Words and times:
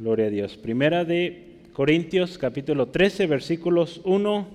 Gloria 0.00 0.28
a 0.28 0.30
Dios. 0.30 0.56
Primera 0.56 1.04
de 1.04 1.58
Corintios 1.74 2.38
capítulo 2.38 2.86
13 2.86 3.26
versículos 3.26 4.00
1 4.04 4.48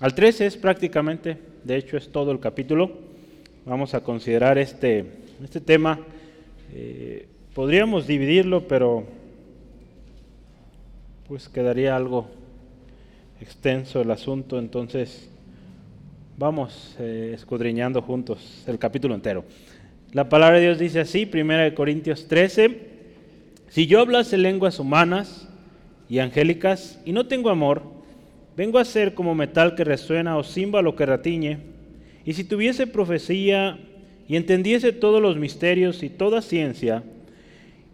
al 0.00 0.14
13 0.14 0.46
es 0.46 0.56
prácticamente, 0.56 1.38
de 1.64 1.76
hecho 1.76 1.96
es 1.96 2.12
todo 2.12 2.30
el 2.30 2.38
capítulo. 2.38 2.92
Vamos 3.66 3.94
a 3.94 4.04
considerar 4.04 4.58
este, 4.58 5.06
este 5.42 5.60
tema. 5.60 5.98
Eh, 6.72 7.26
podríamos 7.52 8.06
dividirlo, 8.06 8.68
pero 8.68 9.06
pues 11.26 11.48
quedaría 11.48 11.96
algo 11.96 12.28
extenso 13.40 14.00
el 14.00 14.12
asunto, 14.12 14.56
entonces 14.56 15.28
vamos 16.38 16.94
eh, 17.00 17.32
escudriñando 17.34 18.02
juntos 18.02 18.62
el 18.68 18.78
capítulo 18.78 19.16
entero. 19.16 19.44
La 20.12 20.28
palabra 20.28 20.58
de 20.58 20.66
Dios 20.66 20.78
dice 20.78 21.00
así, 21.00 21.28
1 21.28 21.74
Corintios 21.74 22.28
13, 22.28 22.89
si 23.70 23.86
yo 23.86 24.00
hablase 24.00 24.36
lenguas 24.36 24.80
humanas 24.80 25.48
y 26.08 26.18
angélicas 26.18 27.00
y 27.04 27.12
no 27.12 27.26
tengo 27.26 27.50
amor, 27.50 27.82
vengo 28.56 28.78
a 28.78 28.84
ser 28.84 29.14
como 29.14 29.34
metal 29.34 29.76
que 29.76 29.84
resuena 29.84 30.36
o 30.36 30.42
címbalo 30.42 30.96
que 30.96 31.06
ratiñe, 31.06 31.58
y 32.24 32.32
si 32.32 32.44
tuviese 32.44 32.88
profecía 32.88 33.78
y 34.28 34.36
entendiese 34.36 34.92
todos 34.92 35.22
los 35.22 35.36
misterios 35.36 36.02
y 36.02 36.10
toda 36.10 36.42
ciencia, 36.42 37.04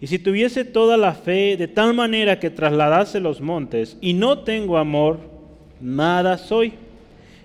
y 0.00 0.06
si 0.06 0.18
tuviese 0.18 0.64
toda 0.64 0.96
la 0.96 1.12
fe 1.12 1.56
de 1.58 1.68
tal 1.68 1.92
manera 1.92 2.40
que 2.40 2.50
trasladase 2.50 3.20
los 3.20 3.42
montes, 3.42 3.98
y 4.00 4.14
no 4.14 4.40
tengo 4.40 4.78
amor, 4.78 5.20
nada 5.80 6.38
soy. 6.38 6.72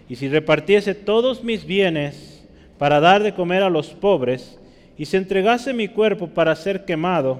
Y 0.09 0.15
si 0.15 0.27
repartiese 0.27 0.95
todos 0.95 1.43
mis 1.43 1.65
bienes 1.65 2.43
para 2.77 2.99
dar 2.99 3.23
de 3.23 3.33
comer 3.33 3.63
a 3.63 3.69
los 3.69 3.89
pobres, 3.89 4.57
y 4.97 5.05
se 5.05 5.17
entregase 5.17 5.73
mi 5.73 5.87
cuerpo 5.87 6.27
para 6.27 6.55
ser 6.55 6.85
quemado, 6.85 7.39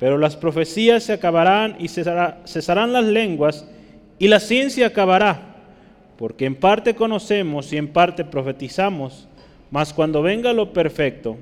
Pero 0.00 0.16
las 0.16 0.34
profecías 0.34 1.04
se 1.04 1.12
acabarán 1.12 1.76
y 1.78 1.88
cesarán 1.88 2.92
las 2.92 3.04
lenguas 3.04 3.68
y 4.18 4.28
la 4.28 4.40
ciencia 4.40 4.86
acabará. 4.86 5.56
Porque 6.16 6.46
en 6.46 6.54
parte 6.54 6.94
conocemos 6.94 7.70
y 7.72 7.76
en 7.76 7.88
parte 7.88 8.24
profetizamos, 8.24 9.28
mas 9.70 9.92
cuando 9.92 10.22
venga 10.22 10.54
lo 10.54 10.72
perfecto, 10.72 11.36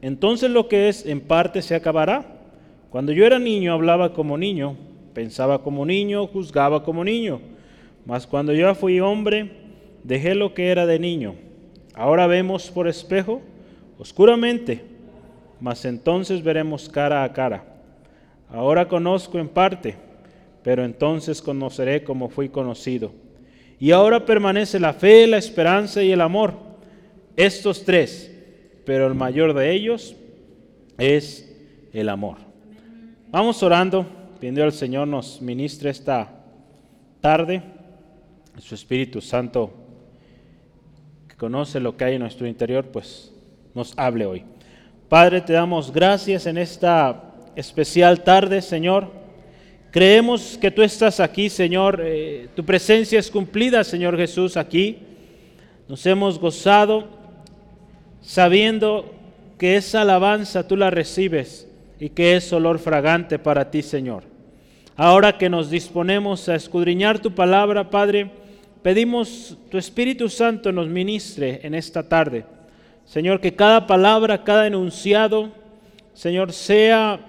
entonces 0.00 0.48
lo 0.50 0.68
que 0.68 0.88
es 0.88 1.06
en 1.06 1.20
parte 1.20 1.60
se 1.60 1.74
acabará. 1.74 2.24
Cuando 2.90 3.10
yo 3.10 3.26
era 3.26 3.40
niño 3.40 3.72
hablaba 3.72 4.12
como 4.12 4.38
niño, 4.38 4.76
pensaba 5.12 5.62
como 5.62 5.84
niño, 5.84 6.28
juzgaba 6.28 6.84
como 6.84 7.02
niño. 7.04 7.40
Mas 8.06 8.28
cuando 8.28 8.52
yo 8.54 8.72
fui 8.76 9.00
hombre, 9.00 9.50
dejé 10.04 10.36
lo 10.36 10.54
que 10.54 10.70
era 10.70 10.86
de 10.86 11.00
niño. 11.00 11.34
Ahora 11.94 12.28
vemos 12.28 12.70
por 12.70 12.86
espejo, 12.86 13.42
oscuramente, 13.98 14.84
mas 15.60 15.84
entonces 15.84 16.44
veremos 16.44 16.88
cara 16.88 17.24
a 17.24 17.32
cara. 17.32 17.77
Ahora 18.50 18.88
conozco 18.88 19.38
en 19.38 19.48
parte, 19.48 19.96
pero 20.62 20.84
entonces 20.84 21.42
conoceré 21.42 22.02
como 22.02 22.28
fui 22.28 22.48
conocido. 22.48 23.12
Y 23.78 23.92
ahora 23.92 24.24
permanece 24.24 24.80
la 24.80 24.92
fe, 24.92 25.26
la 25.26 25.38
esperanza 25.38 26.02
y 26.02 26.10
el 26.10 26.20
amor. 26.20 26.54
Estos 27.36 27.84
tres, 27.84 28.34
pero 28.84 29.06
el 29.06 29.14
mayor 29.14 29.54
de 29.54 29.72
ellos 29.72 30.16
es 30.96 31.54
el 31.92 32.08
amor. 32.08 32.38
Vamos 33.28 33.62
orando, 33.62 34.06
pidiendo 34.40 34.64
al 34.64 34.72
Señor 34.72 35.06
nos 35.06 35.40
ministre 35.40 35.90
esta 35.90 36.28
tarde, 37.20 37.62
su 38.58 38.74
Espíritu 38.74 39.20
Santo, 39.20 39.70
que 41.28 41.36
conoce 41.36 41.78
lo 41.78 41.96
que 41.96 42.04
hay 42.04 42.14
en 42.14 42.22
nuestro 42.22 42.46
interior, 42.46 42.86
pues 42.86 43.32
nos 43.74 43.92
hable 43.96 44.26
hoy. 44.26 44.44
Padre, 45.08 45.40
te 45.40 45.52
damos 45.52 45.92
gracias 45.92 46.46
en 46.46 46.58
esta 46.58 47.27
especial 47.58 48.22
tarde, 48.22 48.62
Señor. 48.62 49.10
Creemos 49.90 50.56
que 50.60 50.70
tú 50.70 50.82
estás 50.82 51.18
aquí, 51.18 51.50
Señor. 51.50 52.00
Eh, 52.04 52.46
tu 52.54 52.64
presencia 52.64 53.18
es 53.18 53.32
cumplida, 53.32 53.82
Señor 53.82 54.16
Jesús, 54.16 54.56
aquí. 54.56 54.98
Nos 55.88 56.06
hemos 56.06 56.38
gozado 56.38 57.08
sabiendo 58.22 59.12
que 59.58 59.76
esa 59.76 60.02
alabanza 60.02 60.68
tú 60.68 60.76
la 60.76 60.90
recibes 60.90 61.68
y 61.98 62.10
que 62.10 62.36
es 62.36 62.52
olor 62.52 62.78
fragante 62.78 63.40
para 63.40 63.72
ti, 63.72 63.82
Señor. 63.82 64.22
Ahora 64.94 65.36
que 65.36 65.50
nos 65.50 65.68
disponemos 65.68 66.48
a 66.48 66.54
escudriñar 66.54 67.18
tu 67.18 67.34
palabra, 67.34 67.90
Padre, 67.90 68.30
pedimos 68.82 69.58
tu 69.68 69.78
Espíritu 69.78 70.28
Santo 70.28 70.70
nos 70.70 70.86
ministre 70.86 71.58
en 71.64 71.74
esta 71.74 72.08
tarde. 72.08 72.44
Señor, 73.04 73.40
que 73.40 73.56
cada 73.56 73.88
palabra, 73.88 74.44
cada 74.44 74.68
enunciado, 74.68 75.50
Señor, 76.14 76.52
sea 76.52 77.27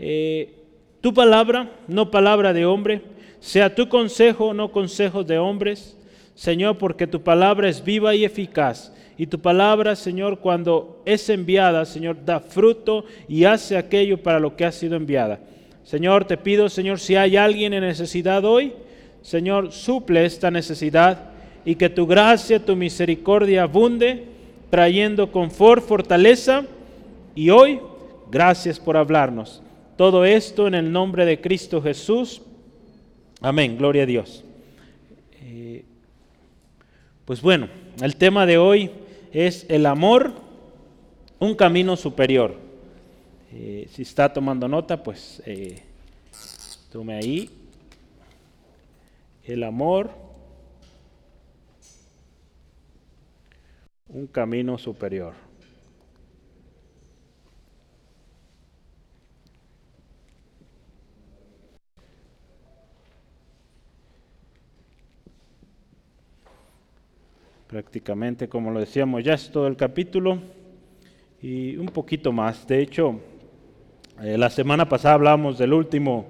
eh, 0.00 0.54
tu 1.00 1.14
palabra, 1.14 1.70
no 1.86 2.10
palabra 2.10 2.52
de 2.52 2.66
hombre, 2.66 3.02
sea 3.38 3.74
tu 3.74 3.88
consejo, 3.88 4.52
no 4.52 4.72
consejo 4.72 5.22
de 5.22 5.38
hombres. 5.38 5.96
Señor, 6.34 6.78
porque 6.78 7.06
tu 7.06 7.22
palabra 7.22 7.68
es 7.68 7.84
viva 7.84 8.14
y 8.14 8.24
eficaz 8.24 8.92
y 9.20 9.26
tu 9.26 9.38
palabra, 9.38 9.96
Señor, 9.96 10.38
cuando 10.38 11.02
es 11.04 11.28
enviada, 11.28 11.84
Señor, 11.84 12.24
da 12.24 12.40
fruto 12.40 13.04
y 13.28 13.44
hace 13.44 13.76
aquello 13.76 14.22
para 14.22 14.40
lo 14.40 14.56
que 14.56 14.64
ha 14.64 14.72
sido 14.72 14.96
enviada. 14.96 15.40
Señor, 15.84 16.24
te 16.24 16.38
pido, 16.38 16.70
Señor, 16.70 16.98
si 16.98 17.16
hay 17.16 17.36
alguien 17.36 17.74
en 17.74 17.82
necesidad 17.82 18.46
hoy, 18.46 18.72
Señor, 19.20 19.72
suple 19.72 20.24
esta 20.24 20.50
necesidad 20.50 21.32
y 21.66 21.74
que 21.74 21.90
tu 21.90 22.06
gracia, 22.06 22.64
tu 22.64 22.74
misericordia 22.76 23.64
abunde, 23.64 24.24
trayendo 24.70 25.30
confort, 25.30 25.84
fortaleza. 25.84 26.64
Y 27.34 27.50
hoy, 27.50 27.78
gracias 28.30 28.80
por 28.80 28.96
hablarnos. 28.96 29.62
Todo 30.00 30.24
esto 30.24 30.66
en 30.66 30.74
el 30.74 30.90
nombre 30.90 31.26
de 31.26 31.42
Cristo 31.42 31.82
Jesús. 31.82 32.40
Amén, 33.42 33.76
gloria 33.76 34.04
a 34.04 34.06
Dios. 34.06 34.42
Eh, 35.42 35.84
pues 37.26 37.42
bueno, 37.42 37.68
el 38.00 38.16
tema 38.16 38.46
de 38.46 38.56
hoy 38.56 38.90
es 39.30 39.66
el 39.68 39.84
amor, 39.84 40.32
un 41.38 41.54
camino 41.54 41.96
superior. 41.96 42.56
Eh, 43.52 43.88
si 43.92 44.00
está 44.00 44.32
tomando 44.32 44.66
nota, 44.68 45.02
pues 45.02 45.42
eh, 45.44 45.82
tome 46.90 47.16
ahí. 47.16 47.50
El 49.44 49.62
amor, 49.64 50.12
un 54.08 54.26
camino 54.26 54.78
superior. 54.78 55.49
Prácticamente, 67.70 68.48
como 68.48 68.72
lo 68.72 68.80
decíamos, 68.80 69.22
ya 69.22 69.34
es 69.34 69.48
todo 69.48 69.68
el 69.68 69.76
capítulo 69.76 70.40
y 71.40 71.76
un 71.76 71.86
poquito 71.86 72.32
más. 72.32 72.66
De 72.66 72.82
hecho, 72.82 73.20
eh, 74.20 74.36
la 74.36 74.50
semana 74.50 74.88
pasada 74.88 75.14
hablábamos 75.14 75.56
del 75.56 75.72
último 75.72 76.26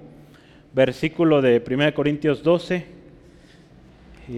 versículo 0.71 1.41
de 1.41 1.63
1 1.67 1.95
Corintios 1.95 2.43
12, 2.43 2.85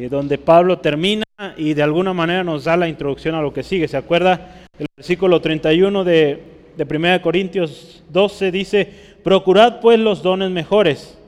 donde 0.10 0.38
Pablo 0.38 0.80
termina 0.80 1.26
y 1.58 1.74
de 1.74 1.84
alguna 1.84 2.14
manera 2.14 2.42
nos 2.42 2.64
da 2.64 2.78
la 2.78 2.88
introducción 2.88 3.36
a 3.36 3.42
lo 3.42 3.52
que 3.52 3.64
sigue. 3.64 3.90
¿Se 3.90 3.98
acuerda? 3.98 4.64
El 4.80 4.88
versículo 4.96 5.42
31 5.42 6.06
de, 6.06 6.42
de 6.78 6.98
1 6.98 7.22
Corintios 7.22 8.02
12 8.12 8.50
dice, 8.50 8.90
procurad 9.26 9.82
pues 9.82 10.00
los 10.00 10.24
dones 10.24 10.52
mejores, 10.52 11.20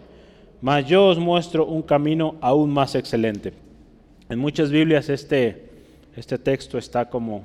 mas 0.62 0.88
yo 0.88 1.08
os 1.08 1.20
muestro 1.20 1.66
un 1.66 1.82
camino 1.82 2.36
aún 2.40 2.72
más 2.72 2.96
excelente. 2.96 3.65
En 4.30 4.40
muchas 4.40 4.72
Biblias 4.72 5.10
este 5.10 5.66
este 6.16 6.38
texto 6.38 6.78
está 6.78 7.10
como 7.10 7.44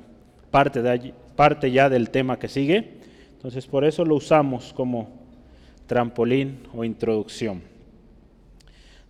parte, 0.49 0.81
de, 0.81 1.13
parte 1.35 1.71
ya 1.71 1.89
del 1.89 2.09
tema 2.09 2.39
que 2.39 2.47
sigue, 2.47 2.93
entonces 3.33 3.67
por 3.67 3.83
eso 3.83 4.05
lo 4.05 4.15
usamos 4.15 4.71
como 4.73 5.09
trampolín 5.87 6.59
o 6.73 6.85
introducción. 6.85 7.61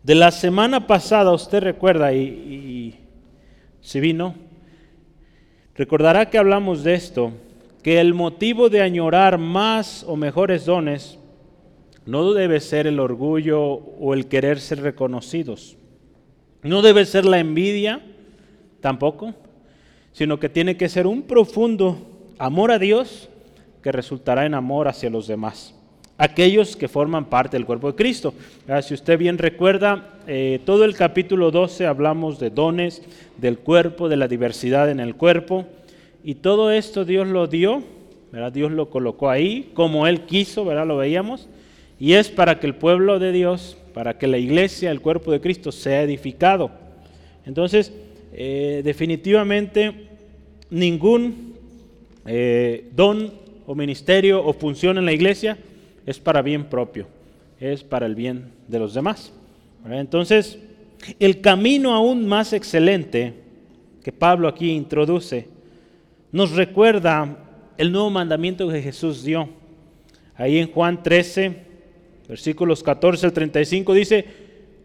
De 0.01 0.15
la 0.15 0.31
semana 0.31 0.87
pasada, 0.87 1.31
usted 1.31 1.61
recuerda, 1.61 2.11
y, 2.11 2.21
y 2.21 2.99
si 3.81 3.99
vino, 3.99 4.33
recordará 5.75 6.27
que 6.31 6.39
hablamos 6.39 6.83
de 6.83 6.95
esto, 6.95 7.31
que 7.83 7.99
el 7.99 8.15
motivo 8.15 8.69
de 8.69 8.81
añorar 8.81 9.37
más 9.37 10.03
o 10.07 10.15
mejores 10.15 10.65
dones 10.65 11.19
no 12.07 12.33
debe 12.33 12.59
ser 12.59 12.87
el 12.87 12.99
orgullo 12.99 13.61
o 13.61 14.15
el 14.15 14.25
querer 14.25 14.59
ser 14.59 14.81
reconocidos. 14.81 15.77
No 16.63 16.81
debe 16.81 17.05
ser 17.05 17.25
la 17.25 17.39
envidia 17.39 18.01
tampoco, 18.81 19.33
sino 20.13 20.39
que 20.39 20.49
tiene 20.49 20.77
que 20.77 20.89
ser 20.89 21.07
un 21.07 21.23
profundo 21.23 21.97
amor 22.37 22.71
a 22.71 22.79
Dios 22.79 23.29
que 23.81 23.91
resultará 23.91 24.45
en 24.45 24.53
amor 24.53 24.87
hacia 24.87 25.09
los 25.09 25.27
demás, 25.27 25.73
aquellos 26.17 26.75
que 26.75 26.87
forman 26.87 27.25
parte 27.25 27.57
del 27.57 27.65
cuerpo 27.65 27.91
de 27.91 27.97
Cristo. 27.97 28.33
Si 28.83 28.93
usted 28.93 29.17
bien 29.17 29.37
recuerda, 29.37 30.19
eh, 30.27 30.59
todo 30.65 30.85
el 30.85 30.95
capítulo 30.95 31.49
12 31.49 31.87
hablamos 31.87 32.39
de 32.39 32.51
dones, 32.51 33.01
del 33.37 33.57
cuerpo, 33.57 34.07
de 34.07 34.17
la 34.17 34.27
diversidad 34.27 34.89
en 34.89 34.99
el 34.99 35.15
cuerpo, 35.15 35.65
y 36.23 36.35
todo 36.35 36.71
esto 36.71 37.05
Dios 37.05 37.27
lo 37.27 37.47
dio, 37.47 37.81
¿verdad? 38.31 38.51
Dios 38.51 38.71
lo 38.71 38.89
colocó 38.89 39.29
ahí 39.29 39.71
como 39.73 40.05
Él 40.05 40.21
quiso, 40.21 40.63
¿verdad? 40.63 40.85
lo 40.85 40.97
veíamos, 40.97 41.49
y 42.01 42.13
es 42.13 42.29
para 42.29 42.59
que 42.59 42.65
el 42.65 42.73
pueblo 42.73 43.19
de 43.19 43.31
Dios, 43.31 43.77
para 43.93 44.17
que 44.17 44.25
la 44.25 44.39
iglesia, 44.39 44.89
el 44.89 45.01
cuerpo 45.01 45.31
de 45.31 45.39
Cristo, 45.39 45.71
sea 45.71 46.01
edificado. 46.01 46.71
Entonces, 47.45 47.93
eh, 48.33 48.81
definitivamente 48.83 50.07
ningún 50.71 51.53
eh, 52.25 52.89
don 52.95 53.31
o 53.67 53.75
ministerio 53.75 54.43
o 54.43 54.51
función 54.53 54.97
en 54.97 55.05
la 55.05 55.13
iglesia 55.13 55.59
es 56.07 56.17
para 56.17 56.41
bien 56.41 56.65
propio, 56.65 57.05
es 57.59 57.83
para 57.83 58.07
el 58.07 58.15
bien 58.15 58.45
de 58.67 58.79
los 58.79 58.95
demás. 58.95 59.31
Entonces, 59.87 60.57
el 61.19 61.39
camino 61.39 61.93
aún 61.93 62.25
más 62.25 62.51
excelente 62.53 63.35
que 64.03 64.11
Pablo 64.11 64.47
aquí 64.47 64.71
introduce 64.71 65.47
nos 66.31 66.53
recuerda 66.53 67.37
el 67.77 67.91
nuevo 67.91 68.09
mandamiento 68.09 68.67
que 68.69 68.81
Jesús 68.81 69.23
dio. 69.23 69.49
Ahí 70.33 70.57
en 70.57 70.71
Juan 70.71 71.03
13, 71.03 71.69
versículos 72.31 72.81
14 72.81 73.25
al 73.25 73.33
35 73.33 73.93
dice, 73.93 74.25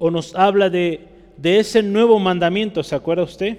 o 0.00 0.10
nos 0.10 0.34
habla 0.34 0.69
de, 0.69 1.06
de 1.37 1.60
ese 1.60 1.81
nuevo 1.81 2.19
mandamiento, 2.19 2.82
¿se 2.82 2.96
acuerda 2.96 3.22
usted? 3.22 3.58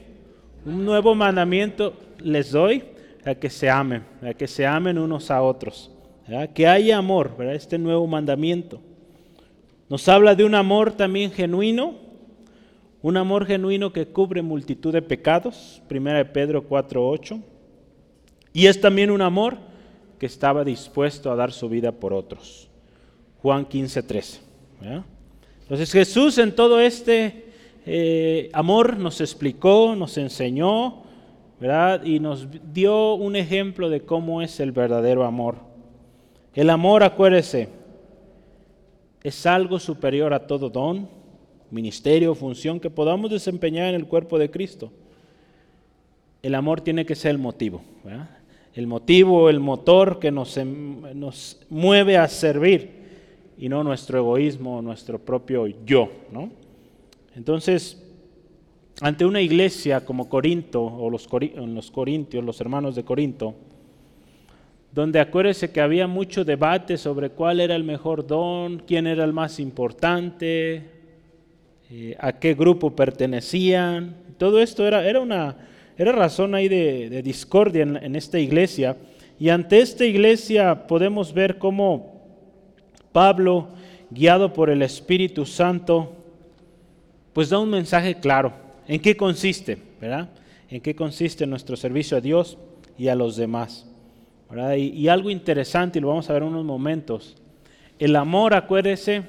Un 0.65 0.83
nuevo 0.83 1.15
mandamiento 1.15 1.93
les 2.19 2.51
doy 2.51 2.83
a 3.23 3.33
que 3.35 3.49
se 3.49 3.69
amen, 3.69 4.03
a 4.21 4.33
que 4.33 4.45
se 4.45 4.65
amen 4.65 4.97
unos 4.97 5.31
a 5.31 5.41
otros, 5.41 5.89
que 6.53 6.67
haya 6.67 6.97
amor, 6.97 7.31
este 7.53 7.77
nuevo 7.77 8.05
mandamiento. 8.07 8.81
Nos 9.87 10.09
habla 10.09 10.35
de 10.35 10.43
un 10.43 10.55
amor 10.55 10.91
también 10.91 11.31
genuino, 11.31 11.95
un 13.01 13.15
amor 13.15 13.45
genuino 13.45 13.93
que 13.93 14.07
cubre 14.07 14.41
multitud 14.41 14.91
de 14.91 15.01
pecados, 15.01 15.81
1 15.89 16.33
Pedro 16.33 16.67
4.8, 16.67 17.41
y 18.51 18.67
es 18.67 18.81
también 18.81 19.11
un 19.11 19.21
amor 19.21 19.55
que 20.19 20.25
estaba 20.25 20.65
dispuesto 20.65 21.31
a 21.31 21.37
dar 21.37 21.53
su 21.53 21.69
vida 21.69 21.93
por 21.93 22.11
otros, 22.11 22.66
Juan 23.47 23.65
15.13. 23.65 24.39
Entonces 25.61 25.89
Jesús 25.89 26.37
en 26.37 26.53
todo 26.53 26.81
este 26.81 27.45
eh, 27.85 28.49
amor 28.51 28.97
nos 28.97 29.21
explicó, 29.21 29.95
nos 29.95 30.17
enseñó, 30.17 31.03
¿verdad? 31.57 32.03
Y 32.03 32.19
nos 32.19 32.45
dio 32.73 33.13
un 33.13 33.37
ejemplo 33.37 33.89
de 33.89 34.01
cómo 34.01 34.41
es 34.41 34.59
el 34.59 34.73
verdadero 34.73 35.23
amor. 35.23 35.55
El 36.55 36.69
amor, 36.69 37.03
acuérdese, 37.03 37.69
es 39.23 39.45
algo 39.45 39.79
superior 39.79 40.33
a 40.33 40.45
todo 40.45 40.69
don, 40.69 41.07
ministerio, 41.71 42.35
función 42.35 42.81
que 42.81 42.89
podamos 42.89 43.31
desempeñar 43.31 43.87
en 43.87 43.95
el 43.95 44.07
cuerpo 44.07 44.37
de 44.37 44.51
Cristo. 44.51 44.91
El 46.43 46.53
amor 46.53 46.81
tiene 46.81 47.05
que 47.05 47.15
ser 47.15 47.31
el 47.31 47.37
motivo, 47.37 47.81
el 48.73 48.87
motivo, 48.87 49.49
el 49.49 49.61
motor 49.61 50.19
que 50.19 50.31
nos, 50.31 50.57
em, 50.57 51.17
nos 51.17 51.61
mueve 51.69 52.17
a 52.17 52.27
servir 52.27 52.96
y 53.57 53.69
no 53.69 53.83
nuestro 53.83 54.19
egoísmo, 54.19 54.81
nuestro 54.81 55.19
propio 55.19 55.67
yo. 55.85 56.09
¿no? 56.31 56.49
Entonces, 57.35 58.03
ante 59.01 59.25
una 59.25 59.41
iglesia 59.41 60.05
como 60.05 60.29
Corinto 60.29 60.83
o 60.83 61.09
los, 61.09 61.27
los 61.55 61.91
corintios, 61.91 62.43
los 62.43 62.61
hermanos 62.61 62.95
de 62.95 63.03
Corinto, 63.03 63.55
donde 64.91 65.19
acuérdese 65.19 65.71
que 65.71 65.81
había 65.81 66.07
mucho 66.07 66.43
debate 66.43 66.97
sobre 66.97 67.29
cuál 67.29 67.59
era 67.59 67.75
el 67.75 67.83
mejor 67.83 68.25
don, 68.25 68.79
quién 68.79 69.05
era 69.05 69.23
el 69.23 69.33
más 69.33 69.59
importante, 69.59 70.89
eh, 71.91 72.15
a 72.19 72.39
qué 72.39 72.53
grupo 72.53 72.95
pertenecían. 72.95 74.15
Todo 74.37 74.59
esto 74.59 74.87
era, 74.87 75.07
era 75.07 75.19
una 75.19 75.55
era 75.97 76.11
razón 76.11 76.53
ahí 76.53 76.67
de, 76.67 77.21
discordia 77.23 77.81
en, 77.81 78.15
esta 78.15 78.39
iglesia. 78.39 78.97
Y 79.39 79.49
ante 79.49 79.79
esta 79.79 80.05
iglesia 80.05 80.87
podemos 80.87 81.33
ver 81.33 81.57
cómo 81.57 82.16
Pablo, 83.11 83.69
guiado 84.09 84.53
por 84.53 84.69
el 84.69 84.81
Espíritu 84.81 85.45
Santo, 85.45 86.13
pues 87.33 87.49
da 87.49 87.59
un 87.59 87.69
mensaje 87.69 88.15
claro. 88.19 88.53
¿En 88.87 89.01
qué 89.01 89.15
consiste? 89.17 89.77
¿Verdad? 89.99 90.29
¿En 90.69 90.81
qué 90.81 90.95
consiste 90.95 91.45
nuestro 91.45 91.75
servicio 91.75 92.17
a 92.17 92.21
Dios 92.21 92.57
y 92.97 93.07
a 93.09 93.15
los 93.15 93.35
demás? 93.35 93.87
Y, 94.77 95.07
algo 95.09 95.29
interesante, 95.29 95.99
y 95.99 96.01
lo 96.01 96.07
vamos 96.07 96.29
a 96.29 96.33
ver 96.33 96.43
unos 96.43 96.63
momentos. 96.63 97.35
El 97.99 98.15
amor, 98.15 98.53
acuérdese, 98.53 99.23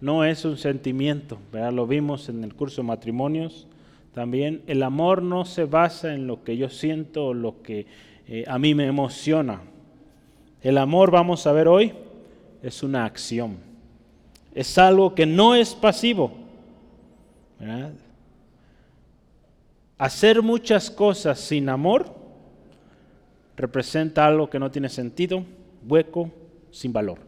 no 0.00 0.24
es 0.24 0.44
un 0.44 0.58
sentimiento. 0.58 1.38
¿verdad? 1.52 1.72
Lo 1.72 1.86
vimos 1.86 2.28
en 2.28 2.44
el 2.44 2.54
curso 2.54 2.82
de 2.82 2.88
matrimonios 2.88 3.66
también. 4.12 4.62
El 4.66 4.82
amor 4.82 5.22
no 5.22 5.44
se 5.46 5.64
basa 5.64 6.12
en 6.12 6.26
lo 6.26 6.44
que 6.44 6.56
yo 6.56 6.68
siento 6.68 7.28
o 7.28 7.34
lo 7.34 7.62
que 7.62 7.86
eh, 8.28 8.44
a 8.46 8.58
mí 8.58 8.74
me 8.74 8.86
emociona. 8.86 9.62
El 10.60 10.78
amor, 10.78 11.10
vamos 11.10 11.46
a 11.46 11.52
ver 11.52 11.68
hoy, 11.68 11.92
es 12.62 12.82
una 12.82 13.04
acción. 13.04 13.58
Es 14.54 14.78
algo 14.78 15.14
que 15.14 15.26
no 15.26 15.54
es 15.54 15.74
pasivo 15.74 16.46
Hacer 19.98 20.42
muchas 20.42 20.90
cosas 20.90 21.40
sin 21.40 21.68
amor 21.68 22.14
representa 23.56 24.26
algo 24.26 24.50
que 24.50 24.58
no 24.58 24.70
tiene 24.70 24.90
sentido, 24.90 25.42
hueco, 25.88 26.30
sin 26.70 26.92
valor. 26.92 27.18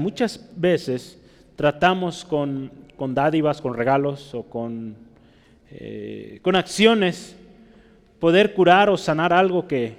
muchas 0.00 0.50
veces 0.56 1.20
tratamos 1.54 2.24
con, 2.24 2.70
dádivas, 3.14 3.60
con 3.60 3.74
regalos 3.74 4.34
o 4.34 4.42
con, 4.42 4.96
eh, 5.70 6.40
con 6.42 6.56
acciones 6.56 7.36
poder 8.18 8.54
curar 8.54 8.90
o 8.90 8.96
sanar 8.96 9.32
algo 9.32 9.68
que, 9.68 9.94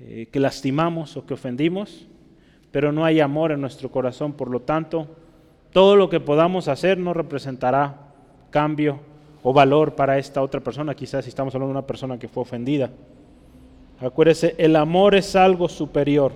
eh, 0.00 0.28
que 0.32 0.40
lastimamos 0.40 1.16
o 1.16 1.24
que 1.24 1.34
ofendimos, 1.34 2.08
pero 2.70 2.92
no 2.92 3.04
hay 3.04 3.20
amor 3.20 3.52
en 3.52 3.60
nuestro 3.60 3.90
corazón, 3.90 4.32
por 4.32 4.50
lo 4.50 4.60
tanto, 4.60 5.06
todo 5.72 5.96
lo 5.96 6.08
que 6.08 6.20
podamos 6.20 6.68
hacer 6.68 6.98
no 6.98 7.14
representará 7.14 7.96
cambio 8.50 9.00
o 9.42 9.52
valor 9.52 9.94
para 9.94 10.18
esta 10.18 10.42
otra 10.42 10.60
persona, 10.60 10.94
quizás 10.94 11.24
si 11.24 11.30
estamos 11.30 11.54
hablando 11.54 11.72
de 11.72 11.78
una 11.78 11.86
persona 11.86 12.18
que 12.18 12.28
fue 12.28 12.42
ofendida. 12.42 12.90
Acuérdese, 14.00 14.54
el 14.58 14.76
amor 14.76 15.14
es 15.14 15.36
algo 15.36 15.68
superior. 15.68 16.32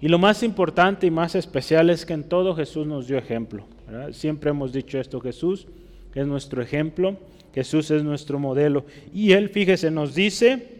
Y 0.00 0.08
lo 0.08 0.18
más 0.18 0.42
importante 0.42 1.06
y 1.06 1.10
más 1.10 1.34
especial 1.34 1.90
es 1.90 2.06
que 2.06 2.14
en 2.14 2.24
todo 2.24 2.54
Jesús 2.54 2.86
nos 2.86 3.06
dio 3.06 3.18
ejemplo. 3.18 3.64
Siempre 4.12 4.50
hemos 4.50 4.72
dicho 4.72 4.98
esto, 4.98 5.20
Jesús 5.20 5.66
es 6.14 6.26
nuestro 6.26 6.62
ejemplo, 6.62 7.16
Jesús 7.54 7.90
es 7.90 8.02
nuestro 8.02 8.38
modelo. 8.38 8.84
Y 9.12 9.32
Él, 9.32 9.50
fíjese, 9.50 9.90
nos 9.90 10.14
dice 10.14 10.79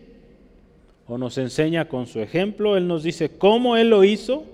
o 1.10 1.18
nos 1.18 1.38
enseña 1.38 1.88
con 1.88 2.06
su 2.06 2.20
ejemplo, 2.20 2.76
Él 2.76 2.86
nos 2.86 3.02
dice 3.02 3.30
cómo 3.36 3.76
Él 3.76 3.90
lo 3.90 4.04
hizo 4.04 4.44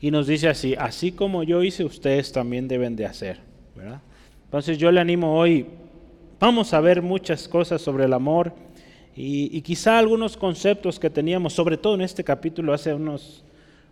y 0.00 0.10
nos 0.10 0.26
dice 0.26 0.48
así, 0.48 0.74
así 0.78 1.12
como 1.12 1.42
yo 1.42 1.62
hice, 1.62 1.84
ustedes 1.84 2.32
también 2.32 2.68
deben 2.68 2.96
de 2.96 3.04
hacer. 3.04 3.38
Entonces 4.44 4.78
yo 4.78 4.90
le 4.90 4.98
animo 4.98 5.38
hoy, 5.38 5.66
vamos 6.40 6.72
a 6.72 6.80
ver 6.80 7.02
muchas 7.02 7.48
cosas 7.48 7.82
sobre 7.82 8.06
el 8.06 8.14
amor 8.14 8.54
y, 9.14 9.60
quizá 9.60 9.98
algunos 9.98 10.38
conceptos 10.38 10.98
que 10.98 11.10
teníamos, 11.10 11.52
sobre 11.52 11.76
todo 11.76 11.94
en 11.94 12.00
este 12.00 12.24
capítulo, 12.24 12.72
hace 12.72 12.94
unas 12.94 13.44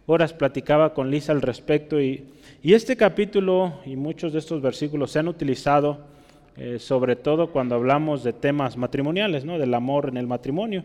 horas 0.07 0.33
platicaba 0.33 0.95
con 0.95 1.11
Lisa 1.11 1.33
al 1.33 1.43
respecto 1.43 2.01
y, 2.01 2.25
este 2.63 2.97
capítulo 2.97 3.81
y 3.85 3.97
muchos 3.97 4.33
de 4.33 4.39
estos 4.39 4.63
versículos 4.63 5.11
se 5.11 5.19
han 5.19 5.29
utilizado 5.29 6.16
eh, 6.57 6.79
sobre 6.79 7.17
todo 7.17 7.51
cuando 7.51 7.75
hablamos 7.75 8.25
de 8.25 8.33
temas 8.33 8.77
matrimoniales, 8.77 9.45
¿no? 9.45 9.59
del 9.59 9.75
amor 9.75 10.09
en 10.09 10.17
el 10.17 10.27
matrimonio. 10.27 10.85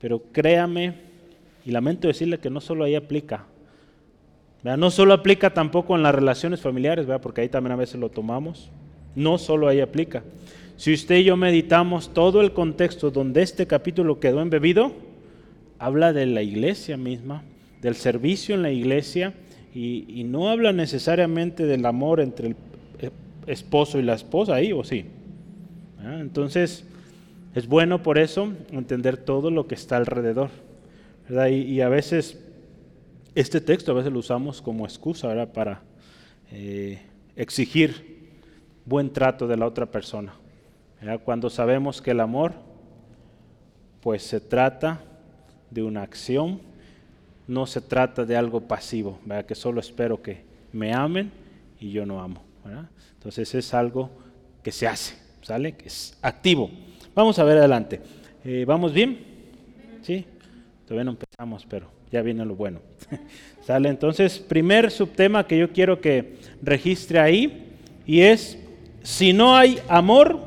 Pero 0.00 0.22
créame, 0.32 0.94
y 1.64 1.70
lamento 1.70 2.08
decirle 2.08 2.38
que 2.38 2.50
no 2.50 2.60
solo 2.60 2.84
ahí 2.84 2.94
aplica, 2.94 3.46
no 4.76 4.90
solo 4.90 5.14
aplica 5.14 5.54
tampoco 5.54 5.94
en 5.94 6.02
las 6.02 6.14
relaciones 6.14 6.60
familiares, 6.60 7.06
porque 7.22 7.42
ahí 7.42 7.48
también 7.48 7.72
a 7.72 7.76
veces 7.76 8.00
lo 8.00 8.08
tomamos. 8.08 8.70
No 9.14 9.38
solo 9.38 9.68
ahí 9.68 9.80
aplica. 9.80 10.24
Si 10.76 10.92
usted 10.92 11.16
y 11.16 11.24
yo 11.24 11.36
meditamos 11.36 12.12
todo 12.12 12.40
el 12.40 12.52
contexto 12.52 13.12
donde 13.12 13.42
este 13.42 13.68
capítulo 13.68 14.18
quedó 14.18 14.42
embebido, 14.42 14.92
habla 15.78 16.12
de 16.12 16.26
la 16.26 16.42
iglesia 16.42 16.96
misma, 16.96 17.44
del 17.80 17.94
servicio 17.94 18.56
en 18.56 18.62
la 18.62 18.72
iglesia, 18.72 19.34
y, 19.72 20.24
no 20.24 20.48
habla 20.48 20.72
necesariamente 20.72 21.66
del 21.66 21.84
amor 21.84 22.20
entre 22.20 22.48
el 22.48 22.56
esposo 23.46 23.98
y 23.98 24.02
la 24.02 24.14
esposa 24.14 24.54
ahí, 24.54 24.72
¿o 24.72 24.84
sí? 24.84 25.06
¿Ah? 26.00 26.18
Entonces, 26.20 26.84
es 27.54 27.66
bueno 27.66 28.02
por 28.02 28.18
eso 28.18 28.52
entender 28.70 29.16
todo 29.16 29.50
lo 29.50 29.66
que 29.66 29.74
está 29.74 29.96
alrededor. 29.96 30.50
Y, 31.28 31.54
y 31.54 31.80
a 31.80 31.88
veces 31.88 32.38
este 33.36 33.60
texto 33.60 33.92
a 33.92 33.94
veces 33.94 34.10
lo 34.10 34.20
usamos 34.20 34.62
como 34.62 34.86
excusa 34.86 35.28
¿verdad? 35.28 35.52
para 35.52 35.82
eh, 36.50 37.02
exigir 37.36 38.30
buen 38.86 39.12
trato 39.12 39.46
de 39.46 39.58
la 39.58 39.66
otra 39.66 39.84
persona. 39.84 40.34
Cuando 41.22 41.50
sabemos 41.50 42.00
que 42.00 42.12
el 42.12 42.20
amor, 42.20 42.54
pues 44.00 44.22
se 44.22 44.40
trata 44.40 45.02
de 45.70 45.82
una 45.82 46.00
acción, 46.00 46.62
no 47.46 47.66
se 47.66 47.82
trata 47.82 48.24
de 48.24 48.36
algo 48.36 48.62
pasivo, 48.62 49.18
¿verdad? 49.26 49.44
que 49.44 49.54
solo 49.54 49.80
espero 49.80 50.22
que 50.22 50.40
me 50.72 50.94
amen 50.94 51.30
y 51.78 51.90
yo 51.90 52.06
no 52.06 52.22
amo. 52.22 52.42
Entonces 53.14 53.54
es 53.54 53.74
algo 53.74 54.10
que 54.62 54.72
se 54.72 54.86
hace, 54.86 55.16
¿sale? 55.42 55.72
Que 55.72 55.88
es 55.88 56.16
activo. 56.22 56.70
Vamos 57.14 57.38
a 57.38 57.44
ver 57.44 57.58
adelante. 57.58 58.00
Eh, 58.44 58.64
¿Vamos 58.66 58.92
bien? 58.92 59.18
¿Sí? 60.02 60.24
Todavía 60.84 61.04
no 61.04 61.10
empezamos, 61.12 61.66
pero 61.68 61.90
ya 62.10 62.22
viene 62.22 62.44
lo 62.44 62.54
bueno. 62.54 62.80
¿Sale? 63.66 63.88
Entonces, 63.88 64.38
primer 64.38 64.90
subtema 64.90 65.46
que 65.46 65.58
yo 65.58 65.72
quiero 65.72 66.00
que 66.00 66.38
registre 66.62 67.18
ahí 67.18 67.74
y 68.06 68.20
es, 68.20 68.58
si 69.02 69.32
no 69.32 69.56
hay 69.56 69.80
amor, 69.88 70.40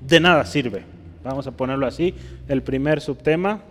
de 0.00 0.20
nada 0.20 0.44
sirve. 0.44 0.84
Vamos 1.24 1.46
a 1.46 1.52
ponerlo 1.52 1.86
así, 1.86 2.14
el 2.48 2.62
primer 2.62 3.00
subtema. 3.00 3.62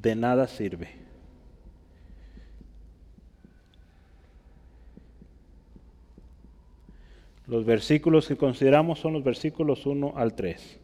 De 0.00 0.14
nada 0.14 0.46
sirve. 0.46 0.90
Los 7.48 7.64
versículos 7.64 8.28
que 8.28 8.36
consideramos 8.36 9.00
son 9.00 9.14
los 9.14 9.24
versículos 9.24 9.86
1 9.86 10.12
al 10.14 10.34
3. 10.34 10.78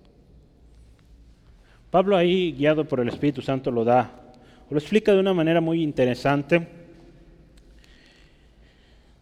Pablo 1.91 2.17
ahí, 2.17 2.53
guiado 2.53 2.87
por 2.87 2.99
el 2.99 3.09
Espíritu 3.09 3.41
Santo, 3.41 3.71
lo 3.71 3.85
da, 3.85 4.33
lo 4.69 4.79
explica 4.79 5.13
de 5.13 5.21
una 5.21 5.33
manera 5.33 5.61
muy 5.61 5.81
interesante. 5.81 6.67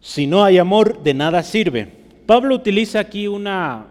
Si 0.00 0.26
no 0.26 0.42
hay 0.42 0.56
amor, 0.56 1.02
de 1.02 1.12
nada 1.12 1.42
sirve. 1.42 1.86
Pablo 2.24 2.54
utiliza 2.54 3.00
aquí 3.00 3.28
una, 3.28 3.88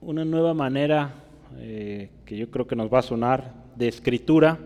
una 0.00 0.24
nueva 0.24 0.54
manera 0.54 1.16
eh, 1.58 2.08
que 2.24 2.38
yo 2.38 2.50
creo 2.50 2.66
que 2.66 2.76
nos 2.76 2.90
va 2.90 3.00
a 3.00 3.02
sonar 3.02 3.63
de 3.76 3.88
escritura. 3.88 4.58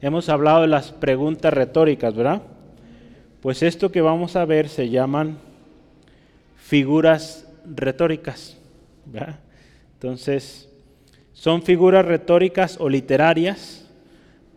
Hemos 0.00 0.28
hablado 0.28 0.62
de 0.62 0.68
las 0.68 0.92
preguntas 0.92 1.52
retóricas, 1.52 2.14
¿verdad? 2.14 2.42
Pues 3.40 3.62
esto 3.62 3.90
que 3.90 4.00
vamos 4.00 4.36
a 4.36 4.44
ver 4.44 4.68
se 4.68 4.88
llaman 4.90 5.38
figuras 6.56 7.48
retóricas. 7.64 8.56
Entonces, 9.94 10.68
son 11.32 11.62
figuras 11.62 12.04
retóricas 12.04 12.78
o 12.80 12.88
literarias, 12.88 13.88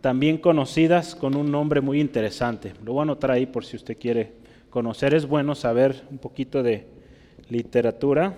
también 0.00 0.38
conocidas 0.38 1.14
con 1.14 1.36
un 1.36 1.50
nombre 1.50 1.80
muy 1.80 2.00
interesante. 2.00 2.72
Lo 2.84 2.92
voy 2.92 3.00
a 3.00 3.02
anotar 3.02 3.30
ahí 3.30 3.46
por 3.46 3.64
si 3.64 3.76
usted 3.76 3.96
quiere 3.98 4.32
conocer. 4.68 5.14
Es 5.14 5.26
bueno 5.26 5.54
saber 5.54 6.02
un 6.10 6.18
poquito 6.18 6.62
de 6.62 6.86
literatura. 7.48 8.36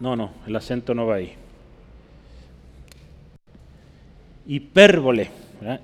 No, 0.00 0.14
no, 0.14 0.30
el 0.46 0.54
acento 0.54 0.94
no 0.94 1.06
va 1.06 1.16
ahí. 1.16 1.34
Hipérbole, 4.46 5.30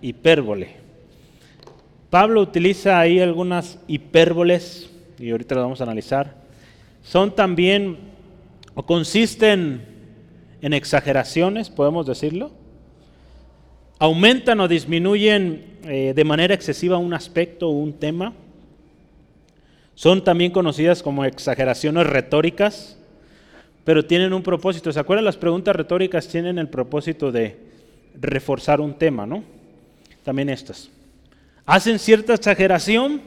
hipérbole. 0.00 0.76
Pablo 2.11 2.40
utiliza 2.40 3.00
ahí 3.00 3.18
algunas 3.18 3.78
hipérboles, 3.88 4.88
y 5.18 5.30
ahorita 5.30 5.56
las 5.56 5.64
vamos 5.64 5.80
a 5.80 5.85
analizar. 5.85 6.37
Son 7.02 7.35
también, 7.35 7.99
o 8.75 8.87
consisten 8.87 9.85
en 10.62 10.73
exageraciones, 10.73 11.68
podemos 11.68 12.06
decirlo. 12.06 12.52
Aumentan 13.99 14.61
o 14.61 14.68
disminuyen 14.68 15.78
eh, 15.85 16.12
de 16.14 16.25
manera 16.25 16.54
excesiva 16.54 16.99
un 16.99 17.14
aspecto 17.14 17.68
o 17.68 17.73
un 17.73 17.92
tema. 17.92 18.33
Son 19.97 20.23
también 20.23 20.52
conocidas 20.52 21.02
como 21.02 21.25
exageraciones 21.25 22.06
retóricas, 22.06 22.97
pero 23.84 24.04
tienen 24.04 24.32
un 24.32 24.42
propósito. 24.42 24.92
¿Se 24.92 25.00
acuerdan? 25.00 25.24
Las 25.24 25.36
preguntas 25.36 25.76
retóricas 25.76 26.26
tienen 26.26 26.58
el 26.58 26.68
propósito 26.68 27.30
de 27.30 27.56
reforzar 28.20 28.80
un 28.80 28.94
tema, 28.94 29.26
¿no? 29.26 29.44
También 30.22 30.48
estas. 30.48 30.90
Hacen 31.66 31.98
cierta 31.98 32.34
exageración 32.34 33.20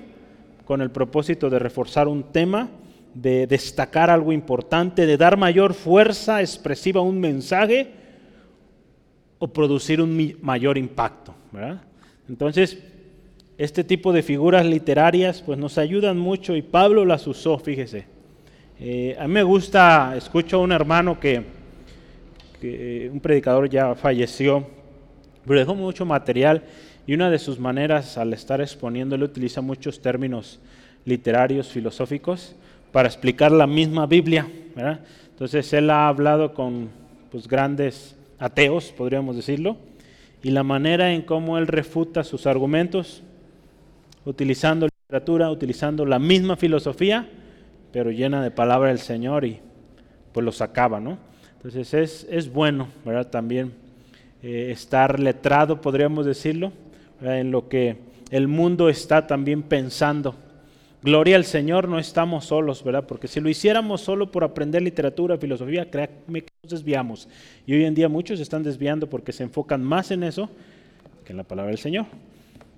con 0.66 0.82
el 0.82 0.92
propósito 0.92 1.50
de 1.50 1.60
reforzar 1.60 2.08
un 2.08 2.24
tema, 2.24 2.70
de 3.14 3.48
destacar 3.48 4.10
algo 4.10 4.32
importante, 4.32 5.06
de 5.06 5.18
dar 5.18 5.38
mayor 5.38 5.74
fuerza 5.74 6.42
expresiva 6.42 7.00
a 7.00 7.04
un 7.04 7.20
mensaje 7.20 7.92
o 9.40 9.48
producir 9.48 10.02
un 10.02 10.38
mayor 10.42 10.78
impacto. 10.78 11.34
Entonces, 12.28 12.80
este 13.58 13.84
tipo 13.84 14.12
de 14.14 14.24
figuras 14.24 14.66
literarias 14.66 15.42
pues 15.42 15.58
nos 15.58 15.78
ayudan 15.78 16.18
mucho 16.18 16.56
y 16.56 16.62
Pablo 16.62 17.06
las 17.06 17.26
usó, 17.28 17.58
fíjese. 17.58 18.17
Eh, 18.80 19.16
a 19.20 19.28
mí 19.28 19.34
me 19.34 19.42
gusta, 19.42 20.14
escucho 20.16 20.58
a 20.58 20.60
un 20.60 20.72
hermano 20.72 21.20
que, 21.20 21.44
que 22.62 23.10
un 23.12 23.20
predicador 23.20 23.68
ya 23.68 23.96
falleció, 23.96 24.68
pero 25.48 25.60
dejó 25.60 25.74
mucho 25.74 26.06
material 26.06 26.64
y 27.08 27.16
una 27.16 27.32
de 27.32 27.40
sus 27.40 27.58
maneras 27.58 28.20
al 28.20 28.34
estar 28.34 28.62
exponiendo, 28.62 29.16
él 29.16 29.24
utiliza 29.24 29.62
muchos 29.62 30.00
términos 30.00 30.60
literarios, 31.06 31.70
filosóficos, 31.70 32.56
para 32.92 33.08
explicar 33.08 33.52
la 33.52 33.66
misma 33.66 34.06
Biblia. 34.06 34.48
Entonces 35.30 35.74
él 35.74 35.90
ha 35.90 36.08
hablado 36.08 36.54
con 36.54 36.90
pues, 37.32 37.48
grandes 37.48 38.16
ateos, 38.38 38.94
podríamos 38.96 39.36
decirlo, 39.36 39.78
y 40.44 40.52
la 40.52 40.62
manera 40.62 41.14
en 41.14 41.24
cómo 41.24 41.58
él 41.58 41.66
refuta 41.66 42.24
sus 42.24 42.46
argumentos, 42.46 43.24
utilizando 44.24 44.86
literatura, 44.86 45.50
utilizando 45.50 46.06
la 46.06 46.20
misma 46.20 46.58
filosofía, 46.58 47.28
pero 47.92 48.12
llena 48.12 48.42
de 48.44 48.52
palabra 48.52 48.90
del 48.90 49.00
Señor 49.00 49.46
y 49.46 49.60
pues 50.32 50.46
los 50.46 50.62
acaba, 50.62 51.00
¿no? 51.00 51.18
Entonces 51.56 51.94
es, 51.94 52.28
es 52.30 52.52
bueno, 52.52 52.88
¿verdad? 53.04 53.30
También 53.30 53.74
eh, 54.44 54.70
estar 54.72 55.20
letrado, 55.20 55.82
podríamos 55.82 56.26
decirlo, 56.26 56.72
en 57.22 57.52
lo 57.52 57.68
que 57.68 57.98
el 58.30 58.48
mundo 58.48 58.90
está 58.90 59.26
también 59.26 59.64
pensando. 59.64 60.36
Gloria 61.02 61.36
al 61.36 61.46
Señor, 61.46 61.88
no 61.88 62.00
estamos 62.00 62.46
solos, 62.46 62.84
¿verdad? 62.84 63.06
Porque 63.08 63.28
si 63.28 63.40
lo 63.40 63.50
hiciéramos 63.50 64.02
solo 64.02 64.32
por 64.32 64.44
aprender 64.44 64.82
literatura, 64.82 65.38
filosofía, 65.38 65.90
créanme 65.90 66.42
que 66.42 66.54
nos 66.64 66.72
desviamos. 66.72 67.28
Y 67.66 67.74
hoy 67.74 67.86
en 67.86 67.96
día 67.96 68.10
muchos 68.10 68.38
se 68.40 68.44
están 68.44 68.64
desviando 68.64 69.10
porque 69.10 69.32
se 69.32 69.44
enfocan 69.44 69.84
más 69.84 70.12
en 70.12 70.24
eso 70.24 70.50
que 71.24 71.34
en 71.34 71.38
la 71.38 71.44
palabra 71.44 71.72
del 71.72 71.80
Señor. 71.80 72.06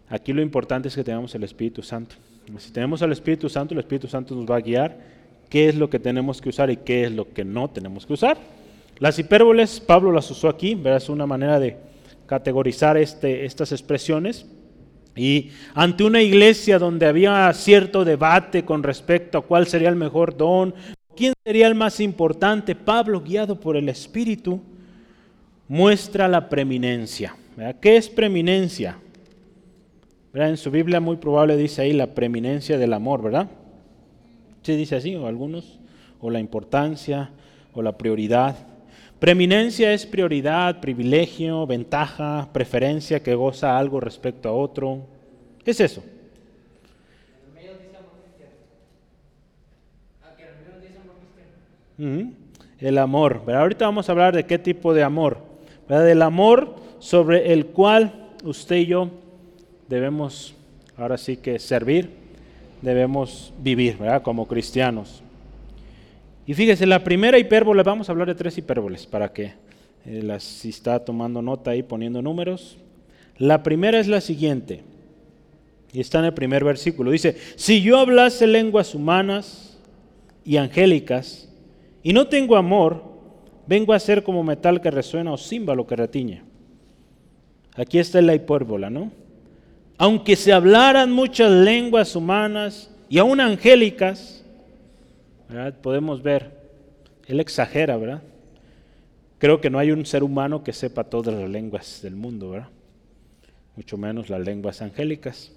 Aquí 0.10 0.34
lo 0.34 0.42
importante 0.42 0.88
es 0.88 0.96
que 0.96 1.04
tengamos 1.04 1.34
el 1.36 1.44
Espíritu 1.44 1.82
Santo. 1.82 2.16
Si 2.58 2.72
tenemos 2.72 3.01
al 3.01 3.12
Espíritu 3.12 3.48
Santo, 3.50 3.74
el 3.74 3.79
Espíritu 3.79 4.08
Santo 4.08 4.34
nos 4.36 4.46
va 4.46 4.56
a 4.56 4.62
guiar 4.62 4.98
qué 5.50 5.70
es 5.70 5.75
lo 5.75 5.89
que 5.89 6.00
tenemos 6.00 6.41
que 6.41 6.50
usar 6.50 6.70
y 6.70 6.77
qué 6.77 7.06
es 7.06 7.12
lo 7.12 7.32
que 7.32 7.44
no 7.46 7.70
tenemos 7.70 8.06
que 8.06 8.13
usar. 8.13 8.38
Las 8.98 9.18
hipérboles, 9.20 9.79
Pablo 9.79 10.12
las 10.12 10.29
usó 10.29 10.50
aquí, 10.50 10.75
¿verdad? 10.75 10.98
Es 10.98 11.10
una 11.10 11.25
manera 11.25 11.60
de 11.60 11.77
categorizar 12.25 12.98
este, 12.98 13.46
estas 13.46 13.72
expresiones. 13.72 14.46
Y 15.15 15.51
ante 15.74 16.03
una 16.03 16.22
iglesia 16.22 16.79
donde 16.79 17.06
había 17.06 17.51
cierto 17.53 18.06
debate 18.06 18.63
con 18.63 18.84
respecto 18.84 19.38
a 19.38 19.41
cuál 19.41 19.68
sería 19.68 19.89
el 19.89 19.96
mejor 19.96 20.38
don, 20.38 20.74
quién 21.15 21.34
sería 21.44 21.68
el 21.68 21.75
más 21.75 22.00
importante, 22.00 22.75
Pablo, 22.75 23.22
guiado 23.22 23.60
por 23.60 23.75
el 23.75 23.89
Espíritu, 23.89 24.62
muestra 25.68 26.27
la 26.27 26.48
preeminencia. 26.48 27.36
¿Qué 27.82 27.98
es 27.98 28.10
preeminencia? 28.10 28.98
En 30.33 30.57
su 30.57 30.69
Biblia 30.69 31.00
muy 31.00 31.17
probable 31.17 31.57
dice 31.57 31.81
ahí 31.81 31.93
la 31.93 32.13
preeminencia 32.13 32.77
del 32.77 32.93
amor, 32.93 33.21
¿verdad? 33.21 33.50
¿Sí 34.62 34.75
dice 34.75 34.95
así? 34.95 35.15
O 35.15 35.25
algunos, 35.25 35.79
o 36.19 36.29
la 36.29 36.39
importancia, 36.39 37.31
o 37.74 37.81
la 37.81 37.98
prioridad. 37.98 38.55
Preeminencia 39.17 39.91
es 39.91 40.05
prioridad, 40.05 40.79
privilegio, 40.79 41.65
ventaja, 41.65 42.50
preferencia 42.53 43.21
que 43.21 43.33
goza 43.33 43.77
algo 43.77 44.00
respecto 44.00 44.50
a 44.50 44.53
otro. 44.53 45.01
¿Qué 45.63 45.71
es 45.71 45.79
eso? 45.79 46.03
El 52.79 52.98
amor. 52.98 53.43
Ahorita 53.48 53.86
vamos 53.86 54.07
a 54.07 54.12
hablar 54.12 54.36
de 54.36 54.45
qué 54.45 54.57
tipo 54.57 54.93
de 54.93 55.03
amor. 55.03 55.39
Del 55.88 56.21
amor 56.21 56.75
sobre 57.00 57.51
el 57.51 57.65
cual 57.65 58.29
usted 58.43 58.77
y 58.77 58.86
yo 58.86 59.09
debemos, 59.89 60.55
ahora 60.96 61.17
sí 61.17 61.36
que 61.36 61.60
servir, 61.60 62.12
debemos 62.81 63.51
vivir. 63.60 63.98
Como 64.24 64.48
cristianos. 64.48 65.22
Y 66.46 66.53
fíjese, 66.53 66.86
la 66.86 67.03
primera 67.03 67.38
hipérbole, 67.38 67.84
vamos 67.84 68.08
a 68.08 68.12
hablar 68.12 68.27
de 68.27 68.36
tres 68.36 68.58
hipérboles 68.58 69.05
para 69.05 69.34
que 69.34 69.53
eh, 70.05 70.24
las, 70.24 70.43
si 70.43 70.69
está 70.69 71.03
tomando 71.03 71.41
nota 71.41 71.72
ahí 71.72 71.84
poniendo 71.84 72.22
números. 72.22 72.77
La 73.38 73.63
primera 73.63 74.00
es 74.00 74.08
la 74.08 74.22
siguiente. 74.22 74.84
Y 75.91 76.00
está 76.01 76.19
en 76.19 76.25
el 76.25 76.34
primer 76.34 76.63
versículo. 76.63 77.12
Dice, 77.12 77.36
si 77.55 77.81
yo 77.81 77.98
hablase 77.98 78.46
lenguas 78.48 78.93
humanas 78.93 79.79
y 80.46 80.58
angélicas 80.58 81.50
y 82.03 82.13
no 82.13 82.27
tengo 82.27 82.55
amor, 82.55 83.03
vengo 83.67 83.93
a 83.93 84.00
ser 84.00 84.24
como 84.24 84.43
metal 84.43 84.81
que 84.81 84.91
resuena 84.91 85.34
o 85.34 85.38
címbalo 85.38 85.88
que 85.88 85.96
retiñe. 85.96 86.43
Aquí 87.75 87.98
está 87.98 88.22
la 88.22 88.36
hipérbola, 88.36 88.89
¿no? 88.89 89.12
Aunque 90.01 90.38
se 90.38 90.53
hablaran 90.53 91.12
muchas 91.12 91.51
lenguas 91.51 92.15
humanas 92.15 92.89
y 93.10 93.18
aún 93.18 93.41
angélicas, 93.41 94.46
podemos 95.82 96.24
ver, 96.24 96.58
él 97.27 97.41
exagera, 97.41 97.98
¿verdad? 97.98 98.24
Creo 99.39 99.60
que 99.60 99.70
no 99.70 99.77
hay 99.77 99.91
un 99.91 100.06
ser 100.06 100.24
humano 100.24 100.63
que 100.63 100.72
sepa 100.72 101.03
todas 101.03 101.36
las 101.36 101.50
lenguas 101.50 102.00
del 102.01 102.15
mundo, 102.15 102.51
¿verdad? 102.51 102.70
Mucho 103.75 103.98
menos 103.98 104.29
las 104.29 104.39
lenguas 104.39 104.82
angélicas. 104.82 105.51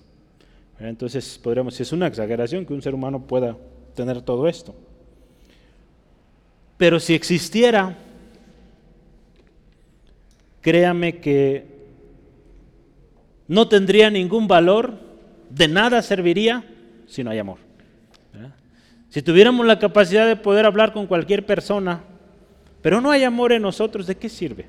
Entonces 0.81 1.39
podríamos 1.41 1.75
decir, 1.75 1.87
es 1.87 1.93
una 1.93 2.09
exageración 2.09 2.67
que 2.67 2.75
un 2.75 2.83
ser 2.83 2.97
humano 2.97 3.25
pueda 3.25 3.57
tener 3.95 4.23
todo 4.23 4.49
esto. 4.49 4.75
Pero 6.77 6.99
si 6.99 7.15
existiera, 7.15 7.97
créame 10.61 11.21
que 11.21 11.72
no 13.49 13.69
tendría 13.69 14.11
ningún 14.11 14.49
valor, 14.49 14.95
de 15.51 15.69
nada 15.69 16.03
serviría 16.03 16.65
si 17.07 17.23
no 17.23 17.31
hay 17.31 17.39
amor. 17.39 17.59
Si 19.11 19.21
tuviéramos 19.21 19.67
la 19.67 19.79
capacidad 19.79 20.27
de 20.27 20.37
poder 20.37 20.65
hablar 20.65 20.95
con 20.95 21.07
cualquier 21.07 21.45
persona, 21.45 22.01
pero 22.81 23.03
no 23.03 23.11
hay 23.11 23.25
amor 23.25 23.53
en 23.53 23.61
nosotros, 23.61 24.07
¿de 24.07 24.17
qué 24.17 24.31
sirve? 24.31 24.67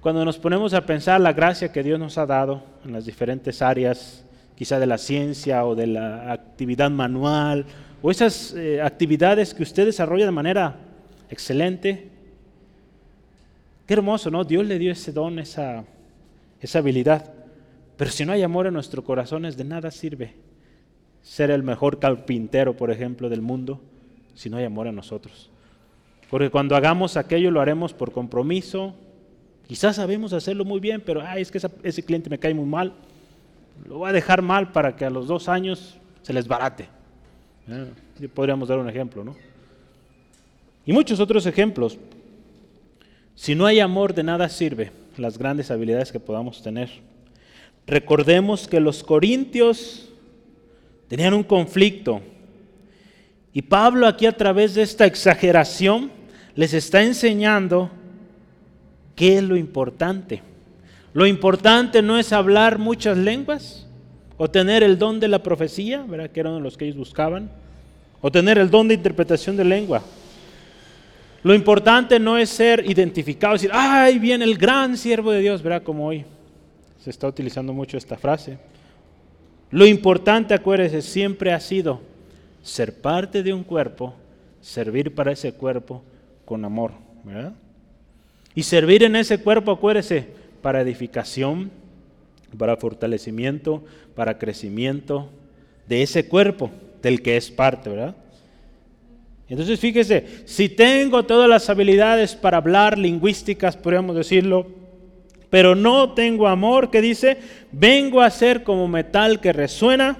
Cuando 0.00 0.24
nos 0.24 0.36
ponemos 0.36 0.74
a 0.74 0.84
pensar 0.84 1.20
la 1.20 1.32
gracia 1.32 1.70
que 1.70 1.84
Dios 1.84 2.00
nos 2.00 2.18
ha 2.18 2.26
dado 2.26 2.64
en 2.84 2.92
las 2.92 3.06
diferentes 3.06 3.62
áreas, 3.62 4.24
quizá 4.56 4.80
de 4.80 4.86
la 4.86 4.98
ciencia 4.98 5.64
o 5.64 5.76
de 5.76 5.86
la 5.86 6.32
actividad 6.32 6.90
manual, 6.90 7.66
o 8.02 8.10
esas 8.10 8.52
eh, 8.54 8.82
actividades 8.82 9.54
que 9.54 9.62
usted 9.62 9.86
desarrolla 9.86 10.26
de 10.26 10.32
manera 10.32 10.76
excelente, 11.30 12.10
qué 13.86 13.94
hermoso, 13.94 14.28
¿no? 14.28 14.42
Dios 14.42 14.66
le 14.66 14.80
dio 14.80 14.90
ese 14.90 15.12
don, 15.12 15.38
esa, 15.38 15.84
esa 16.62 16.78
habilidad. 16.78 17.34
Pero 17.96 18.10
si 18.10 18.24
no 18.24 18.32
hay 18.32 18.42
amor 18.42 18.66
en 18.66 18.74
nuestros 18.74 19.04
corazones, 19.04 19.56
de 19.56 19.64
nada 19.64 19.90
sirve 19.90 20.34
ser 21.20 21.50
el 21.50 21.62
mejor 21.62 21.98
carpintero, 21.98 22.76
por 22.76 22.90
ejemplo, 22.90 23.28
del 23.28 23.42
mundo, 23.42 23.80
si 24.34 24.48
no 24.48 24.56
hay 24.56 24.64
amor 24.64 24.86
en 24.86 24.96
nosotros. 24.96 25.50
Porque 26.30 26.50
cuando 26.50 26.74
hagamos 26.74 27.16
aquello 27.16 27.50
lo 27.50 27.60
haremos 27.60 27.92
por 27.92 28.12
compromiso. 28.12 28.94
Quizás 29.66 29.96
sabemos 29.96 30.32
hacerlo 30.32 30.64
muy 30.64 30.80
bien, 30.80 31.02
pero 31.04 31.20
Ay, 31.20 31.42
es 31.42 31.50
que 31.50 31.60
ese 31.82 32.02
cliente 32.02 32.30
me 32.30 32.38
cae 32.38 32.54
muy 32.54 32.64
mal. 32.64 32.92
Lo 33.86 33.98
voy 33.98 34.10
a 34.10 34.12
dejar 34.12 34.40
mal 34.40 34.72
para 34.72 34.96
que 34.96 35.04
a 35.04 35.10
los 35.10 35.26
dos 35.26 35.48
años 35.48 35.98
se 36.22 36.32
les 36.32 36.48
barate. 36.48 36.88
Podríamos 38.34 38.68
dar 38.68 38.78
un 38.78 38.88
ejemplo, 38.88 39.24
¿no? 39.24 39.36
Y 40.86 40.92
muchos 40.92 41.20
otros 41.20 41.46
ejemplos. 41.46 41.98
Si 43.34 43.54
no 43.54 43.66
hay 43.66 43.80
amor, 43.80 44.14
de 44.14 44.22
nada 44.22 44.48
sirve 44.48 45.01
las 45.16 45.38
grandes 45.38 45.70
habilidades 45.70 46.12
que 46.12 46.20
podamos 46.20 46.62
tener. 46.62 46.90
Recordemos 47.86 48.68
que 48.68 48.80
los 48.80 49.02
corintios 49.02 50.08
tenían 51.08 51.34
un 51.34 51.42
conflicto. 51.42 52.20
Y 53.52 53.62
Pablo 53.62 54.06
aquí 54.06 54.26
a 54.26 54.36
través 54.36 54.74
de 54.74 54.82
esta 54.82 55.04
exageración 55.04 56.10
les 56.54 56.74
está 56.74 57.02
enseñando 57.02 57.90
qué 59.14 59.38
es 59.38 59.42
lo 59.42 59.56
importante. 59.56 60.42
Lo 61.12 61.26
importante 61.26 62.00
no 62.00 62.18
es 62.18 62.32
hablar 62.32 62.78
muchas 62.78 63.18
lenguas 63.18 63.86
o 64.38 64.48
tener 64.48 64.82
el 64.82 64.98
don 64.98 65.20
de 65.20 65.28
la 65.28 65.42
profecía, 65.42 66.04
que 66.32 66.40
eran 66.40 66.62
los 66.62 66.76
que 66.76 66.86
ellos 66.86 66.96
buscaban, 66.96 67.50
o 68.20 68.30
tener 68.30 68.56
el 68.56 68.70
don 68.70 68.88
de 68.88 68.94
interpretación 68.94 69.56
de 69.56 69.64
lengua. 69.64 70.02
Lo 71.42 71.54
importante 71.54 72.20
no 72.20 72.38
es 72.38 72.50
ser 72.50 72.88
identificado, 72.88 73.54
decir, 73.54 73.70
ay, 73.72 74.18
viene 74.18 74.44
el 74.44 74.56
gran 74.56 74.96
siervo 74.96 75.32
de 75.32 75.40
Dios, 75.40 75.62
¿verdad? 75.62 75.82
Como 75.82 76.06
hoy 76.06 76.24
se 77.02 77.10
está 77.10 77.26
utilizando 77.26 77.72
mucho 77.72 77.96
esta 77.96 78.16
frase. 78.16 78.58
Lo 79.70 79.86
importante, 79.86 80.54
acuérdese, 80.54 81.02
siempre 81.02 81.52
ha 81.52 81.58
sido 81.58 82.00
ser 82.62 83.00
parte 83.00 83.42
de 83.42 83.52
un 83.52 83.64
cuerpo, 83.64 84.14
servir 84.60 85.14
para 85.14 85.32
ese 85.32 85.52
cuerpo 85.52 86.04
con 86.44 86.64
amor. 86.64 86.92
Y 88.54 88.62
servir 88.62 89.02
en 89.02 89.16
ese 89.16 89.38
cuerpo, 89.38 89.72
acuérdese, 89.72 90.28
para 90.60 90.82
edificación, 90.82 91.70
para 92.56 92.76
fortalecimiento, 92.76 93.82
para 94.14 94.38
crecimiento 94.38 95.28
de 95.88 96.02
ese 96.02 96.28
cuerpo 96.28 96.70
del 97.02 97.22
que 97.22 97.36
es 97.36 97.50
parte, 97.50 97.90
¿verdad? 97.90 98.14
Entonces 99.52 99.78
fíjese, 99.78 100.24
si 100.46 100.70
tengo 100.70 101.24
todas 101.24 101.46
las 101.46 101.68
habilidades 101.68 102.34
para 102.34 102.56
hablar 102.56 102.96
lingüísticas, 102.96 103.76
podríamos 103.76 104.16
decirlo, 104.16 104.66
pero 105.50 105.74
no 105.74 106.14
tengo 106.14 106.48
amor, 106.48 106.90
que 106.90 107.02
dice, 107.02 107.36
vengo 107.70 108.22
a 108.22 108.30
ser 108.30 108.62
como 108.62 108.88
metal 108.88 109.42
que 109.42 109.52
resuena 109.52 110.16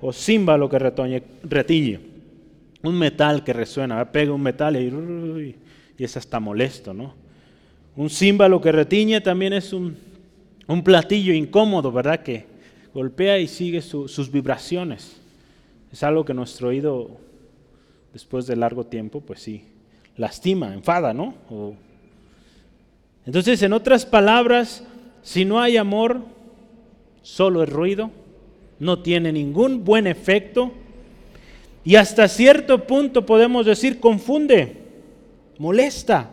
o 0.00 0.12
címbalo 0.12 0.68
que 0.68 0.80
retoñe, 0.80 1.22
retille. 1.44 2.00
Un 2.82 2.98
metal 2.98 3.44
que 3.44 3.52
resuena, 3.52 4.10
pega 4.10 4.32
un 4.32 4.42
metal 4.42 4.74
y, 4.74 5.54
es 5.96 6.16
hasta 6.16 6.40
molesto, 6.40 6.92
¿no? 6.92 7.14
Un 7.94 8.10
címbalo 8.10 8.60
que 8.60 8.72
retiñe 8.72 9.20
también 9.20 9.52
es 9.52 9.72
un, 9.72 9.96
platillo 10.82 11.32
incómodo, 11.32 11.92
¿verdad? 11.92 12.24
Que 12.24 12.46
golpea 12.92 13.38
y 13.38 13.46
sigue 13.46 13.80
sus 13.80 14.32
vibraciones. 14.32 15.20
Es 15.92 16.02
algo 16.02 16.24
que 16.24 16.34
nuestro 16.34 16.70
oído, 16.70 17.20
después 18.12 18.46
de 18.46 18.56
largo 18.56 18.84
tiempo, 18.84 19.20
pues 19.20 19.40
sí, 19.40 19.64
lastima, 20.16 20.74
enfada, 20.74 21.14
¿no? 21.14 21.34
Entonces, 23.24 23.62
en 23.62 23.72
otras 23.72 24.04
palabras, 24.04 24.84
si 25.22 25.44
no 25.44 25.60
hay 25.60 25.76
amor, 25.76 26.20
solo 27.22 27.62
es 27.62 27.68
ruido, 27.68 28.10
no 28.78 28.98
tiene 29.00 29.32
ningún 29.32 29.84
buen 29.84 30.06
efecto 30.06 30.72
y 31.84 31.96
hasta 31.96 32.28
cierto 32.28 32.86
punto 32.86 33.24
podemos 33.24 33.66
decir 33.66 34.00
confunde, 34.00 34.76
molesta 35.58 36.30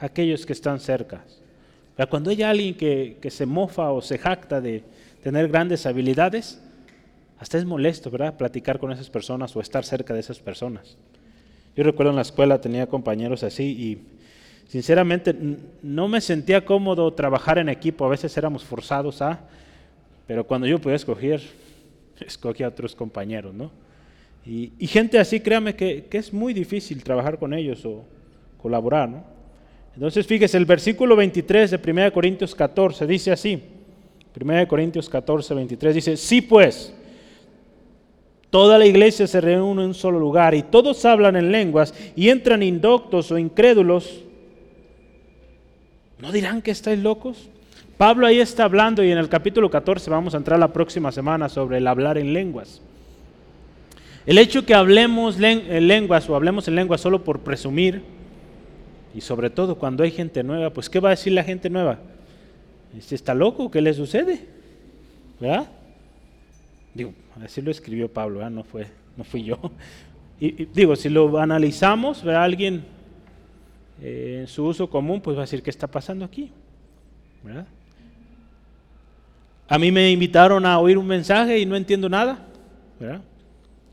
a 0.00 0.06
aquellos 0.06 0.44
que 0.44 0.52
están 0.52 0.80
cerca. 0.80 1.24
Cuando 2.10 2.30
hay 2.30 2.42
alguien 2.42 2.74
que 2.74 3.30
se 3.30 3.46
mofa 3.46 3.92
o 3.92 4.02
se 4.02 4.18
jacta 4.18 4.60
de 4.60 4.82
tener 5.22 5.48
grandes 5.48 5.86
habilidades, 5.86 6.60
hasta 7.38 7.58
es 7.58 7.64
molesto, 7.64 8.10
¿verdad? 8.10 8.36
Platicar 8.36 8.78
con 8.78 8.92
esas 8.92 9.10
personas 9.10 9.54
o 9.56 9.60
estar 9.60 9.84
cerca 9.84 10.14
de 10.14 10.20
esas 10.20 10.38
personas. 10.38 10.96
Yo 11.76 11.84
recuerdo 11.84 12.10
en 12.10 12.16
la 12.16 12.22
escuela 12.22 12.60
tenía 12.60 12.86
compañeros 12.86 13.42
así 13.42 13.64
y 13.64 14.14
Sinceramente, 14.68 15.34
no 15.82 16.08
me 16.08 16.20
sentía 16.20 16.64
cómodo 16.64 17.12
trabajar 17.12 17.58
en 17.58 17.68
equipo, 17.68 18.04
a 18.04 18.08
veces 18.08 18.36
éramos 18.36 18.64
forzados 18.64 19.20
a, 19.22 19.40
pero 20.26 20.44
cuando 20.44 20.66
yo 20.66 20.80
podía 20.80 20.96
escoger, 20.96 21.42
escogí 22.26 22.62
a 22.62 22.68
otros 22.68 22.94
compañeros, 22.94 23.54
¿no? 23.54 23.70
Y, 24.46 24.72
gente 24.88 25.18
así, 25.18 25.40
créame 25.40 25.74
que, 25.74 26.04
que, 26.04 26.18
es 26.18 26.32
muy 26.32 26.52
difícil 26.52 27.02
trabajar 27.02 27.38
con 27.38 27.54
ellos 27.54 27.84
o 27.86 28.04
colaborar, 28.60 29.08
¿no? 29.08 29.24
Entonces, 29.94 30.26
fíjese, 30.26 30.58
el 30.58 30.66
versículo 30.66 31.16
23 31.16 31.70
de 31.70 31.80
1 31.90 32.12
Corintios 32.12 32.54
14 32.54 33.06
dice 33.06 33.32
así, 33.32 33.62
1 34.38 34.68
Corintios 34.68 35.08
14, 35.08 35.54
23 35.54 35.94
dice, 35.94 36.16
sí 36.16 36.42
pues, 36.42 36.92
toda 38.54 38.78
la 38.78 38.86
iglesia 38.86 39.26
se 39.26 39.40
reúne 39.40 39.82
en 39.82 39.88
un 39.88 39.94
solo 39.94 40.20
lugar 40.20 40.54
y 40.54 40.62
todos 40.62 41.04
hablan 41.04 41.34
en 41.34 41.50
lenguas 41.50 41.92
y 42.14 42.28
entran 42.28 42.62
indoctos 42.62 43.32
o 43.32 43.36
incrédulos 43.36 44.22
¿No 46.20 46.30
dirán 46.30 46.62
que 46.62 46.70
estáis 46.70 47.00
locos? 47.00 47.48
Pablo 47.98 48.28
ahí 48.28 48.38
está 48.38 48.62
hablando 48.62 49.02
y 49.02 49.10
en 49.10 49.18
el 49.18 49.28
capítulo 49.28 49.68
14 49.68 50.08
vamos 50.08 50.34
a 50.34 50.36
entrar 50.36 50.60
la 50.60 50.72
próxima 50.72 51.10
semana 51.10 51.48
sobre 51.48 51.78
el 51.78 51.86
hablar 51.88 52.16
en 52.16 52.32
lenguas. 52.32 52.80
El 54.24 54.38
hecho 54.38 54.64
que 54.64 54.72
hablemos 54.72 55.40
en 55.40 55.88
lenguas 55.88 56.30
o 56.30 56.36
hablemos 56.36 56.68
en 56.68 56.76
lenguas 56.76 57.00
solo 57.00 57.24
por 57.24 57.40
presumir, 57.40 58.02
y 59.16 59.20
sobre 59.20 59.50
todo 59.50 59.74
cuando 59.74 60.04
hay 60.04 60.12
gente 60.12 60.44
nueva, 60.44 60.70
pues 60.70 60.88
¿qué 60.88 61.00
va 61.00 61.08
a 61.08 61.18
decir 61.18 61.32
la 61.32 61.42
gente 61.42 61.68
nueva? 61.70 61.98
¿Este 62.96 63.16
está 63.16 63.34
loco? 63.34 63.68
¿Qué 63.68 63.80
le 63.80 63.92
sucede? 63.94 64.46
¿Verdad? 65.40 65.66
Digo, 66.94 67.12
así 67.42 67.62
lo 67.62 67.70
escribió 67.70 68.12
Pablo, 68.12 68.48
no, 68.50 68.64
fue, 68.64 68.86
no 69.16 69.24
fui 69.24 69.44
yo. 69.44 69.58
Y, 70.40 70.64
digo, 70.66 70.96
si 70.96 71.08
lo 71.08 71.38
analizamos, 71.38 72.24
¿verdad? 72.24 72.42
alguien 72.42 72.84
eh, 74.02 74.38
en 74.40 74.48
su 74.48 74.64
uso 74.64 74.90
común, 74.90 75.20
pues 75.20 75.36
va 75.36 75.42
a 75.42 75.44
decir, 75.44 75.62
¿qué 75.62 75.70
está 75.70 75.86
pasando 75.86 76.24
aquí? 76.24 76.50
A 79.68 79.78
mí 79.78 79.92
me 79.92 80.10
invitaron 80.10 80.66
a 80.66 80.80
oír 80.80 80.98
un 80.98 81.06
mensaje 81.06 81.60
y 81.60 81.66
no 81.66 81.76
entiendo 81.76 82.08
nada. 82.08 82.46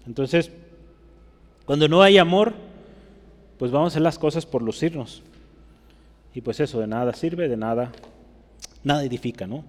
Entonces, 0.07 0.51
cuando 1.65 1.87
no 1.87 2.01
hay 2.01 2.17
amor, 2.17 2.53
pues 3.59 3.71
vamos 3.71 3.87
a 3.87 3.89
hacer 3.93 4.01
las 4.01 4.17
cosas 4.17 4.45
por 4.45 4.63
lucirnos. 4.63 5.21
Y 6.33 6.41
pues 6.41 6.59
eso 6.59 6.79
de 6.79 6.87
nada 6.87 7.13
sirve, 7.13 7.47
de 7.47 7.57
nada, 7.57 7.91
nada 8.83 9.03
edifica, 9.03 9.45
¿no? 9.45 9.63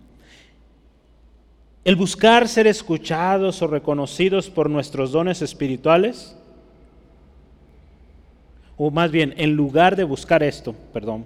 El 1.85 1.97
buscar 1.97 2.49
ser 2.49 2.67
escuchados 2.67 3.61
o 3.63 3.67
reconocidos 3.67 4.49
por 4.51 4.71
nuestros 4.71 5.13
dones 5.13 5.43
espirituales, 5.43 6.37
o 8.77 8.91
más 8.91 9.11
bien, 9.11 9.35
en 9.37 9.55
lugar 9.55 9.97
de 9.97 10.05
buscar 10.05 10.43
esto, 10.43 10.75
perdón, 10.93 11.25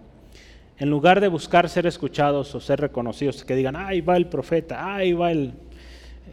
en 0.79 0.91
lugar 0.91 1.21
de 1.21 1.29
buscar 1.29 1.69
ser 1.69 1.87
escuchados 1.87 2.55
o 2.55 2.61
ser 2.61 2.81
reconocidos, 2.81 3.45
que 3.45 3.57
digan, 3.57 3.77
ahí 3.77 4.01
va 4.01 4.17
el 4.17 4.27
profeta, 4.27 4.95
ahí 4.95 5.13
va 5.13 5.31
el, 5.33 5.55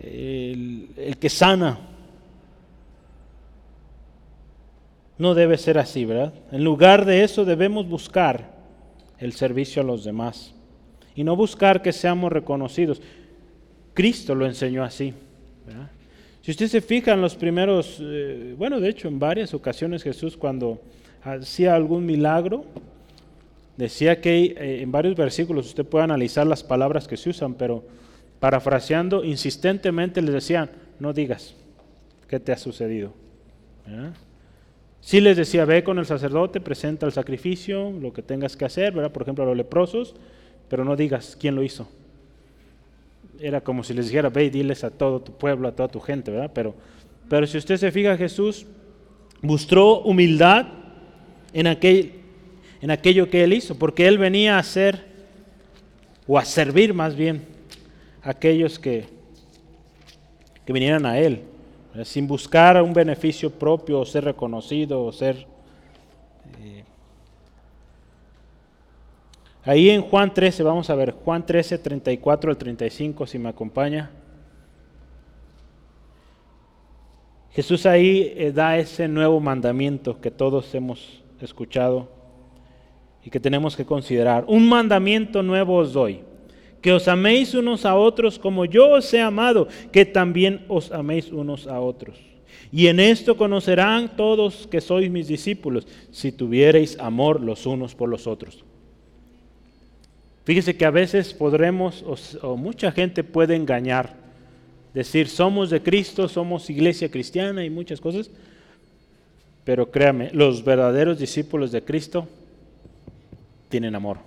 el, 0.02 1.18
que 1.20 1.30
sana. 1.30 1.80
No 5.18 5.34
debe 5.34 5.58
ser 5.58 5.78
así, 5.78 6.06
¿verdad? 6.06 6.34
En 6.52 6.64
lugar 6.64 7.06
de 7.06 7.24
eso 7.24 7.46
debemos 7.46 7.88
buscar 7.88 8.52
el 9.20 9.34
servicio 9.34 9.82
a 9.82 9.86
los 9.86 10.04
demás 10.04 10.54
y 11.16 11.24
no 11.24 11.36
buscar 11.36 11.82
que 11.82 11.94
seamos 11.94 12.32
reconocidos. 12.32 13.02
Cristo 13.94 14.36
lo 14.36 14.46
enseñó 14.46 14.84
así. 14.84 15.14
Si 16.42 16.52
usted 16.52 16.68
se 16.68 16.82
fija 16.82 17.14
en 17.14 17.22
los 17.22 17.36
primeros, 17.36 18.00
eh, 18.02 18.54
bueno, 18.58 18.82
de 18.82 18.90
hecho 18.90 19.08
en 19.08 19.18
varias 19.18 19.54
ocasiones 19.54 20.04
Jesús 20.04 20.36
cuando 20.36 20.82
hacía 21.24 21.74
algún 21.74 22.06
milagro, 22.06 22.66
decía 23.78 24.20
que 24.20 24.44
eh, 24.58 24.82
en 24.82 24.92
varios 24.92 25.16
versículos 25.16 25.68
usted 25.68 25.86
puede 25.86 26.04
analizar 26.04 26.46
las 26.46 26.64
palabras 26.64 27.08
que 27.08 27.16
se 27.16 27.30
usan, 27.30 27.54
pero 27.54 27.86
parafraseando 28.42 29.24
insistentemente 29.24 30.22
les 30.22 30.34
decían, 30.34 30.70
no 31.00 31.14
digas 31.14 31.56
qué 32.28 32.42
te 32.42 32.52
ha 32.52 32.58
sucedido. 32.58 33.14
Si 35.00 35.22
les 35.22 35.38
decía, 35.38 35.64
ve 35.66 35.84
con 35.84 35.98
el 35.98 36.06
sacerdote, 36.06 36.60
presenta 36.60 37.06
el 37.06 37.14
sacrificio, 37.14 37.92
lo 37.92 38.12
que 38.12 38.22
tengas 38.22 38.58
que 38.58 38.66
hacer, 38.66 38.94
¿verdad? 38.94 39.12
por 39.12 39.22
ejemplo 39.22 39.46
a 39.46 39.48
los 39.48 39.56
leprosos, 39.56 40.16
pero 40.68 40.84
no 40.84 40.96
digas 40.98 41.38
quién 41.40 41.56
lo 41.56 41.64
hizo. 41.64 41.88
Era 43.40 43.62
como 43.62 43.84
si 43.84 43.94
les 43.94 44.08
dijera, 44.08 44.30
ve 44.30 44.46
y 44.46 44.50
diles 44.50 44.84
a 44.84 44.92
todo 44.92 45.22
tu 45.22 45.34
pueblo, 45.34 45.68
a 45.68 45.72
toda 45.76 45.90
tu 45.90 46.00
gente, 46.00 46.32
¿verdad? 46.32 46.52
Pero, 46.54 46.76
pero 47.30 47.48
si 47.48 47.58
usted 47.58 47.78
se 47.78 47.92
fija, 47.92 48.16
Jesús 48.18 48.66
mostró 49.42 50.00
humildad 50.02 50.68
en, 51.54 51.68
aquel, 51.68 52.14
en 52.82 52.92
aquello 52.92 53.30
que 53.30 53.44
él 53.44 53.54
hizo, 53.54 53.76
porque 53.76 54.08
él 54.08 54.18
venía 54.18 54.56
a 54.56 54.60
hacer, 54.60 55.06
o 56.28 56.38
a 56.38 56.46
servir 56.46 56.94
más 56.94 57.16
bien, 57.16 57.46
a 58.22 58.32
aquellos 58.32 58.80
que, 58.80 59.06
que 60.66 60.74
vinieran 60.74 61.06
a 61.06 61.20
él, 61.20 61.42
sin 62.04 62.28
buscar 62.28 62.82
un 62.82 62.94
beneficio 62.94 63.52
propio, 63.52 64.00
o 64.00 64.06
ser 64.06 64.24
reconocido, 64.24 65.04
o 65.04 65.12
ser 65.12 65.53
Ahí 69.66 69.90
en 69.90 70.02
Juan 70.02 70.34
13, 70.34 70.62
vamos 70.64 70.90
a 70.90 70.96
ver, 70.96 71.12
Juan 71.12 71.46
13, 71.46 71.78
34 71.78 72.52
al 72.52 72.58
35, 72.58 73.26
si 73.26 73.40
me 73.40 73.48
acompaña. 73.48 74.12
Jesús 77.52 77.86
ahí 77.86 78.34
eh, 78.36 78.52
da 78.52 78.78
ese 78.78 79.08
nuevo 79.08 79.40
mandamiento 79.40 80.20
que 80.20 80.32
todos 80.32 80.74
hemos 80.76 81.24
escuchado 81.40 82.10
y 83.24 83.30
que 83.30 83.40
tenemos 83.40 83.78
que 83.78 83.86
considerar. 83.86 84.44
Un 84.48 84.68
mandamiento 84.68 85.42
nuevo 85.42 85.78
os 85.78 85.94
doy, 85.94 86.22
que 86.82 86.92
os 86.92 87.08
améis 87.08 87.54
unos 87.54 87.86
a 87.86 87.96
otros 87.96 88.38
como 88.38 88.66
yo 88.66 88.90
os 88.90 89.14
he 89.14 89.22
amado, 89.22 89.70
que 89.94 90.04
también 90.04 90.66
os 90.68 90.92
améis 90.92 91.32
unos 91.32 91.68
a 91.68 91.80
otros. 91.80 92.20
Y 92.70 92.88
en 92.88 93.00
esto 93.00 93.38
conocerán 93.38 94.18
todos 94.18 94.68
que 94.68 94.82
sois 94.82 95.10
mis 95.10 95.28
discípulos, 95.28 95.88
si 96.12 96.34
tuviereis 96.34 97.00
amor 97.00 97.40
los 97.40 97.66
unos 97.66 97.96
por 97.96 98.10
los 98.10 98.28
otros. 98.28 98.66
Fíjese 100.44 100.76
que 100.76 100.86
a 100.86 100.92
veces 100.92 101.34
podremos, 101.34 102.04
o, 102.42 102.58
mucha 102.58 102.92
gente 102.92 103.24
puede 103.24 103.56
engañar, 103.56 104.14
decir 104.94 105.30
somos 105.30 105.70
de 105.70 105.82
Cristo, 105.82 106.28
somos 106.28 106.70
iglesia 106.70 107.10
cristiana 107.10 107.64
y 107.64 107.70
muchas 107.70 108.02
cosas, 108.02 108.30
pero 109.64 109.90
créame, 109.90 110.32
los 110.34 110.64
verdaderos 110.66 111.18
discípulos 111.18 111.72
de 111.72 111.82
Cristo 111.82 112.28
tienen 113.70 113.96
amor. 113.96 114.18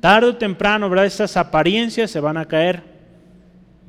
Tarde 0.00 0.28
o 0.28 0.36
temprano, 0.36 0.88
¿verdad? 0.88 1.06
Esas 1.06 1.36
apariencias 1.36 2.10
se 2.10 2.20
van 2.20 2.38
a 2.38 2.46
caer, 2.46 2.82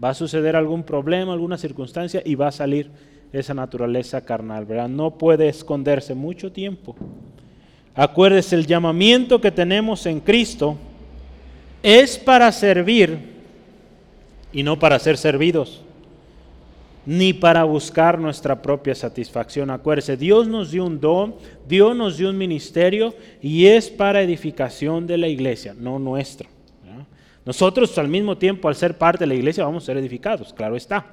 va 0.03 0.09
a 0.09 0.13
suceder 0.13 0.57
algún 0.57 0.83
problema, 0.83 1.31
alguna 1.31 1.57
circunstancia 1.57 2.21
y 2.25 2.35
va 2.35 2.49
a 2.49 2.51
salir 2.51 2.89
esa 3.31 3.53
naturaleza 3.53 4.21
carnal, 4.21 4.65
¿verdad? 4.65 4.89
No 4.89 5.17
puede 5.17 5.47
esconderse 5.47 6.13
mucho 6.13 6.51
tiempo. 6.51 6.95
Acuérdese 7.95 8.55
el 8.55 8.67
llamamiento 8.67 9.39
que 9.39 9.51
tenemos 9.51 10.05
en 10.05 10.19
Cristo 10.19 10.77
es 11.86 12.17
para 12.17 12.52
servir 12.52 13.19
y 14.52 14.63
no 14.63 14.80
para 14.80 14.98
ser 14.98 15.17
servidos, 15.17 15.84
ni 17.06 17.32
para 17.32 17.63
buscar 17.63 18.17
nuestra 18.17 18.60
propia 18.60 18.95
satisfacción. 18.95 19.69
Acuérdese, 19.69 20.17
Dios 20.17 20.48
nos 20.48 20.71
dio 20.71 20.84
un 20.84 21.00
don, 21.00 21.36
Dios 21.67 21.95
nos 21.95 22.17
dio 22.17 22.32
un 22.32 22.39
ministerio 22.39 23.13
y 23.39 23.67
es 23.67 23.91
para 23.91 24.24
edificación 24.24 25.06
de 25.06 25.19
la 25.19 25.28
iglesia, 25.28 25.76
no 25.78 26.00
nuestro. 26.00 26.50
Nosotros 27.45 27.95
al 28.00 28.08
mismo 28.08 28.36
tiempo, 28.36 28.67
al 28.67 28.76
ser 28.76 28.98
parte 28.98 29.19
de 29.19 29.28
la 29.28 29.36
iglesia, 29.36 29.63
vamos 29.63 29.84
a 29.84 29.86
ser 29.86 29.98
edificados, 29.98 30.54
claro 30.54 30.76
está. 30.76 31.06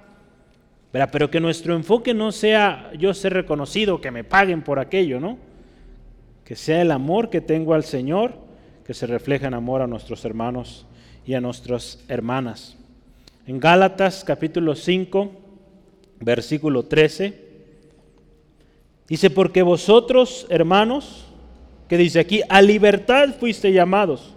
Pero 0.90 1.30
que 1.30 1.38
nuestro 1.38 1.76
enfoque 1.76 2.14
no 2.14 2.32
sea 2.32 2.90
yo 2.98 3.12
ser 3.12 3.34
reconocido, 3.34 4.00
que 4.00 4.10
me 4.10 4.24
paguen 4.24 4.62
por 4.62 4.78
aquello, 4.78 5.20
¿no? 5.20 5.36
Que 6.46 6.56
sea 6.56 6.80
el 6.80 6.92
amor 6.92 7.28
que 7.28 7.42
tengo 7.42 7.74
al 7.74 7.84
Señor 7.84 8.51
que 8.84 8.94
se 8.94 9.06
refleja 9.06 9.46
en 9.46 9.54
amor 9.54 9.82
a 9.82 9.86
nuestros 9.86 10.24
hermanos 10.24 10.86
y 11.26 11.34
a 11.34 11.40
nuestras 11.40 12.02
hermanas. 12.08 12.76
En 13.46 13.60
Gálatas 13.60 14.24
capítulo 14.24 14.74
5, 14.74 15.30
versículo 16.20 16.84
13, 16.84 17.38
dice, 19.08 19.30
porque 19.30 19.62
vosotros, 19.62 20.46
hermanos, 20.48 21.26
que 21.88 21.96
dice 21.96 22.20
aquí, 22.20 22.42
a 22.48 22.62
libertad 22.62 23.30
fuiste 23.38 23.72
llamados, 23.72 24.34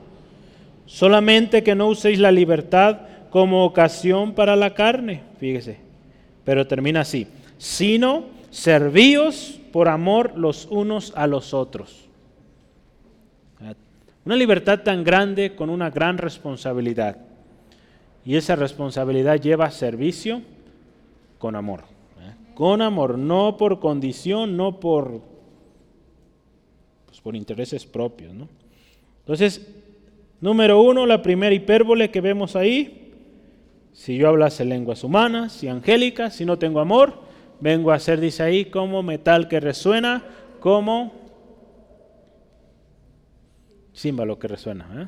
solamente 0.85 1.63
que 1.63 1.75
no 1.75 1.87
uséis 1.87 2.19
la 2.19 2.31
libertad 2.31 3.01
como 3.29 3.65
ocasión 3.65 4.33
para 4.33 4.55
la 4.55 4.73
carne, 4.73 5.21
fíjese, 5.39 5.77
pero 6.43 6.67
termina 6.67 7.01
así, 7.01 7.27
sino 7.57 8.25
servíos 8.49 9.59
por 9.71 9.89
amor 9.89 10.33
los 10.37 10.67
unos 10.69 11.13
a 11.15 11.27
los 11.27 11.53
otros. 11.53 12.04
Una 14.25 14.35
libertad 14.35 14.81
tan 14.81 15.03
grande 15.03 15.55
con 15.55 15.69
una 15.69 15.91
gran 15.91 16.17
responsabilidad. 16.17 17.17
Y 18.25 18.35
esa 18.35 18.55
responsabilidad 18.55 19.39
lleva 19.39 19.69
servicio 19.69 20.41
con 21.37 21.55
amor. 21.55 21.81
¿eh? 22.19 22.33
Con 22.55 22.81
amor, 22.81 23.19
no 23.19 23.55
por 23.55 23.79
condición, 23.79 24.57
no 24.57 24.79
por, 24.79 25.21
pues 27.05 27.21
por 27.21 27.35
intereses 27.35 27.85
propios. 27.85 28.33
Entonces, 29.19 29.71
número 30.41 30.81
uno, 30.81 31.05
la 31.05 31.21
primera 31.21 31.53
hipérbole 31.53 32.09
que 32.09 32.21
vemos 32.21 32.55
ahí. 32.55 33.13
Si 33.93 34.17
yo 34.17 34.27
hablase 34.27 34.65
lenguas 34.65 35.03
humanas 35.03 35.63
y 35.63 35.67
angélicas, 35.67 36.35
si 36.35 36.45
no 36.45 36.57
tengo 36.57 36.79
amor, 36.79 37.19
vengo 37.59 37.91
a 37.91 37.99
ser, 37.99 38.19
dice 38.19 38.41
ahí, 38.41 38.65
como 38.65 39.03
metal 39.03 39.47
que 39.47 39.59
resuena, 39.59 40.23
como 40.59 41.24
Símbolo 43.95 44.37
que 44.37 44.49
resuena, 44.49 44.87
¿eh? 44.93 45.07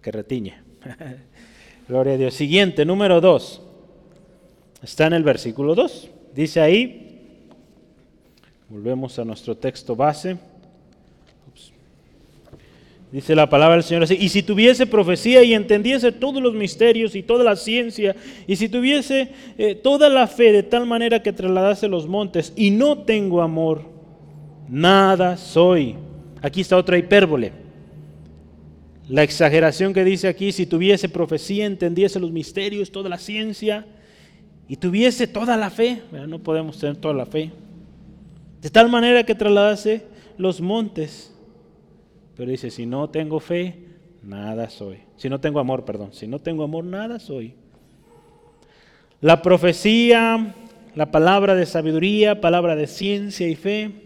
que 0.00 0.10
retiñe. 0.10 0.54
Gloria 1.88 2.14
a 2.14 2.16
Dios. 2.16 2.32
Siguiente, 2.32 2.86
número 2.86 3.20
2. 3.20 3.62
Está 4.82 5.08
en 5.08 5.12
el 5.12 5.22
versículo 5.22 5.74
2. 5.74 6.10
Dice 6.34 6.60
ahí, 6.62 7.48
volvemos 8.70 9.18
a 9.18 9.26
nuestro 9.26 9.58
texto 9.58 9.94
base. 9.94 10.38
Dice 13.12 13.34
la 13.34 13.48
palabra 13.48 13.76
del 13.76 13.84
Señor 13.84 14.04
así, 14.04 14.16
y 14.18 14.30
si 14.30 14.42
tuviese 14.42 14.86
profecía 14.86 15.44
y 15.44 15.52
entendiese 15.52 16.12
todos 16.12 16.42
los 16.42 16.54
misterios 16.54 17.14
y 17.14 17.22
toda 17.22 17.44
la 17.44 17.56
ciencia, 17.56 18.16
y 18.46 18.56
si 18.56 18.70
tuviese 18.70 19.32
eh, 19.58 19.74
toda 19.74 20.08
la 20.08 20.26
fe 20.26 20.50
de 20.50 20.62
tal 20.62 20.86
manera 20.86 21.22
que 21.22 21.32
trasladase 21.32 21.88
los 21.88 22.08
montes, 22.08 22.54
y 22.56 22.70
no 22.70 23.02
tengo 23.04 23.42
amor, 23.42 23.82
nada 24.66 25.36
soy. 25.36 25.94
Aquí 26.40 26.62
está 26.62 26.78
otra 26.78 26.96
hipérbole. 26.96 27.65
La 29.08 29.22
exageración 29.22 29.92
que 29.92 30.04
dice 30.04 30.26
aquí, 30.26 30.50
si 30.50 30.66
tuviese 30.66 31.08
profecía, 31.08 31.64
entendiese 31.64 32.18
los 32.18 32.32
misterios, 32.32 32.90
toda 32.90 33.08
la 33.08 33.18
ciencia, 33.18 33.86
y 34.68 34.76
tuviese 34.76 35.28
toda 35.28 35.56
la 35.56 35.70
fe, 35.70 36.02
no 36.10 36.40
podemos 36.40 36.78
tener 36.78 36.96
toda 36.96 37.14
la 37.14 37.26
fe, 37.26 37.52
de 38.60 38.70
tal 38.70 38.88
manera 38.88 39.22
que 39.22 39.34
trasladase 39.34 40.02
los 40.38 40.60
montes. 40.60 41.32
Pero 42.36 42.50
dice, 42.50 42.70
si 42.70 42.84
no 42.84 43.08
tengo 43.08 43.38
fe, 43.38 43.78
nada 44.22 44.68
soy. 44.68 44.98
Si 45.16 45.28
no 45.28 45.40
tengo 45.40 45.60
amor, 45.60 45.84
perdón, 45.84 46.12
si 46.12 46.26
no 46.26 46.40
tengo 46.40 46.64
amor, 46.64 46.84
nada 46.84 47.20
soy. 47.20 47.54
La 49.20 49.40
profecía, 49.40 50.54
la 50.96 51.10
palabra 51.12 51.54
de 51.54 51.64
sabiduría, 51.64 52.40
palabra 52.40 52.74
de 52.74 52.88
ciencia 52.88 53.46
y 53.48 53.54
fe, 53.54 54.05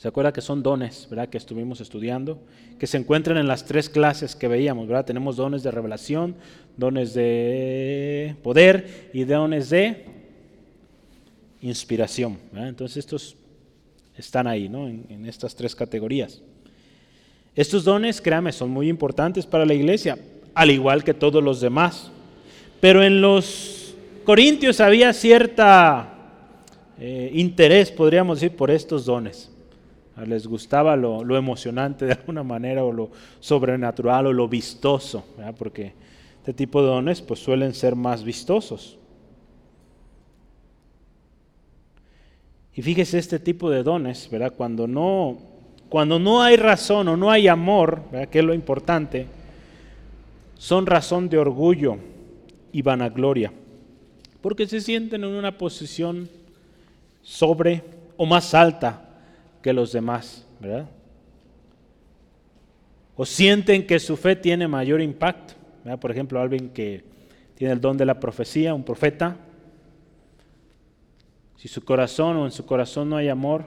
¿Se 0.00 0.08
acuerda 0.08 0.32
que 0.32 0.40
son 0.40 0.62
dones, 0.62 1.06
verdad? 1.10 1.28
Que 1.28 1.36
estuvimos 1.36 1.82
estudiando, 1.82 2.38
que 2.78 2.86
se 2.86 2.96
encuentran 2.96 3.36
en 3.36 3.46
las 3.46 3.66
tres 3.66 3.90
clases 3.90 4.34
que 4.34 4.48
veíamos, 4.48 4.88
¿verdad? 4.88 5.04
Tenemos 5.04 5.36
dones 5.36 5.62
de 5.62 5.70
revelación, 5.70 6.36
dones 6.78 7.12
de 7.12 8.34
poder 8.42 9.10
y 9.12 9.24
dones 9.24 9.68
de 9.68 10.06
inspiración. 11.60 12.38
Entonces 12.54 12.96
estos 12.96 13.36
están 14.16 14.46
ahí, 14.46 14.70
¿no? 14.70 14.88
En, 14.88 15.26
estas 15.26 15.54
tres 15.54 15.74
categorías. 15.74 16.40
Estos 17.54 17.84
dones, 17.84 18.22
créame, 18.22 18.52
son 18.52 18.70
muy 18.70 18.88
importantes 18.88 19.44
para 19.44 19.66
la 19.66 19.74
iglesia, 19.74 20.16
al 20.54 20.70
igual 20.70 21.04
que 21.04 21.12
todos 21.12 21.44
los 21.44 21.60
demás. 21.60 22.10
Pero 22.80 23.02
en 23.02 23.20
los 23.20 23.94
Corintios 24.24 24.80
había 24.80 25.12
cierta 25.12 26.38
eh, 26.98 27.30
interés, 27.34 27.90
podríamos 27.90 28.40
decir, 28.40 28.56
por 28.56 28.70
estos 28.70 29.04
dones. 29.04 29.50
Les 30.26 30.46
gustaba 30.46 30.96
lo, 30.96 31.36
emocionante 31.36 32.04
de 32.04 32.12
alguna 32.12 32.42
manera, 32.42 32.84
o 32.84 32.92
lo 32.92 33.10
sobrenatural, 33.40 34.26
o 34.26 34.32
lo 34.32 34.48
vistoso, 34.48 35.24
porque 35.56 35.92
este 36.38 36.52
tipo 36.52 36.82
de 36.82 36.88
dones 36.88 37.22
pues, 37.22 37.40
suelen 37.40 37.74
ser 37.74 37.94
más 37.96 38.22
vistosos. 38.22 38.98
Y 42.74 42.82
fíjese 42.82 43.18
este 43.18 43.38
tipo 43.38 43.70
de 43.70 43.82
dones, 43.82 44.28
¿verdad? 44.30 44.52
Cuando 44.56 44.86
no, 44.86 45.38
cuando 45.88 46.18
no 46.18 46.42
hay 46.42 46.56
razón 46.56 47.08
o 47.08 47.16
no 47.16 47.30
hay 47.30 47.48
amor, 47.48 48.02
que 48.30 48.38
es 48.38 48.44
lo 48.44 48.54
importante, 48.54 49.26
son 50.56 50.86
razón 50.86 51.28
de 51.28 51.38
orgullo 51.38 51.96
y 52.72 52.82
vanagloria, 52.82 53.52
porque 54.40 54.66
se 54.66 54.80
sienten 54.80 55.24
en 55.24 55.30
una 55.30 55.56
posición 55.56 56.28
sobre 57.22 57.82
o 58.16 58.26
más 58.26 58.54
alta 58.54 59.09
que 59.62 59.72
los 59.72 59.92
demás, 59.92 60.46
¿verdad? 60.60 60.88
O 63.16 63.26
sienten 63.26 63.86
que 63.86 63.98
su 63.98 64.16
fe 64.16 64.36
tiene 64.36 64.66
mayor 64.66 65.00
impacto. 65.00 65.54
Por 66.00 66.10
ejemplo, 66.10 66.40
alguien 66.40 66.70
que 66.70 67.04
tiene 67.54 67.74
el 67.74 67.80
don 67.80 67.96
de 67.96 68.06
la 68.06 68.18
profecía, 68.18 68.74
un 68.74 68.84
profeta, 68.84 69.36
si 71.56 71.68
su 71.68 71.84
corazón 71.84 72.38
o 72.38 72.46
en 72.46 72.52
su 72.52 72.64
corazón 72.64 73.10
no 73.10 73.16
hay 73.16 73.28
amor, 73.28 73.64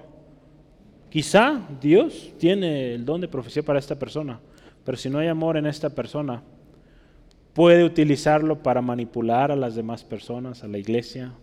quizá 1.11 1.61
Dios 1.79 2.33
tiene 2.39 2.95
el 2.95 3.05
don 3.05 3.21
de 3.21 3.27
profecía 3.27 3.61
para 3.61 3.77
esta 3.77 3.99
persona, 3.99 4.39
pero 4.83 4.97
si 4.97 5.11
no 5.11 5.19
hay 5.19 5.27
amor 5.27 5.57
en 5.57 5.67
esta 5.67 5.91
persona, 5.91 6.41
puede 7.53 7.83
utilizarlo 7.83 8.63
para 8.63 8.81
manipular 8.81 9.51
a 9.51 9.55
las 9.55 9.75
demás 9.75 10.03
personas, 10.03 10.63
a 10.63 10.67
la 10.67 10.79
iglesia, 10.79 11.33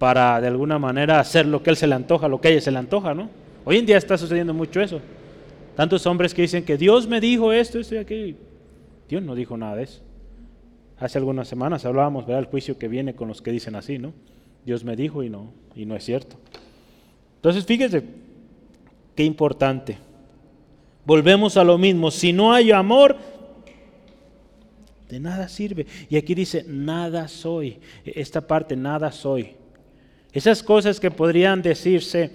para 0.00 0.40
de 0.40 0.46
alguna 0.46 0.78
manera 0.78 1.20
hacer 1.20 1.44
lo 1.44 1.62
que 1.62 1.68
él 1.68 1.76
se 1.76 1.86
le 1.86 1.94
antoja, 1.94 2.26
lo 2.26 2.40
que 2.40 2.48
a 2.48 2.50
ella 2.52 2.62
se 2.62 2.70
le 2.70 2.78
antoja, 2.78 3.12
¿no? 3.12 3.28
Hoy 3.66 3.76
en 3.76 3.84
día 3.84 3.98
está 3.98 4.16
sucediendo 4.16 4.54
mucho 4.54 4.80
eso. 4.80 4.98
Tantos 5.76 6.06
hombres 6.06 6.32
que 6.32 6.40
dicen 6.40 6.64
que 6.64 6.78
Dios 6.78 7.06
me 7.06 7.20
dijo 7.20 7.52
esto, 7.52 7.78
esto 7.78 7.96
y 7.96 7.98
aquello. 7.98 8.34
Dios 9.10 9.22
no 9.22 9.34
dijo 9.34 9.58
nada 9.58 9.76
de 9.76 9.82
eso. 9.82 10.00
Hace 10.98 11.18
algunas 11.18 11.48
semanas 11.48 11.84
hablábamos 11.84 12.26
del 12.26 12.46
juicio 12.46 12.78
que 12.78 12.88
viene 12.88 13.14
con 13.14 13.28
los 13.28 13.42
que 13.42 13.52
dicen 13.52 13.76
así, 13.76 13.98
¿no? 13.98 14.14
Dios 14.64 14.84
me 14.84 14.96
dijo 14.96 15.22
y 15.22 15.28
no, 15.28 15.52
y 15.76 15.84
no 15.84 15.94
es 15.94 16.02
cierto. 16.02 16.36
Entonces, 17.36 17.66
fíjese 17.66 18.02
qué 19.14 19.22
importante. 19.22 19.98
Volvemos 21.04 21.58
a 21.58 21.64
lo 21.64 21.76
mismo. 21.76 22.10
Si 22.10 22.32
no 22.32 22.54
hay 22.54 22.70
amor, 22.70 23.18
de 25.10 25.20
nada 25.20 25.46
sirve. 25.46 25.86
Y 26.08 26.16
aquí 26.16 26.34
dice, 26.34 26.64
nada 26.66 27.28
soy. 27.28 27.76
Esta 28.02 28.40
parte, 28.40 28.76
nada 28.76 29.12
soy. 29.12 29.59
Esas 30.32 30.62
cosas 30.62 31.00
que 31.00 31.10
podrían 31.10 31.60
decirse 31.60 32.30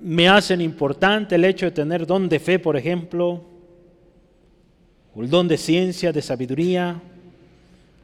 me 0.00 0.28
hacen 0.28 0.60
importante 0.60 1.34
el 1.34 1.44
hecho 1.44 1.66
de 1.66 1.72
tener 1.72 2.06
don 2.06 2.28
de 2.28 2.40
fe, 2.40 2.58
por 2.58 2.76
ejemplo, 2.76 3.44
o 5.14 5.22
el 5.22 5.30
don 5.30 5.46
de 5.46 5.56
ciencia, 5.56 6.12
de 6.12 6.22
sabiduría, 6.22 7.00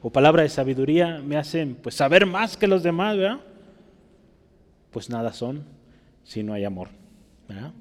o 0.03 0.11
palabra 0.11 0.43
de 0.43 0.49
sabiduría, 0.49 1.21
me 1.25 1.37
hacen 1.37 1.77
pues 1.83 1.95
saber 1.95 2.27
más 2.27 2.57
que 2.57 2.67
los 2.67 2.83
demás, 2.83 3.17
¿verdad? 3.17 3.41
Pues 4.91 5.11
nada 5.11 5.33
son 5.33 5.65
si 6.23 6.43
no 6.43 6.53
hay 6.53 6.65
amor. 6.65 6.89
¿verdad? 7.49 7.73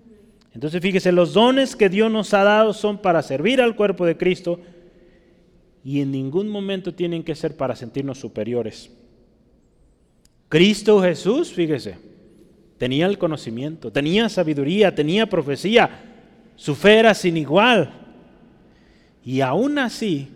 Entonces 0.54 0.82
fíjese, 0.82 1.12
los 1.12 1.34
dones 1.34 1.76
que 1.76 1.90
Dios 1.90 2.12
nos 2.12 2.34
ha 2.34 2.44
dado 2.44 2.74
son 2.74 2.98
para 2.98 3.22
servir 3.22 3.62
al 3.62 3.76
cuerpo 3.76 4.06
de 4.06 4.16
Cristo 4.16 4.60
y 5.84 6.02
en 6.02 6.12
ningún 6.12 6.48
momento 6.48 6.94
tienen 6.94 7.24
que 7.24 7.36
ser 7.36 7.58
para 7.58 7.76
sentirnos 7.76 8.20
superiores. 8.20 8.90
Cristo 10.50 11.02
Jesús, 11.02 11.52
fíjese, 11.52 11.98
tenía 12.78 13.06
el 13.08 13.18
conocimiento, 13.18 13.92
tenía 13.92 14.30
sabiduría, 14.30 14.94
tenía 14.94 15.26
profecía, 15.26 15.90
su 16.56 16.76
fe 16.76 17.00
era 17.00 17.14
sin 17.14 17.38
igual. 17.38 17.92
Y 19.24 19.42
aún 19.42 19.80
así 19.80 20.28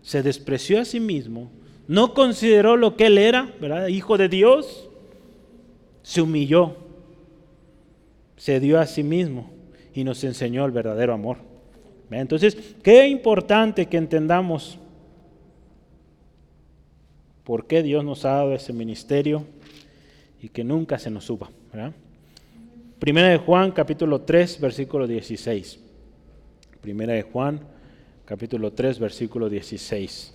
se 0.00 0.22
despreció 0.22 0.80
a 0.80 0.84
sí 0.84 1.00
mismo, 1.00 1.50
no 1.88 2.14
consideró 2.14 2.76
lo 2.76 2.96
que 2.96 3.06
él 3.06 3.18
era, 3.18 3.52
¿verdad? 3.60 3.88
Hijo 3.88 4.16
de 4.16 4.28
Dios, 4.28 4.88
se 6.02 6.20
humilló, 6.20 6.76
se 8.36 8.60
dio 8.60 8.80
a 8.80 8.86
sí 8.86 9.02
mismo 9.02 9.50
y 9.94 10.04
nos 10.04 10.22
enseñó 10.24 10.64
el 10.64 10.72
verdadero 10.72 11.12
amor. 11.12 11.38
Entonces, 12.10 12.56
qué 12.82 13.06
importante 13.08 13.86
que 13.86 13.96
entendamos 13.96 14.78
por 17.44 17.66
qué 17.66 17.82
Dios 17.82 18.04
nos 18.04 18.24
ha 18.24 18.32
dado 18.32 18.54
ese 18.54 18.72
ministerio 18.72 19.44
y 20.40 20.48
que 20.48 20.64
nunca 20.64 20.98
se 20.98 21.10
nos 21.10 21.24
suba. 21.24 21.50
Primera 22.98 23.28
de 23.28 23.38
Juan, 23.38 23.72
capítulo 23.72 24.20
3, 24.20 24.60
versículo 24.60 25.06
16. 25.06 25.80
Primera 26.80 27.14
de 27.14 27.22
Juan, 27.22 27.60
capítulo 28.24 28.72
3, 28.72 28.98
versículo 28.98 29.48
16. 29.48 30.34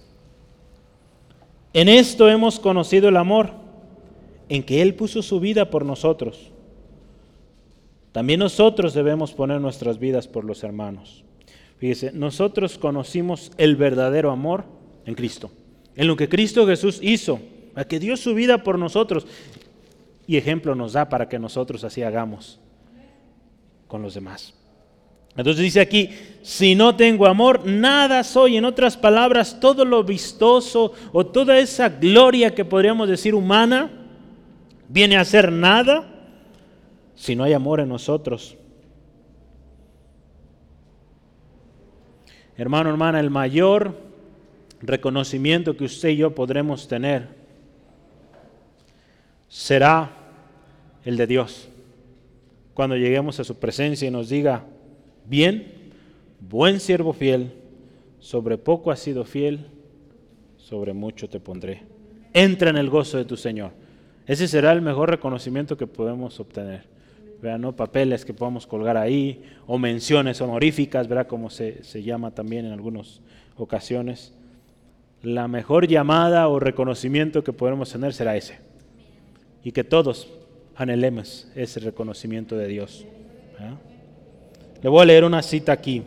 En 1.73 1.89
esto 1.89 2.29
hemos 2.29 2.59
conocido 2.59 3.09
el 3.09 3.17
amor, 3.17 3.51
en 4.49 4.63
que 4.63 4.81
Él 4.81 4.95
puso 4.95 5.21
su 5.21 5.39
vida 5.39 5.69
por 5.69 5.85
nosotros. 5.85 6.51
También 8.11 8.39
nosotros 8.39 8.93
debemos 8.93 9.33
poner 9.33 9.61
nuestras 9.61 9.99
vidas 9.99 10.27
por 10.27 10.43
los 10.43 10.63
hermanos. 10.63 11.23
Fíjese, 11.77 12.11
nosotros 12.13 12.77
conocimos 12.77 13.51
el 13.57 13.75
verdadero 13.75 14.31
amor 14.31 14.65
en 15.05 15.13
Cristo 15.13 15.51
en 15.97 16.07
lo 16.07 16.15
que 16.15 16.29
Cristo 16.29 16.65
Jesús 16.67 16.99
hizo, 17.01 17.41
a 17.75 17.83
que 17.83 17.99
dio 17.99 18.15
su 18.15 18.35
vida 18.35 18.63
por 18.63 18.77
nosotros. 18.77 19.25
Y 20.27 20.37
ejemplo 20.37 20.75
nos 20.75 20.93
da 20.93 21.09
para 21.09 21.27
que 21.27 21.39
nosotros 21.39 21.83
así 21.83 22.03
hagamos 22.03 22.59
con 23.87 24.03
los 24.03 24.13
demás. 24.13 24.53
Entonces 25.35 25.63
dice 25.63 25.79
aquí, 25.79 26.11
si 26.43 26.75
no 26.75 26.95
tengo 26.95 27.25
amor, 27.25 27.65
nada 27.65 28.23
soy. 28.23 28.57
En 28.57 28.65
otras 28.65 28.95
palabras, 28.95 29.59
todo 29.59 29.85
lo 29.85 30.03
vistoso 30.03 30.93
o 31.11 31.25
toda 31.25 31.57
esa 31.57 31.89
gloria 31.89 32.53
que 32.53 32.63
podríamos 32.63 33.09
decir 33.09 33.33
humana, 33.33 33.91
viene 34.87 35.17
a 35.17 35.25
ser 35.25 35.51
nada 35.51 36.13
si 37.15 37.35
no 37.35 37.43
hay 37.43 37.53
amor 37.53 37.79
en 37.79 37.89
nosotros. 37.89 38.55
Hermano, 42.55 42.89
hermana, 42.89 43.19
el 43.19 43.31
mayor 43.31 44.06
reconocimiento 44.81 45.75
que 45.75 45.85
usted 45.85 46.09
y 46.09 46.17
yo 46.17 46.35
podremos 46.35 46.87
tener 46.87 47.27
será 49.47 50.11
el 51.05 51.17
de 51.17 51.27
Dios. 51.27 51.69
Cuando 52.73 52.95
lleguemos 52.95 53.39
a 53.39 53.43
su 53.43 53.57
presencia 53.57 54.07
y 54.07 54.11
nos 54.11 54.29
diga, 54.29 54.65
bien, 55.25 55.91
buen 56.39 56.79
siervo 56.79 57.13
fiel, 57.13 57.53
sobre 58.19 58.57
poco 58.57 58.91
has 58.91 58.99
sido 58.99 59.23
fiel, 59.23 59.67
sobre 60.57 60.93
mucho 60.93 61.29
te 61.29 61.39
pondré. 61.39 61.83
Entra 62.33 62.69
en 62.69 62.77
el 62.77 62.89
gozo 62.89 63.17
de 63.17 63.25
tu 63.25 63.37
Señor. 63.37 63.71
Ese 64.27 64.47
será 64.47 64.73
el 64.73 64.81
mejor 64.81 65.09
reconocimiento 65.09 65.77
que 65.77 65.87
podemos 65.87 66.39
obtener. 66.39 66.83
Vean, 67.41 67.61
¿no? 67.61 67.75
papeles 67.75 68.25
que 68.25 68.33
podamos 68.33 68.67
colgar 68.67 68.97
ahí, 68.97 69.43
o 69.65 69.77
menciones 69.77 70.41
honoríficas, 70.41 71.07
¿verdad? 71.07 71.27
como 71.27 71.49
se, 71.49 71.83
se 71.83 72.03
llama 72.03 72.31
también 72.31 72.65
en 72.65 72.73
algunas 72.73 73.21
ocasiones 73.55 74.33
la 75.23 75.47
mejor 75.47 75.87
llamada 75.87 76.47
o 76.47 76.59
reconocimiento 76.59 77.43
que 77.43 77.53
podemos 77.53 77.91
tener 77.91 78.13
será 78.13 78.35
ese. 78.35 78.59
Y 79.63 79.71
que 79.71 79.83
todos 79.83 80.27
anhelemos 80.75 81.47
ese 81.55 81.79
reconocimiento 81.79 82.55
de 82.55 82.67
Dios. 82.67 83.05
Le 84.81 84.89
voy 84.89 85.01
a 85.01 85.05
leer 85.05 85.23
una 85.23 85.41
cita 85.41 85.71
aquí. 85.71 86.03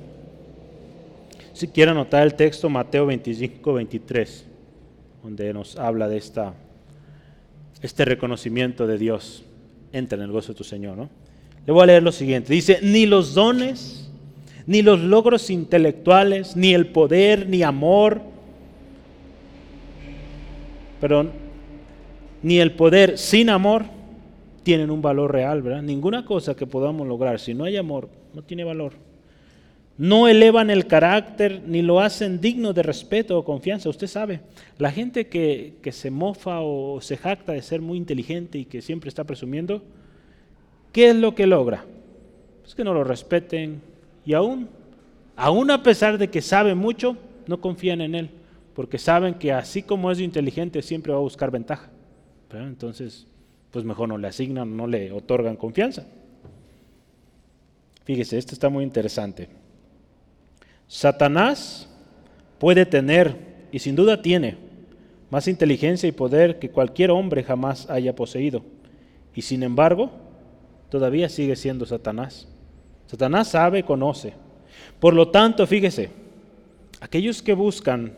Si 1.52 1.68
quiere 1.68 1.90
anotar 1.90 2.22
el 2.22 2.34
texto, 2.34 2.70
Mateo 2.70 3.06
25, 3.06 3.74
23, 3.74 4.46
donde 5.22 5.52
nos 5.52 5.76
habla 5.76 6.08
de 6.08 6.16
esta, 6.16 6.54
este 7.82 8.04
reconocimiento 8.04 8.86
de 8.86 8.96
Dios. 8.96 9.44
Entra 9.92 10.16
en 10.16 10.24
el 10.24 10.30
gozo 10.30 10.52
de 10.52 10.58
tu 10.58 10.64
Señor. 10.64 10.96
¿no? 10.96 11.10
Le 11.66 11.72
voy 11.72 11.82
a 11.82 11.86
leer 11.86 12.02
lo 12.02 12.12
siguiente. 12.12 12.52
Dice, 12.52 12.78
ni 12.82 13.06
los 13.06 13.34
dones, 13.34 14.08
ni 14.66 14.82
los 14.82 15.00
logros 15.00 15.50
intelectuales, 15.50 16.56
ni 16.56 16.72
el 16.72 16.86
poder, 16.86 17.48
ni 17.48 17.64
amor, 17.64 18.22
perdón, 21.00 21.30
ni 22.42 22.58
el 22.58 22.72
poder 22.72 23.18
sin 23.18 23.50
amor 23.50 23.84
tienen 24.62 24.90
un 24.90 25.02
valor 25.02 25.32
real, 25.32 25.62
¿verdad? 25.62 25.82
Ninguna 25.82 26.24
cosa 26.24 26.54
que 26.54 26.66
podamos 26.66 27.06
lograr, 27.06 27.40
si 27.40 27.54
no 27.54 27.64
hay 27.64 27.76
amor, 27.76 28.08
no 28.34 28.42
tiene 28.42 28.64
valor. 28.64 28.92
No 29.98 30.28
elevan 30.28 30.70
el 30.70 30.86
carácter 30.86 31.62
ni 31.66 31.82
lo 31.82 32.00
hacen 32.00 32.40
digno 32.40 32.72
de 32.72 32.82
respeto 32.82 33.38
o 33.38 33.44
confianza. 33.44 33.90
Usted 33.90 34.06
sabe, 34.06 34.40
la 34.78 34.90
gente 34.90 35.26
que, 35.26 35.74
que 35.82 35.92
se 35.92 36.10
mofa 36.10 36.60
o 36.60 37.00
se 37.02 37.18
jacta 37.18 37.52
de 37.52 37.60
ser 37.60 37.82
muy 37.82 37.98
inteligente 37.98 38.58
y 38.58 38.64
que 38.64 38.80
siempre 38.80 39.08
está 39.08 39.24
presumiendo, 39.24 39.82
¿qué 40.92 41.10
es 41.10 41.16
lo 41.16 41.34
que 41.34 41.46
logra? 41.46 41.84
Pues 42.62 42.74
que 42.74 42.84
no 42.84 42.94
lo 42.94 43.04
respeten 43.04 43.82
y 44.24 44.32
aún, 44.32 44.68
aún 45.36 45.70
a 45.70 45.82
pesar 45.82 46.16
de 46.16 46.28
que 46.28 46.40
sabe 46.40 46.74
mucho, 46.74 47.16
no 47.46 47.60
confían 47.60 48.00
en 48.00 48.14
él, 48.14 48.30
porque 48.74 48.98
saben 48.98 49.34
que 49.34 49.52
así 49.52 49.82
como 49.82 50.10
es 50.10 50.20
inteligente 50.20 50.82
siempre 50.82 51.12
va 51.12 51.18
a 51.18 51.22
buscar 51.22 51.50
ventaja. 51.50 51.90
Entonces, 52.52 53.26
pues 53.70 53.84
mejor 53.84 54.08
no 54.08 54.18
le 54.18 54.28
asignan, 54.28 54.76
no 54.76 54.86
le 54.86 55.12
otorgan 55.12 55.56
confianza. 55.56 56.06
Fíjese, 58.04 58.38
esto 58.38 58.54
está 58.54 58.68
muy 58.68 58.84
interesante. 58.84 59.48
Satanás 60.88 61.88
puede 62.58 62.84
tener, 62.84 63.36
y 63.70 63.78
sin 63.78 63.94
duda 63.94 64.22
tiene, 64.22 64.56
más 65.30 65.46
inteligencia 65.46 66.08
y 66.08 66.12
poder 66.12 66.58
que 66.58 66.70
cualquier 66.70 67.12
hombre 67.12 67.44
jamás 67.44 67.88
haya 67.88 68.14
poseído. 68.16 68.62
Y 69.34 69.42
sin 69.42 69.62
embargo, 69.62 70.10
todavía 70.88 71.28
sigue 71.28 71.54
siendo 71.54 71.86
Satanás. 71.86 72.48
Satanás 73.06 73.48
sabe, 73.48 73.84
conoce. 73.84 74.34
Por 74.98 75.14
lo 75.14 75.28
tanto, 75.28 75.66
fíjese, 75.66 76.10
aquellos 77.00 77.42
que 77.42 77.54
buscan 77.54 78.14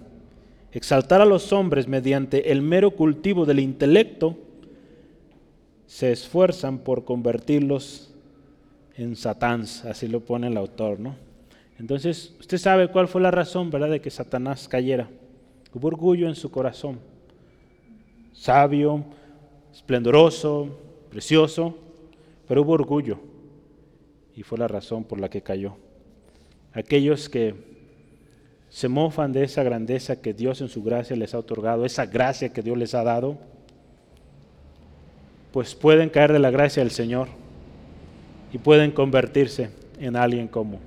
exaltar 0.73 1.21
a 1.21 1.27
los 1.27 1.53
hombres 1.53 1.87
mediante 1.87 2.51
el 2.51 2.63
mero 2.63 2.93
cultivo 2.93 3.45
del 3.47 3.61
intelecto, 3.61 4.37
se 5.87 6.11
esfuerzan 6.13 6.79
por 6.79 7.05
convertirlos 7.05 8.15
en 8.97 9.15
satáns, 9.15 9.85
así 9.85 10.09
lo 10.09 10.21
pone 10.21 10.47
el 10.49 10.57
autor, 10.57 10.99
¿no? 10.99 11.17
Entonces, 11.79 12.35
usted 12.41 12.59
sabe 12.59 12.89
cuál 12.89 13.09
fue 13.09 13.21
la 13.21 13.31
razón, 13.31 13.71
¿verdad?, 13.71 13.91
de 13.91 14.01
que 14.01 14.11
Satanás 14.11 14.69
cayera. 14.69 15.11
Hubo 15.75 15.89
orgullo 15.89 16.29
en 16.29 16.35
su 16.35 16.51
corazón. 16.51 17.01
Sabio, 18.33 19.05
esplendoroso, 19.73 20.79
precioso, 21.11 21.77
pero 22.47 22.63
hubo 22.63 22.73
orgullo. 22.73 23.19
Y 24.37 24.43
fue 24.43 24.59
la 24.59 24.69
razón 24.69 25.05
por 25.05 25.21
la 25.21 25.29
que 25.29 25.43
cayó. 25.43 25.77
Aquellos 26.73 27.29
que 27.29 27.72
se 28.73 28.89
mofan 28.89 29.35
de 29.35 29.45
esa 29.45 29.63
grandeza 29.63 30.23
que 30.23 30.33
Dios 30.33 30.63
en 30.63 30.69
su 30.71 30.83
gracia 30.83 31.15
les 31.15 31.35
ha 31.35 31.39
otorgado, 31.39 31.85
esa 31.85 32.07
gracia 32.07 32.55
que 32.55 32.63
Dios 32.63 32.79
les 32.79 32.95
ha 32.95 33.05
dado, 33.05 33.37
pues 35.53 35.75
pueden 35.75 36.09
caer 36.09 36.33
de 36.33 36.39
la 36.39 36.51
gracia 36.51 36.83
del 36.83 36.91
Señor 36.91 37.29
y 38.51 38.57
pueden 38.57 38.91
convertirse 38.91 39.69
en 40.01 40.17
alguien 40.17 40.49
como 40.49 40.79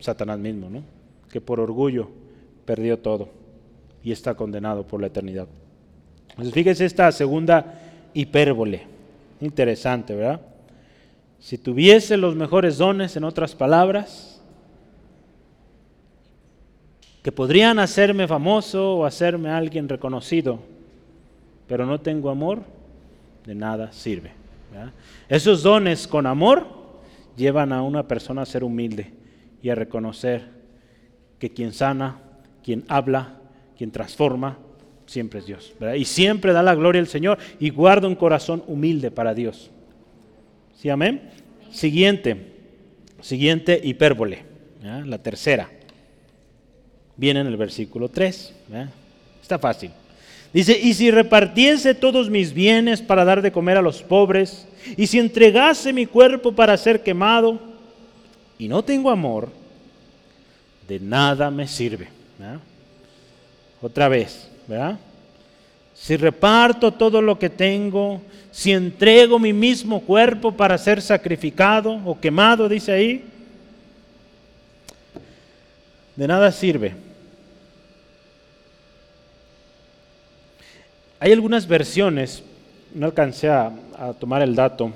Satanás 0.00 0.38
mismo, 0.38 0.68
¿no? 0.68 0.82
que 1.32 1.40
por 1.40 1.60
orgullo 1.60 2.10
perdió 2.66 2.98
todo 2.98 3.30
y 4.04 4.12
está 4.12 4.34
condenado 4.34 4.86
por 4.86 5.00
la 5.00 5.06
eternidad. 5.06 5.46
Entonces 6.32 6.52
fíjese 6.52 6.84
esta 6.84 7.10
segunda 7.10 7.80
hipérbole, 8.12 8.82
interesante, 9.40 10.14
¿verdad? 10.14 10.42
Si 11.40 11.56
tuviese 11.56 12.18
los 12.18 12.36
mejores 12.36 12.76
dones, 12.76 13.16
en 13.16 13.24
otras 13.24 13.54
palabras, 13.54 14.27
que 17.28 17.32
podrían 17.32 17.78
hacerme 17.78 18.26
famoso 18.26 18.94
o 18.94 19.04
hacerme 19.04 19.50
alguien 19.50 19.86
reconocido, 19.86 20.60
pero 21.66 21.84
no 21.84 22.00
tengo 22.00 22.30
amor, 22.30 22.62
de 23.44 23.54
nada 23.54 23.92
sirve. 23.92 24.30
Esos 25.28 25.62
dones 25.62 26.08
con 26.08 26.24
amor 26.24 26.66
llevan 27.36 27.74
a 27.74 27.82
una 27.82 28.08
persona 28.08 28.40
a 28.40 28.46
ser 28.46 28.64
humilde 28.64 29.12
y 29.62 29.68
a 29.68 29.74
reconocer 29.74 30.48
que 31.38 31.50
quien 31.50 31.74
sana, 31.74 32.16
quien 32.64 32.86
habla, 32.88 33.34
quien 33.76 33.90
transforma, 33.90 34.56
siempre 35.04 35.40
es 35.40 35.44
Dios. 35.44 35.74
Y 35.98 36.06
siempre 36.06 36.54
da 36.54 36.62
la 36.62 36.74
gloria 36.74 37.02
al 37.02 37.08
Señor 37.08 37.36
y 37.60 37.68
guarda 37.68 38.08
un 38.08 38.14
corazón 38.14 38.64
humilde 38.66 39.10
para 39.10 39.34
Dios. 39.34 39.70
¿Sí, 40.76 40.88
amén? 40.88 41.28
Siguiente, 41.70 42.54
siguiente 43.20 43.78
hipérbole, 43.84 44.44
la 44.82 45.18
tercera. 45.18 45.68
Viene 47.18 47.40
en 47.40 47.48
el 47.48 47.58
versículo 47.58 48.08
3. 48.08 48.54
Está 49.42 49.58
fácil. 49.58 49.90
Dice, 50.52 50.78
y 50.80 50.94
si 50.94 51.10
repartiese 51.10 51.94
todos 51.94 52.30
mis 52.30 52.54
bienes 52.54 53.02
para 53.02 53.26
dar 53.26 53.42
de 53.42 53.52
comer 53.52 53.76
a 53.76 53.82
los 53.82 54.02
pobres, 54.02 54.66
y 54.96 55.06
si 55.06 55.18
entregase 55.18 55.92
mi 55.92 56.06
cuerpo 56.06 56.52
para 56.52 56.74
ser 56.78 57.02
quemado, 57.02 57.60
y 58.58 58.66
no 58.66 58.82
tengo 58.82 59.10
amor, 59.10 59.50
de 60.88 61.00
nada 61.00 61.50
me 61.50 61.68
sirve. 61.68 62.08
Otra 63.82 64.08
vez, 64.08 64.48
¿verdad? 64.66 64.98
Si 65.94 66.16
reparto 66.16 66.92
todo 66.92 67.20
lo 67.20 67.38
que 67.38 67.50
tengo, 67.50 68.22
si 68.50 68.72
entrego 68.72 69.38
mi 69.38 69.52
mismo 69.52 70.00
cuerpo 70.00 70.52
para 70.52 70.78
ser 70.78 71.02
sacrificado 71.02 72.00
o 72.04 72.18
quemado, 72.18 72.68
dice 72.68 72.92
ahí, 72.92 73.24
de 76.16 76.26
nada 76.26 76.50
sirve. 76.50 76.94
Hay 81.20 81.32
algunas 81.32 81.66
versiones, 81.66 82.44
no 82.94 83.06
alcancé 83.06 83.48
a, 83.48 83.72
tomar 84.20 84.42
el 84.42 84.54
dato, 84.54 84.92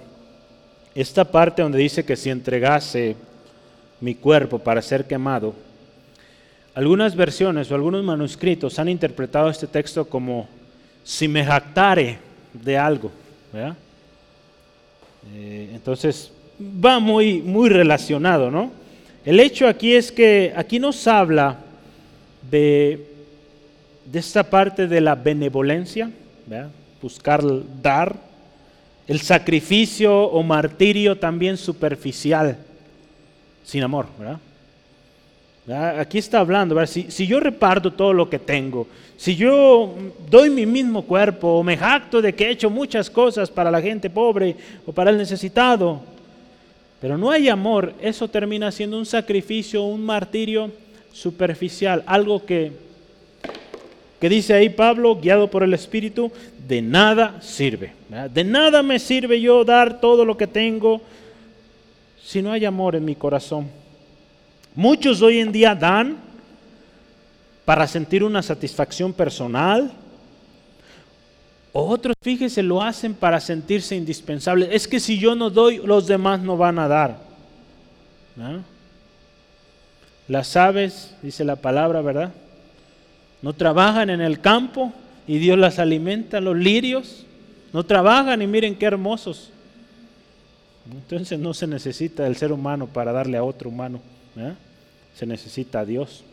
esta 0.94 1.24
parte 1.24 1.62
donde 1.62 1.78
dice 1.78 2.04
que 2.04 2.14
si 2.14 2.30
entregase 2.30 3.16
mi 4.00 4.14
cuerpo 4.14 4.60
para 4.60 4.80
ser 4.80 5.04
quemado, 5.04 5.52
algunas 6.74 7.16
versiones 7.16 7.70
o 7.70 7.74
algunos 7.74 8.04
manuscritos 8.04 8.78
han 8.78 8.88
interpretado 8.88 9.50
este 9.50 9.66
texto 9.66 10.04
como 10.04 10.48
si 11.02 11.26
me 11.26 11.44
jactare 11.44 12.18
de 12.52 12.78
algo. 12.78 13.10
Eh, 15.34 15.70
entonces 15.74 16.32
va 16.62 17.00
muy, 17.00 17.42
muy 17.42 17.68
relacionado, 17.68 18.48
¿no? 18.50 18.70
El 19.24 19.40
hecho 19.40 19.66
aquí 19.66 19.94
es 19.94 20.12
que 20.12 20.52
aquí 20.56 20.78
nos 20.78 21.06
habla 21.08 21.58
de 22.48 23.11
de 24.04 24.18
esta 24.18 24.42
parte 24.42 24.86
de 24.86 25.00
la 25.00 25.14
benevolencia, 25.14 26.10
buscar 27.00 27.42
dar, 27.82 28.16
el 29.08 29.20
sacrificio 29.20 30.14
o 30.14 30.42
martirio 30.42 31.18
también 31.18 31.56
superficial, 31.56 32.56
sin 33.64 33.82
amor. 33.82 34.06
Aquí 35.98 36.18
está 36.18 36.40
hablando, 36.40 36.84
si, 36.86 37.10
si, 37.10 37.26
yo 37.26 37.38
reparto 37.38 37.92
todo 37.92 38.12
lo 38.12 38.28
que 38.28 38.38
tengo, 38.38 38.86
si 39.16 39.36
yo 39.36 39.94
doy 40.28 40.50
mi 40.50 40.66
mismo 40.66 41.02
cuerpo 41.02 41.48
o 41.48 41.62
me 41.62 41.76
jacto 41.76 42.20
de 42.20 42.34
que 42.34 42.46
he 42.46 42.50
hecho 42.50 42.68
muchas 42.68 43.08
cosas 43.08 43.50
para 43.50 43.70
la 43.70 43.80
gente 43.80 44.10
pobre 44.10 44.56
o 44.84 44.92
para 44.92 45.10
el 45.10 45.18
necesitado, 45.18 46.00
pero 47.00 47.18
no 47.18 47.30
hay 47.30 47.48
amor, 47.48 47.94
eso 48.00 48.28
termina 48.28 48.70
siendo 48.72 48.98
un 48.98 49.06
sacrificio, 49.06 49.82
un 49.82 50.04
martirio 50.04 50.70
superficial, 51.12 52.02
algo 52.06 52.44
que 52.44 52.72
que 54.22 54.28
dice 54.28 54.54
ahí 54.54 54.68
Pablo, 54.68 55.16
guiado 55.16 55.50
por 55.50 55.64
el 55.64 55.74
Espíritu, 55.74 56.30
de 56.68 56.80
nada 56.80 57.42
sirve. 57.42 57.92
De 58.32 58.44
nada 58.44 58.80
me 58.80 59.00
sirve 59.00 59.40
yo 59.40 59.64
dar 59.64 60.00
todo 60.00 60.24
lo 60.24 60.36
que 60.36 60.46
tengo 60.46 61.00
si 62.22 62.40
no 62.40 62.52
hay 62.52 62.64
amor 62.64 62.94
en 62.94 63.04
mi 63.04 63.16
corazón. 63.16 63.68
Muchos 64.76 65.22
hoy 65.22 65.40
en 65.40 65.50
día 65.50 65.74
dan 65.74 66.18
para 67.64 67.88
sentir 67.88 68.22
una 68.22 68.42
satisfacción 68.42 69.12
personal. 69.12 69.90
Otros, 71.72 72.14
fíjese, 72.22 72.62
lo 72.62 72.80
hacen 72.80 73.14
para 73.14 73.40
sentirse 73.40 73.96
indispensables. 73.96 74.68
Es 74.70 74.86
que 74.86 75.00
si 75.00 75.18
yo 75.18 75.34
no 75.34 75.50
doy, 75.50 75.78
los 75.78 76.06
demás 76.06 76.38
no 76.38 76.56
van 76.56 76.78
a 76.78 76.86
dar. 76.86 77.18
Las 80.28 80.56
aves, 80.56 81.12
dice 81.22 81.44
la 81.44 81.56
palabra, 81.56 82.02
¿verdad? 82.02 82.32
No 83.42 83.52
trabajan 83.52 84.08
en 84.08 84.20
el 84.20 84.40
campo 84.40 84.92
y 85.26 85.38
Dios 85.38 85.58
las 85.58 85.78
alimenta, 85.78 86.40
los 86.40 86.56
lirios, 86.56 87.26
no 87.72 87.84
trabajan 87.84 88.40
y 88.40 88.46
miren 88.46 88.76
qué 88.76 88.86
hermosos. 88.86 89.50
Entonces 90.90 91.38
no 91.38 91.52
se 91.52 91.66
necesita 91.66 92.26
el 92.26 92.36
ser 92.36 92.52
humano 92.52 92.86
para 92.86 93.12
darle 93.12 93.36
a 93.36 93.44
otro 93.44 93.68
humano, 93.68 94.00
se 95.14 95.26
necesita 95.26 95.80
a 95.80 95.84
Dios. 95.84 96.24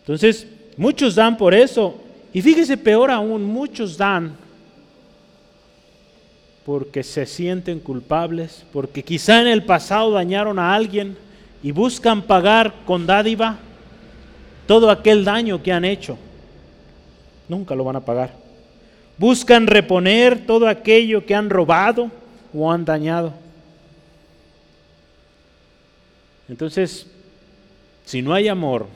Entonces, 0.00 0.46
muchos 0.76 1.14
dan 1.14 1.36
por 1.36 1.54
eso. 1.54 2.00
Y 2.32 2.42
fíjese, 2.42 2.76
peor 2.76 3.10
aún, 3.10 3.44
muchos 3.44 3.96
dan 3.96 4.34
porque 6.64 7.02
se 7.02 7.26
sienten 7.26 7.80
culpables, 7.80 8.64
porque 8.72 9.02
quizá 9.02 9.40
en 9.40 9.48
el 9.48 9.64
pasado 9.64 10.12
dañaron 10.12 10.58
a 10.58 10.74
alguien 10.74 11.16
y 11.62 11.72
buscan 11.72 12.22
pagar 12.22 12.72
con 12.86 13.06
dádiva 13.06 13.58
todo 14.66 14.90
aquel 14.90 15.24
daño 15.24 15.62
que 15.62 15.72
han 15.72 15.84
hecho. 15.84 16.18
Nunca 17.48 17.74
lo 17.74 17.84
van 17.84 17.96
a 17.96 18.00
pagar. 18.00 18.32
Buscan 19.18 19.66
reponer 19.66 20.46
todo 20.46 20.68
aquello 20.68 21.24
que 21.26 21.34
han 21.34 21.50
robado 21.50 22.10
o 22.54 22.70
han 22.70 22.84
dañado. 22.84 23.32
Entonces, 26.48 27.06
si 28.04 28.22
no 28.22 28.34
hay 28.34 28.48
amor, 28.48 28.86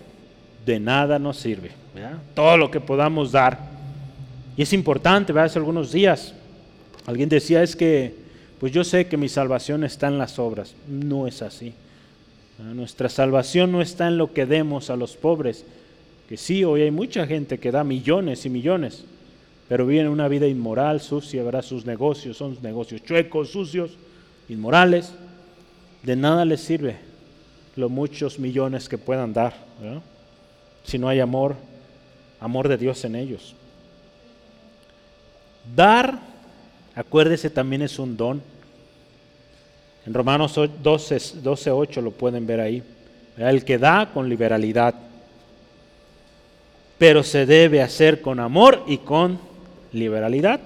de 0.64 0.80
nada 0.80 1.18
nos 1.18 1.38
sirve. 1.38 1.70
Todo 2.34 2.56
lo 2.56 2.70
que 2.70 2.80
podamos 2.80 3.32
dar. 3.32 3.58
Y 4.56 4.62
es 4.62 4.72
importante, 4.72 5.38
hace 5.38 5.58
algunos 5.58 5.92
días 5.92 6.34
alguien 7.06 7.28
decía 7.28 7.62
es 7.62 7.76
que, 7.76 8.14
pues 8.58 8.72
yo 8.72 8.84
sé 8.84 9.06
que 9.06 9.16
mi 9.16 9.28
salvación 9.28 9.84
está 9.84 10.08
en 10.08 10.18
las 10.18 10.38
obras. 10.38 10.74
No 10.88 11.26
es 11.26 11.40
así. 11.42 11.72
Nuestra 12.58 13.08
salvación 13.08 13.72
no 13.72 13.82
está 13.82 14.08
en 14.08 14.16
lo 14.16 14.32
que 14.32 14.46
demos 14.46 14.88
a 14.88 14.96
los 14.96 15.16
pobres, 15.16 15.64
que 16.28 16.36
sí, 16.36 16.64
hoy 16.64 16.82
hay 16.82 16.90
mucha 16.90 17.26
gente 17.26 17.58
que 17.58 17.70
da 17.70 17.84
millones 17.84 18.46
y 18.46 18.50
millones, 18.50 19.04
pero 19.68 19.86
vive 19.86 20.08
una 20.08 20.28
vida 20.28 20.46
inmoral, 20.46 21.00
sucia, 21.00 21.42
verá 21.42 21.62
sus 21.62 21.84
negocios, 21.84 22.36
son 22.36 22.56
negocios 22.62 23.02
chuecos, 23.02 23.50
sucios, 23.50 23.92
inmorales. 24.48 25.12
De 26.02 26.16
nada 26.16 26.44
les 26.44 26.60
sirve 26.60 26.96
los 27.74 27.90
muchos 27.90 28.38
millones 28.38 28.88
que 28.88 28.96
puedan 28.96 29.32
dar, 29.32 29.54
si 30.84 30.98
no 30.98 31.08
hay 31.08 31.20
amor, 31.20 31.56
amor 32.40 32.68
de 32.68 32.78
Dios 32.78 33.04
en 33.04 33.16
ellos. 33.16 33.54
Dar, 35.74 36.20
acuérdese, 36.94 37.50
también 37.50 37.82
es 37.82 37.98
un 37.98 38.16
don. 38.16 38.40
En 40.06 40.14
Romanos 40.14 40.54
12, 40.54 41.40
12 41.42 41.70
8 41.70 42.00
lo 42.00 42.12
pueden 42.12 42.46
ver 42.46 42.60
ahí. 42.60 42.82
El 43.36 43.64
que 43.64 43.76
da 43.76 44.10
con 44.14 44.28
liberalidad, 44.28 44.94
pero 46.96 47.22
se 47.22 47.44
debe 47.44 47.82
hacer 47.82 48.22
con 48.22 48.40
amor 48.40 48.82
y 48.86 48.98
con 48.98 49.38
liberalidad, 49.92 50.60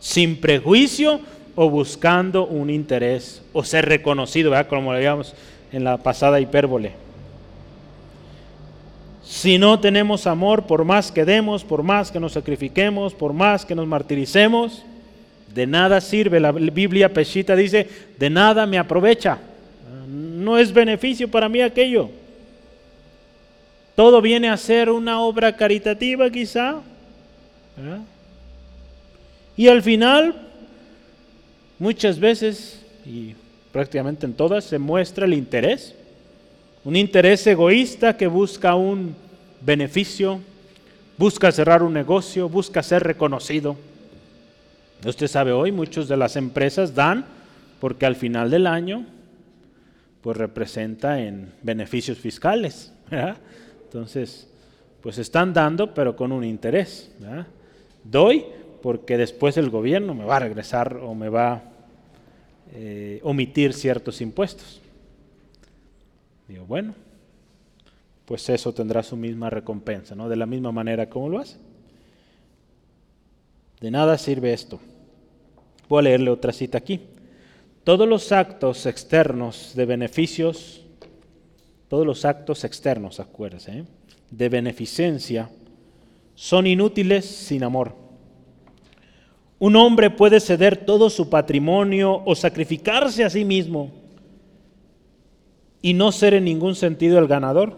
sin 0.00 0.40
prejuicio 0.40 1.20
o 1.54 1.68
buscando 1.68 2.46
un 2.46 2.70
interés 2.70 3.42
o 3.52 3.62
ser 3.62 3.84
reconocido, 3.84 4.50
¿verdad? 4.50 4.68
como 4.68 4.92
lo 4.92 4.98
veíamos 4.98 5.34
en 5.70 5.84
la 5.84 5.98
pasada 5.98 6.40
hipérbole. 6.40 6.92
Si 9.22 9.58
no 9.58 9.78
tenemos 9.78 10.26
amor, 10.26 10.66
por 10.66 10.84
más 10.84 11.12
que 11.12 11.24
demos, 11.24 11.64
por 11.64 11.82
más 11.82 12.10
que 12.10 12.18
nos 12.18 12.32
sacrifiquemos, 12.32 13.14
por 13.14 13.32
más 13.32 13.64
que 13.64 13.74
nos 13.74 13.86
martiricemos, 13.86 14.82
de 15.54 15.66
nada 15.66 16.00
sirve. 16.00 16.40
La 16.40 16.52
Biblia 16.52 17.12
Peshita 17.12 17.54
dice, 17.54 17.88
de 18.18 18.30
nada 18.30 18.66
me 18.66 18.78
aprovecha. 18.78 19.38
No 20.08 20.58
es 20.58 20.72
beneficio 20.72 21.28
para 21.30 21.48
mí 21.48 21.60
aquello. 21.60 22.10
Todo 23.94 24.22
viene 24.22 24.48
a 24.48 24.56
ser 24.56 24.90
una 24.90 25.20
obra 25.20 25.54
caritativa 25.56 26.30
quizá. 26.30 26.80
Y 29.56 29.68
al 29.68 29.82
final, 29.82 30.34
muchas 31.78 32.18
veces, 32.18 32.80
y 33.04 33.34
prácticamente 33.70 34.26
en 34.26 34.32
todas, 34.32 34.64
se 34.64 34.78
muestra 34.78 35.26
el 35.26 35.34
interés. 35.34 35.94
Un 36.84 36.96
interés 36.96 37.46
egoísta 37.46 38.16
que 38.16 38.26
busca 38.26 38.74
un 38.74 39.14
beneficio, 39.60 40.40
busca 41.16 41.52
cerrar 41.52 41.82
un 41.82 41.92
negocio, 41.92 42.48
busca 42.48 42.82
ser 42.82 43.02
reconocido. 43.04 43.76
Usted 45.04 45.26
sabe 45.26 45.52
hoy, 45.52 45.72
muchas 45.72 46.06
de 46.06 46.16
las 46.16 46.36
empresas 46.36 46.94
dan 46.94 47.24
porque 47.80 48.06
al 48.06 48.14
final 48.14 48.50
del 48.50 48.66
año 48.66 49.04
pues 50.20 50.36
representa 50.36 51.20
en 51.20 51.52
beneficios 51.62 52.18
fiscales. 52.18 52.92
Entonces, 53.84 54.48
pues 55.00 55.18
están 55.18 55.52
dando 55.52 55.92
pero 55.92 56.14
con 56.14 56.30
un 56.30 56.44
interés. 56.44 57.10
Doy 58.04 58.44
porque 58.80 59.16
después 59.16 59.56
el 59.56 59.70
gobierno 59.70 60.14
me 60.14 60.24
va 60.24 60.36
a 60.36 60.40
regresar 60.40 60.96
o 60.96 61.14
me 61.14 61.28
va 61.28 61.52
a 61.52 61.62
eh, 62.74 63.20
omitir 63.24 63.74
ciertos 63.74 64.20
impuestos. 64.20 64.80
Digo, 66.46 66.64
bueno, 66.66 66.94
pues 68.24 68.48
eso 68.48 68.72
tendrá 68.72 69.02
su 69.02 69.16
misma 69.16 69.50
recompensa, 69.50 70.14
¿no? 70.14 70.28
De 70.28 70.36
la 70.36 70.46
misma 70.46 70.70
manera 70.70 71.08
como 71.08 71.28
lo 71.28 71.38
hace. 71.38 71.56
De 73.80 73.90
nada 73.90 74.16
sirve 74.16 74.52
esto. 74.52 74.80
Voy 75.92 75.98
a 75.98 76.02
leerle 76.04 76.30
otra 76.30 76.54
cita 76.54 76.78
aquí. 76.78 77.00
Todos 77.84 78.08
los 78.08 78.32
actos 78.32 78.86
externos 78.86 79.72
de 79.74 79.84
beneficios, 79.84 80.80
todos 81.86 82.06
los 82.06 82.24
actos 82.24 82.64
externos, 82.64 83.20
acuérdense, 83.20 83.80
¿eh? 83.80 83.84
de 84.30 84.48
beneficencia, 84.48 85.50
son 86.34 86.66
inútiles 86.66 87.26
sin 87.26 87.62
amor. 87.62 87.94
Un 89.58 89.76
hombre 89.76 90.08
puede 90.08 90.40
ceder 90.40 90.78
todo 90.78 91.10
su 91.10 91.28
patrimonio 91.28 92.22
o 92.24 92.34
sacrificarse 92.34 93.22
a 93.22 93.28
sí 93.28 93.44
mismo 93.44 93.90
y 95.82 95.92
no 95.92 96.10
ser 96.10 96.32
en 96.32 96.44
ningún 96.44 96.74
sentido 96.74 97.18
el 97.18 97.28
ganador. 97.28 97.76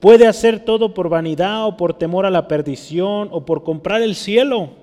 Puede 0.00 0.26
hacer 0.26 0.60
todo 0.60 0.94
por 0.94 1.10
vanidad 1.10 1.66
o 1.66 1.76
por 1.76 1.92
temor 1.92 2.24
a 2.24 2.30
la 2.30 2.48
perdición 2.48 3.28
o 3.32 3.44
por 3.44 3.64
comprar 3.64 4.00
el 4.00 4.14
cielo. 4.14 4.80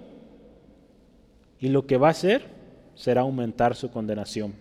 Y 1.59 1.69
lo 1.69 1.85
que 1.85 1.97
va 1.97 2.07
a 2.07 2.11
hacer 2.11 2.43
será 2.95 3.21
aumentar 3.21 3.75
su 3.75 3.89
condenación. 3.91 4.53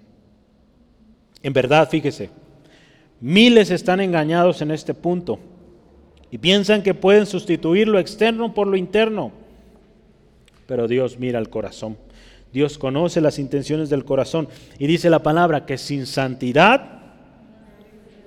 En 1.42 1.53
verdad, 1.53 1.88
fíjese, 1.88 2.30
miles 3.20 3.70
están 3.70 4.01
engañados 4.01 4.61
en 4.62 4.70
este 4.70 4.94
punto 4.94 5.38
y 6.30 6.38
piensan 6.38 6.82
que 6.82 6.94
pueden 6.94 7.26
sustituir 7.26 7.88
lo 7.88 7.99
externo 7.99 8.55
por 8.55 8.66
lo 8.66 8.76
interno. 8.76 9.32
Pero 10.66 10.88
Dios 10.88 11.18
mira 11.18 11.38
el 11.38 11.49
corazón. 11.49 11.96
Dios 12.53 12.78
conoce 12.78 13.20
las 13.20 13.38
intenciones 13.38 13.90
del 13.90 14.05
corazón. 14.05 14.49
Y 14.78 14.86
dice 14.86 15.11
la 15.11 15.22
palabra 15.22 15.66
que 15.66 15.78
sin 15.78 16.07
santidad 16.07 16.99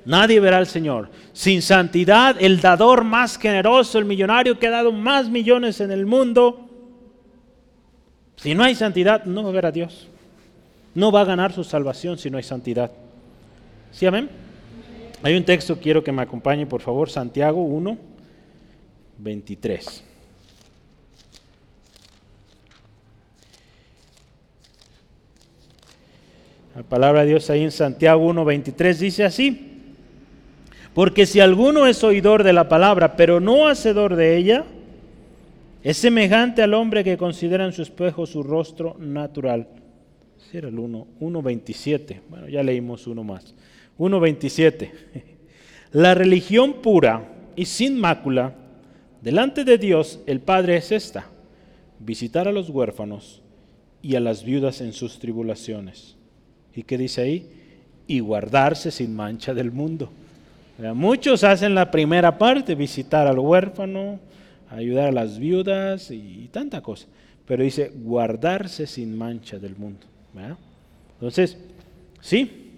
Nadie 0.06 0.40
verá 0.40 0.58
al 0.58 0.68
Señor. 0.68 1.10
Sin 1.34 1.62
santidad, 1.62 2.36
el 2.40 2.60
dador 2.60 3.04
más 3.04 3.38
generoso, 3.38 4.00
el 4.00 4.06
millonario 4.06 4.58
que 4.58 4.68
ha 4.68 4.72
dado 4.72 4.92
más 4.92 5.30
millones 5.30 5.80
en 5.80 5.92
el 5.92 6.06
mundo, 6.06 6.71
si 8.42 8.56
no 8.56 8.64
hay 8.64 8.74
santidad, 8.74 9.26
no 9.26 9.44
va 9.44 9.50
a 9.50 9.52
ver 9.52 9.68
a 9.68 9.72
Dios. 9.72 10.08
No 10.96 11.12
va 11.12 11.22
a 11.22 11.26
ganar 11.26 11.54
su 11.54 11.64
salvación 11.64 12.18
si 12.18 12.32
no 12.32 12.38
hay 12.38 12.44
santidad. 12.44 12.92
¿Sí, 13.92 14.08
amén? 14.08 14.30
Hay 15.22 15.38
un 15.38 15.44
texto, 15.44 15.78
quiero 15.80 16.04
que 16.04 16.12
me 16.12 16.24
acompañe, 16.24 16.66
por 16.66 16.82
favor, 16.82 17.08
Santiago 17.08 17.62
1, 17.62 17.98
23. 19.20 20.04
La 26.76 26.82
palabra 26.82 27.22
de 27.22 27.28
Dios 27.28 27.48
ahí 27.52 27.62
en 27.62 27.72
Santiago 27.72 28.26
1, 28.26 28.44
23 28.44 29.00
dice 29.00 29.24
así. 29.24 29.68
Porque 30.96 31.28
si 31.28 31.40
alguno 31.40 31.86
es 31.86 32.04
oidor 32.04 32.44
de 32.44 32.54
la 32.54 32.68
palabra, 32.68 33.16
pero 33.16 33.40
no 33.40 33.68
hacedor 33.68 34.16
de 34.16 34.36
ella, 34.36 34.66
es 35.84 35.98
semejante 35.98 36.62
al 36.62 36.74
hombre 36.74 37.04
que 37.04 37.18
considera 37.18 37.66
en 37.66 37.74
su 37.74 37.82
espejo 37.82 38.26
su 38.26 38.44
rostro 38.44 38.96
natural. 39.00 39.68
Ese 40.40 40.60
era 40.60 40.68
el 40.68 40.78
1, 40.78 41.08
1.27. 41.20 42.22
Bueno, 42.30 42.48
ya 42.48 42.62
leímos 42.62 43.08
uno 43.08 43.24
más. 43.24 43.56
1.27. 43.98 44.92
La 45.94 46.14
religión 46.14 46.82
pura 46.82 47.28
y 47.56 47.66
sin 47.66 48.00
mácula 48.00 48.56
delante 49.22 49.64
de 49.64 49.78
Dios 49.78 50.20
el 50.26 50.40
Padre 50.40 50.78
es 50.78 50.92
esta, 50.92 51.28
visitar 52.00 52.48
a 52.48 52.52
los 52.52 52.70
huérfanos 52.70 53.42
y 54.02 54.16
a 54.16 54.20
las 54.20 54.44
viudas 54.44 54.82
en 54.82 54.94
sus 54.94 55.20
tribulaciones. 55.20 56.16
¿Y 56.74 56.84
qué 56.84 56.98
dice 56.98 57.22
ahí? 57.22 57.50
Y 58.08 58.20
guardarse 58.20 58.92
sin 58.92 59.16
mancha 59.16 59.54
del 59.54 59.72
mundo. 59.72 60.10
Muchos 60.96 61.44
hacen 61.44 61.76
la 61.76 61.92
primera 61.92 62.38
parte, 62.38 62.74
visitar 62.74 63.28
al 63.28 63.38
huérfano, 63.38 64.20
ayudar 64.72 65.10
a 65.10 65.12
las 65.12 65.38
viudas 65.40 66.12
y, 66.12 66.50
tanta 66.52 66.82
cosa. 66.82 67.08
Pero 67.46 67.64
dice, 67.64 67.92
guardarse 67.96 68.88
sin 68.88 69.18
mancha 69.18 69.60
del 69.60 69.76
mundo. 69.76 70.08
Entonces, 71.14 71.58
sí, 72.22 72.72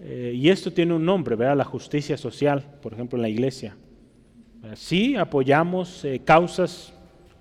eh, 0.00 0.32
y 0.34 0.48
esto 0.48 0.72
tiene 0.72 0.94
un 0.94 1.04
nombre, 1.04 1.36
¿verdad? 1.36 1.56
La 1.56 1.64
justicia 1.64 2.16
social, 2.16 2.64
por 2.82 2.92
ejemplo, 2.92 3.18
en 3.18 3.22
la 3.22 3.28
iglesia. 3.28 3.76
Sí, 4.74 5.16
apoyamos 5.16 6.04
eh, 6.04 6.20
causas 6.24 6.92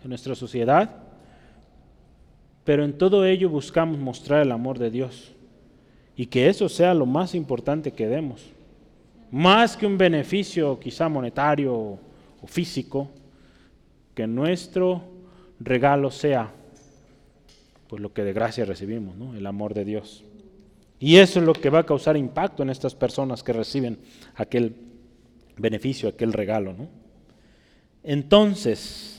en 0.04 0.10
nuestra 0.10 0.36
sociedad, 0.36 0.90
pero 2.64 2.84
en 2.84 2.98
todo 2.98 3.26
ello 3.26 3.50
buscamos 3.50 3.98
mostrar 3.98 4.42
el 4.42 4.52
amor 4.52 4.78
de 4.78 4.92
Dios 4.92 5.34
y 6.16 6.26
que 6.28 6.48
eso 6.48 6.70
sea 6.70 6.94
lo 6.94 7.06
más 7.06 7.34
importante 7.34 7.92
que 7.92 8.08
demos 8.08 8.52
más 9.32 9.76
que 9.76 9.86
un 9.86 9.98
beneficio 9.98 10.80
quizá 10.80 11.10
monetario 11.10 11.74
o 11.74 12.48
físico, 12.48 13.10
que 14.18 14.28
nuestro 14.28 15.04
regalo 15.60 16.12
sea 16.12 16.52
pues 17.88 18.02
lo 18.02 18.12
que 18.12 18.26
de 18.26 18.34
gracia 18.34 18.66
recibimos, 18.66 19.16
¿no? 19.16 19.34
el 19.34 19.46
amor 19.46 19.74
de 19.74 19.86
Dios. 19.86 20.26
Y 21.00 21.18
eso 21.18 21.40
es 21.40 21.46
lo 21.46 21.54
que 21.54 21.70
va 21.70 21.80
a 21.80 21.86
causar 21.86 22.18
impacto 22.18 22.64
en 22.64 22.70
estas 22.70 22.96
personas 22.96 23.44
que 23.44 23.54
reciben 23.54 24.00
aquel 24.36 24.76
beneficio, 25.56 26.10
aquel 26.10 26.34
regalo. 26.34 26.76
Entonces, 28.04 29.18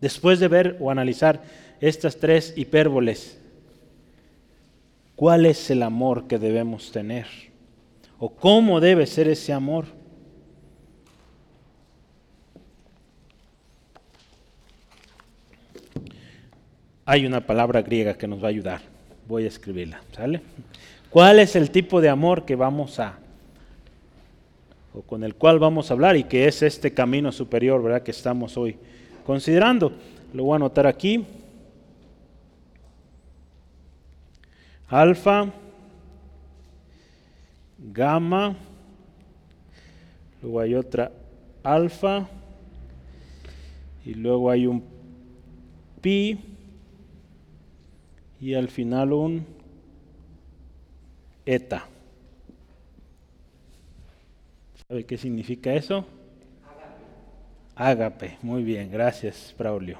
Después 0.00 0.40
de 0.40 0.48
ver 0.48 0.76
o 0.80 0.90
analizar 0.90 1.42
estas 1.80 2.16
tres 2.16 2.54
hipérboles, 2.56 3.38
¿cuál 5.14 5.46
es 5.46 5.70
el 5.70 5.82
amor 5.82 6.26
que 6.26 6.38
debemos 6.38 6.90
tener? 6.90 7.26
¿O 8.18 8.30
cómo 8.34 8.80
debe 8.80 9.06
ser 9.06 9.28
ese 9.28 9.52
amor? 9.52 9.86
Hay 17.10 17.26
una 17.26 17.40
palabra 17.40 17.82
griega 17.82 18.14
que 18.14 18.28
nos 18.28 18.40
va 18.40 18.46
a 18.46 18.50
ayudar. 18.50 18.82
Voy 19.26 19.42
a 19.42 19.48
escribirla, 19.48 20.00
¿sale? 20.12 20.42
¿Cuál 21.10 21.40
es 21.40 21.56
el 21.56 21.72
tipo 21.72 22.00
de 22.00 22.08
amor 22.08 22.44
que 22.44 22.54
vamos 22.54 23.00
a 23.00 23.18
o 24.94 25.02
con 25.02 25.24
el 25.24 25.34
cual 25.34 25.58
vamos 25.58 25.90
a 25.90 25.94
hablar 25.94 26.16
y 26.16 26.22
que 26.22 26.46
es 26.46 26.62
este 26.62 26.94
camino 26.94 27.32
superior, 27.32 27.82
¿verdad? 27.82 28.04
Que 28.04 28.12
estamos 28.12 28.56
hoy 28.56 28.76
considerando. 29.26 29.92
Lo 30.32 30.44
voy 30.44 30.52
a 30.52 30.56
anotar 30.56 30.86
aquí. 30.86 31.26
Alfa, 34.86 35.50
gamma, 37.76 38.54
luego 40.42 40.60
hay 40.60 40.76
otra 40.76 41.10
alfa 41.64 42.28
y 44.06 44.14
luego 44.14 44.48
hay 44.48 44.68
un 44.68 44.84
pi 46.00 46.49
y 48.40 48.54
al 48.54 48.68
final 48.68 49.12
un 49.12 49.46
eta. 51.44 51.86
¿Sabe 54.88 55.04
qué 55.04 55.18
significa 55.18 55.74
eso? 55.74 56.06
Ágape. 57.76 58.38
Muy 58.42 58.62
bien, 58.62 58.90
gracias, 58.90 59.54
Braulio. 59.58 59.98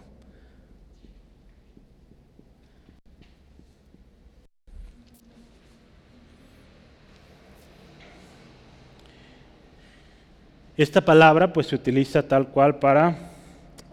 Esta 10.77 11.05
palabra 11.05 11.53
pues 11.53 11.67
se 11.67 11.75
utiliza 11.75 12.27
tal 12.27 12.49
cual 12.49 12.79
para 12.79 13.33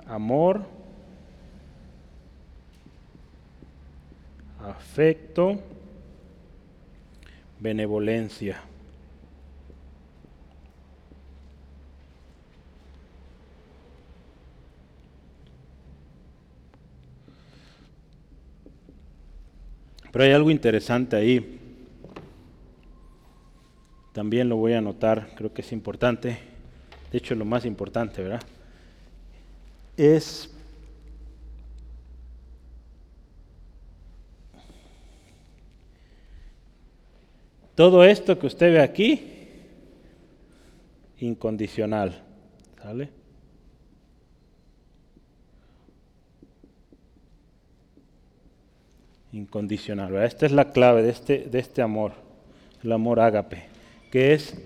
amor, 0.07 0.76
afecto, 4.67 5.59
benevolencia. 7.59 8.61
Pero 20.11 20.25
hay 20.25 20.31
algo 20.31 20.49
interesante 20.49 21.15
ahí. 21.15 21.59
También 24.13 24.49
lo 24.49 24.55
voy 24.55 24.73
a 24.73 24.79
anotar, 24.79 25.29
creo 25.35 25.53
que 25.53 25.61
es 25.61 25.71
importante. 25.71 26.39
De 27.11 27.17
hecho, 27.19 27.35
lo 27.35 27.45
más 27.45 27.65
importante, 27.65 28.23
¿verdad? 28.23 28.41
Es 29.95 30.56
todo 37.77 38.03
esto 38.03 38.39
que 38.39 38.47
usted 38.47 38.73
ve 38.73 38.81
aquí, 38.81 39.21
incondicional. 41.19 42.23
¿Sale? 42.81 43.09
incondicional. 49.31 50.15
Esta 50.23 50.47
es 50.47 50.53
la 50.53 50.71
clave 50.71 51.03
de 51.03 51.11
este, 51.11 51.37
de 51.51 51.59
este 51.59 51.83
amor, 51.83 52.13
el 52.83 52.91
amor 52.91 53.19
ágape, 53.19 53.65
que 54.09 54.33
es, 54.33 54.59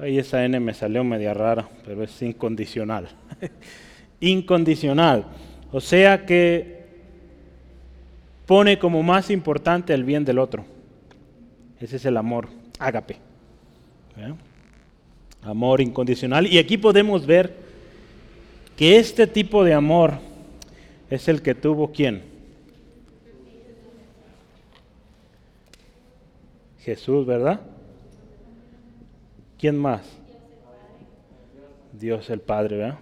ahí 0.00 0.20
esa 0.20 0.44
N 0.44 0.60
me 0.60 0.74
salió 0.74 1.02
media 1.02 1.34
rara, 1.34 1.68
pero 1.84 2.04
es 2.04 2.22
incondicional. 2.22 3.08
incondicional. 4.20 5.26
O 5.72 5.80
sea 5.80 6.24
que 6.24 6.86
pone 8.46 8.78
como 8.78 9.02
más 9.02 9.28
importante 9.30 9.92
el 9.92 10.04
bien 10.04 10.24
del 10.24 10.38
otro. 10.38 10.75
Ese 11.80 11.96
es 11.96 12.04
el 12.04 12.16
amor 12.16 12.48
ágape. 12.78 13.16
Amor 15.42 15.80
incondicional. 15.80 16.46
Y 16.46 16.58
aquí 16.58 16.78
podemos 16.78 17.26
ver 17.26 17.54
que 18.76 18.98
este 18.98 19.26
tipo 19.26 19.64
de 19.64 19.74
amor 19.74 20.14
es 21.10 21.28
el 21.28 21.42
que 21.42 21.54
tuvo 21.54 21.92
quién? 21.92 22.22
Jesús, 26.80 27.26
¿verdad? 27.26 27.60
¿Quién 29.58 29.76
más? 29.76 30.02
Dios 31.92 32.28
el 32.30 32.40
Padre, 32.40 32.76
¿verdad? 32.76 32.98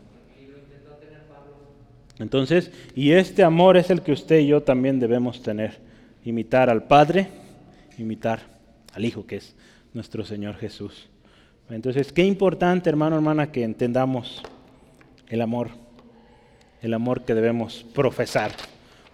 Entonces, 2.19 2.71
y 2.95 3.11
este 3.11 3.43
amor 3.43 3.77
es 3.77 3.91
el 3.91 4.03
que 4.03 4.13
usted 4.13 4.39
y 4.39 4.47
yo 4.47 4.63
también 4.63 5.01
debemos 5.01 5.43
tener. 5.43 5.79
Imitar 6.25 6.71
al 6.71 6.85
Padre, 6.85 7.29
imitar 7.99 8.54
al 8.95 9.05
Hijo, 9.05 9.27
que 9.27 9.37
es 9.37 9.55
nuestro 9.93 10.25
Señor 10.25 10.57
Jesús. 10.57 11.09
Entonces, 11.71 12.13
qué 12.13 12.25
importante, 12.25 12.91
hermano, 12.91 13.17
hermana, 13.17 13.51
que 13.51 13.65
entendamos 13.65 14.43
el 15.29 15.41
amor, 15.41 15.71
el 16.83 16.95
amor 16.95 17.25
que 17.25 17.35
debemos 17.35 17.85
profesar. 17.95 18.53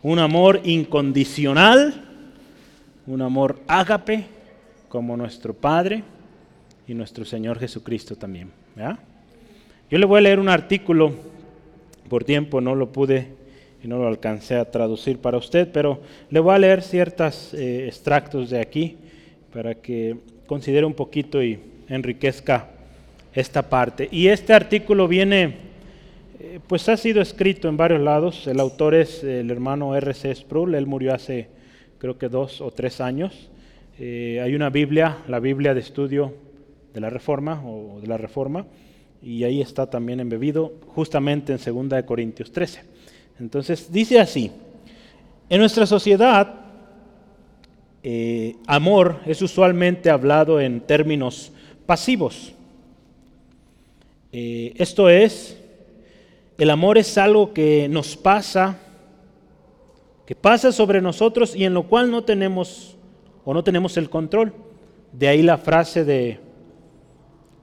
Un 0.03 0.19
amor 0.19 0.61
incondicional, 0.65 2.05
un 3.07 3.23
amor 3.23 3.61
ágape, 3.69 4.27
como 4.89 5.17
nuestro 5.17 5.55
Padre 5.55 6.03
y 6.89 6.95
nuestro 6.95 7.25
Señor 7.25 7.59
Jesucristo 7.61 8.17
también. 8.17 8.51
Yo 9.89 9.99
le 9.99 10.07
voy 10.07 10.19
a 10.19 10.23
leer 10.23 10.41
un 10.41 10.49
artículo, 10.49 11.15
por 12.09 12.25
tiempo 12.25 12.61
no 12.61 12.75
lo 12.75 12.91
pude 12.91 13.29
y 13.85 13.89
no 13.89 13.99
lo 13.99 14.09
alcancé 14.09 14.57
a 14.57 14.69
traducir 14.69 15.19
para 15.19 15.39
usted, 15.39 15.71
pero 15.73 16.01
le 16.29 16.41
voy 16.41 16.55
a 16.55 16.59
leer 16.59 16.83
ciertos 16.83 17.55
eh, 17.55 17.87
extractos 17.87 18.51
de 18.51 18.61
aquí 18.61 18.97
para 19.53 19.75
que 19.75 20.17
considere 20.47 20.87
un 20.87 20.95
poquito 20.95 21.43
y 21.43 21.59
enriquezca 21.89 22.69
esta 23.35 23.69
parte. 23.69 24.09
Y 24.11 24.29
este 24.29 24.53
artículo 24.53 25.09
viene, 25.09 25.57
eh, 26.39 26.61
pues 26.67 26.89
ha 26.89 26.97
sido 26.97 27.21
escrito 27.21 27.69
en 27.69 27.77
varios 27.77 28.01
lados, 28.01 28.47
el 28.47 28.61
autor 28.61 28.95
es 28.95 29.23
el 29.23 29.51
hermano 29.51 29.95
R.C. 29.95 30.35
Sproul, 30.35 30.75
él 30.75 30.87
murió 30.87 31.15
hace 31.15 31.49
creo 31.99 32.17
que 32.17 32.29
dos 32.29 32.61
o 32.61 32.71
tres 32.71 33.01
años. 33.01 33.51
Eh, 33.99 34.41
hay 34.43 34.55
una 34.55 34.71
Biblia, 34.71 35.19
la 35.29 35.39
Biblia 35.39 35.75
de 35.75 35.81
estudio 35.81 36.35
de 36.95 37.01
la 37.01 37.11
Reforma 37.11 37.63
o 37.65 38.01
de 38.01 38.07
la 38.07 38.17
Reforma, 38.17 38.67
y 39.23 39.45
ahí 39.45 39.61
está 39.61 39.89
también 39.89 40.19
embebido 40.19 40.73
justamente 40.95 41.53
en 41.53 41.89
2 41.91 42.03
Corintios 42.05 42.51
13. 42.51 42.83
Entonces 43.39 43.93
dice 43.93 44.19
así, 44.19 44.51
en 45.51 45.61
nuestra 45.61 45.85
sociedad, 45.85 46.60
eh, 48.03 48.57
amor 48.67 49.21
es 49.27 49.43
usualmente 49.43 50.09
hablado 50.09 50.61
en 50.61 50.81
términos 50.81 51.53
pasivos. 51.87 52.53
Eh, 54.33 54.73
esto 54.77 55.09
es, 55.09 55.59
el 56.57 56.71
amor 56.71 56.99
es 56.99 57.19
algo 57.19 57.53
que 57.53 57.89
nos 57.89 58.17
pasa, 58.17 58.79
que 60.25 60.35
pasa 60.35 60.73
sobre 60.73 61.03
nosotros 61.03 61.55
y 61.55 61.65
en 61.65 61.75
lo 61.75 61.83
cual 61.85 62.11
no 62.11 62.25
tenemos 62.25 62.97
o 63.45 63.53
no 63.53 63.65
tenemos 63.65 63.97
el 63.97 64.09
control. 64.09 64.53
De 65.13 65.29
ahí 65.29 65.43
la 65.43 65.59
frase 65.59 66.05
de 66.05 66.39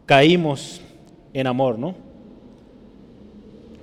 caímos 0.05 0.81
en 1.33 1.47
amor, 1.47 1.79
¿no? 1.79 1.95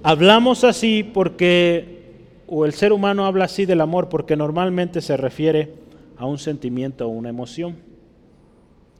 Hablamos 0.03 0.65
así 0.65 1.03
porque, 1.03 2.13
o 2.47 2.67
el 2.67 2.75
ser 2.75 2.93
humano 2.93 3.25
habla 3.25 3.47
así 3.47 3.65
del 3.65 3.81
amor 3.81 4.11
porque 4.11 4.37
normalmente 4.37 5.01
se 5.01 5.17
refiere 5.17 5.84
a 6.17 6.27
un 6.27 6.39
sentimiento 6.39 7.07
o 7.07 7.11
una 7.11 7.29
emoción. 7.29 7.77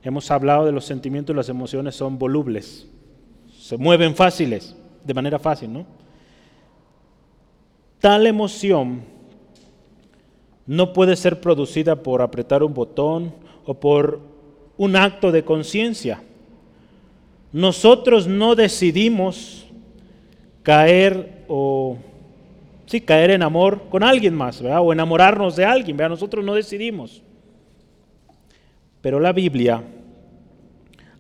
Hemos 0.03 0.31
hablado 0.31 0.67
de 0.67 0.73
los 0.73 0.85
sentimientos 0.85 1.35
y 1.35 1.37
las 1.37 1.49
emociones 1.49 1.95
son 1.95 2.19
volubles, 2.19 2.87
se 3.59 3.77
mueven 3.77 4.15
fáciles, 4.15 4.77
de 5.05 5.15
manera 5.15 5.39
fácil, 5.39 5.73
¿no? 5.73 5.87
Tal 8.01 8.27
emoción 8.27 9.03
no 10.67 10.93
puede 10.93 11.17
ser 11.17 11.41
producida 11.41 12.03
por 12.03 12.21
apretar 12.21 12.63
un 12.63 12.75
botón 12.75 13.35
o 13.65 13.75
por 13.75 14.21
un 14.77 14.97
acto 14.97 15.33
de 15.33 15.45
conciencia. 15.45 16.23
Nosotros 17.53 18.27
no 18.27 18.55
decidimos 18.55 19.67
caer 20.63 21.45
o 21.49 21.99
sí, 22.87 23.01
caer 23.01 23.31
en 23.31 23.43
amor 23.43 23.89
con 23.91 24.03
alguien 24.03 24.35
más, 24.35 24.61
o 24.61 24.93
enamorarnos 24.93 25.57
de 25.57 25.65
alguien, 25.65 25.97
nosotros 25.97 26.45
no 26.45 26.55
decidimos. 26.55 27.23
Pero 29.01 29.21
la 29.21 29.33
Biblia 29.33 29.83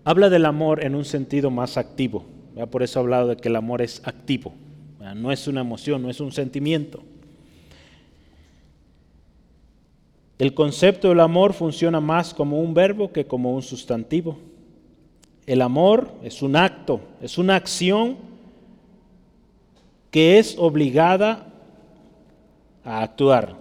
habla 0.04 0.30
del 0.30 0.46
amor 0.46 0.84
en 0.84 0.94
un 0.94 1.04
sentido 1.04 1.50
más 1.50 1.76
activo, 1.76 2.24
por 2.70 2.82
eso 2.82 2.98
ha 2.98 3.02
hablado 3.02 3.28
de 3.28 3.36
que 3.36 3.48
el 3.48 3.56
amor 3.56 3.82
es 3.82 4.02
activo. 4.04 4.54
no 5.14 5.32
es 5.32 5.46
una 5.48 5.60
emoción, 5.60 6.02
no 6.02 6.10
es 6.10 6.20
un 6.20 6.32
sentimiento. 6.32 7.02
El 10.38 10.52
concepto 10.52 11.10
del 11.10 11.20
amor 11.20 11.52
funciona 11.52 12.00
más 12.00 12.34
como 12.34 12.60
un 12.60 12.74
verbo 12.74 13.12
que 13.12 13.24
como 13.24 13.54
un 13.54 13.62
sustantivo. 13.62 14.36
El 15.46 15.62
amor 15.62 16.10
es 16.22 16.42
un 16.42 16.56
acto, 16.56 17.00
es 17.20 17.38
una 17.38 17.54
acción 17.54 18.16
que 20.10 20.38
es 20.38 20.56
obligada 20.58 21.53
a 22.84 23.02
actuar. 23.02 23.56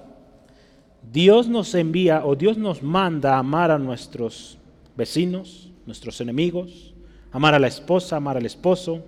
Dios 1.11 1.47
nos 1.47 1.73
envía 1.75 2.25
o 2.25 2.35
Dios 2.35 2.57
nos 2.57 2.81
manda 2.81 3.35
a 3.35 3.39
amar 3.39 3.71
a 3.71 3.79
nuestros 3.79 4.57
vecinos, 4.95 5.71
nuestros 5.85 6.21
enemigos, 6.21 6.93
amar 7.31 7.53
a 7.53 7.59
la 7.59 7.67
esposa, 7.67 8.17
amar 8.17 8.37
al 8.37 8.45
esposo 8.45 9.03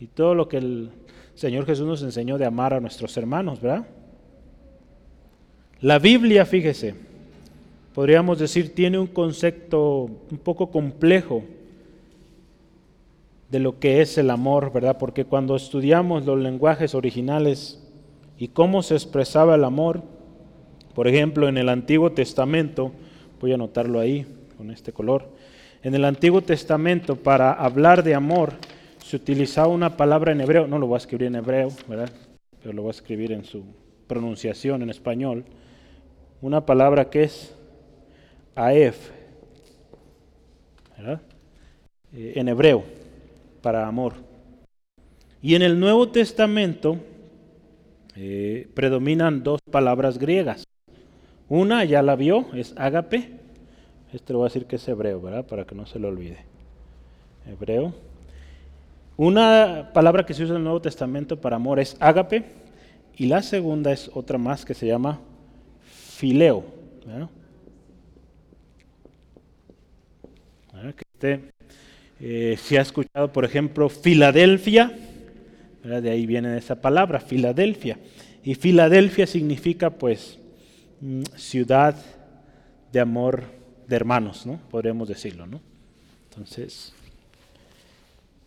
y 0.00 0.06
todo 0.06 0.34
lo 0.34 0.48
que 0.48 0.58
el 0.58 0.90
Señor 1.34 1.66
Jesús 1.66 1.86
nos 1.86 2.02
enseñó 2.02 2.38
de 2.38 2.46
amar 2.46 2.74
a 2.74 2.80
nuestros 2.80 3.16
hermanos, 3.16 3.60
¿verdad? 3.60 3.86
La 5.80 5.98
Biblia, 5.98 6.46
fíjese, 6.46 6.94
podríamos 7.94 8.38
decir, 8.38 8.74
tiene 8.74 8.98
un 8.98 9.06
concepto 9.06 10.10
un 10.30 10.38
poco 10.38 10.70
complejo 10.70 11.44
de 13.50 13.60
lo 13.60 13.78
que 13.78 14.00
es 14.00 14.18
el 14.18 14.30
amor, 14.30 14.72
¿verdad? 14.72 14.96
Porque 14.98 15.24
cuando 15.24 15.54
estudiamos 15.54 16.24
los 16.24 16.38
lenguajes 16.38 16.94
originales 16.94 17.85
y 18.38 18.48
cómo 18.48 18.82
se 18.82 18.94
expresaba 18.94 19.54
el 19.54 19.64
amor, 19.64 20.02
por 20.94 21.08
ejemplo, 21.08 21.48
en 21.48 21.58
el 21.58 21.68
Antiguo 21.68 22.12
Testamento, 22.12 22.92
voy 23.40 23.52
a 23.52 23.54
anotarlo 23.54 24.00
ahí 24.00 24.26
con 24.56 24.70
este 24.70 24.92
color, 24.92 25.28
en 25.82 25.94
el 25.94 26.04
Antiguo 26.04 26.42
Testamento 26.42 27.16
para 27.16 27.52
hablar 27.52 28.02
de 28.02 28.14
amor 28.14 28.54
se 29.06 29.14
utilizaba 29.14 29.68
una 29.68 29.96
palabra 29.96 30.32
en 30.32 30.40
hebreo, 30.40 30.66
no 30.66 30.80
lo 30.80 30.88
voy 30.88 30.96
a 30.96 30.98
escribir 30.98 31.28
en 31.28 31.36
hebreo, 31.36 31.68
¿verdad? 31.86 32.10
Pero 32.60 32.74
lo 32.74 32.82
voy 32.82 32.88
a 32.88 32.90
escribir 32.90 33.30
en 33.30 33.44
su 33.44 33.62
pronunciación 34.08 34.82
en 34.82 34.90
español, 34.90 35.44
una 36.40 36.66
palabra 36.66 37.08
que 37.08 37.22
es 37.22 37.54
aef, 38.56 39.10
¿verdad? 40.98 41.20
Eh, 42.12 42.32
en 42.34 42.48
hebreo 42.48 42.82
para 43.62 43.86
amor. 43.86 44.14
Y 45.40 45.54
en 45.54 45.62
el 45.62 45.78
Nuevo 45.78 46.08
Testamento 46.08 46.98
eh, 48.16 48.68
predominan 48.74 49.42
dos 49.42 49.60
palabras 49.70 50.18
griegas. 50.18 50.64
Una 51.48 51.84
ya 51.84 52.02
la 52.02 52.16
vio, 52.16 52.46
es 52.54 52.74
ágape. 52.76 53.30
Este 54.12 54.32
lo 54.32 54.40
voy 54.40 54.46
a 54.46 54.50
decir 54.50 54.66
que 54.66 54.76
es 54.76 54.88
hebreo, 54.88 55.20
¿verdad? 55.20 55.46
Para 55.46 55.66
que 55.66 55.74
no 55.74 55.86
se 55.86 55.98
lo 55.98 56.08
olvide. 56.08 56.38
Hebreo. 57.46 57.94
Una 59.16 59.90
palabra 59.92 60.26
que 60.26 60.34
se 60.34 60.42
usa 60.44 60.54
en 60.54 60.58
el 60.58 60.64
Nuevo 60.64 60.80
Testamento 60.80 61.40
para 61.40 61.56
amor 61.56 61.78
es 61.78 61.96
ágape. 62.00 62.44
Y 63.16 63.26
la 63.26 63.42
segunda 63.42 63.92
es 63.92 64.10
otra 64.14 64.38
más 64.38 64.64
que 64.64 64.74
se 64.74 64.86
llama 64.86 65.20
fileo. 65.82 66.64
¿verdad? 67.04 67.28
Que 70.94 71.04
este 71.14 71.56
eh, 72.18 72.56
si 72.58 72.76
ha 72.76 72.80
escuchado, 72.80 73.32
por 73.32 73.44
ejemplo, 73.44 73.88
Filadelfia, 73.88 74.92
de 75.86 76.10
ahí 76.10 76.26
viene 76.26 76.56
esa 76.56 76.80
palabra, 76.80 77.20
Filadelfia. 77.20 77.98
Y 78.42 78.54
Filadelfia 78.54 79.26
significa, 79.26 79.90
pues, 79.90 80.38
mm, 81.00 81.22
ciudad 81.36 81.96
de 82.92 83.00
amor 83.00 83.44
de 83.86 83.96
hermanos, 83.96 84.46
¿no? 84.46 84.60
Podríamos 84.70 85.08
decirlo, 85.08 85.46
¿no? 85.46 85.60
Entonces, 86.30 86.92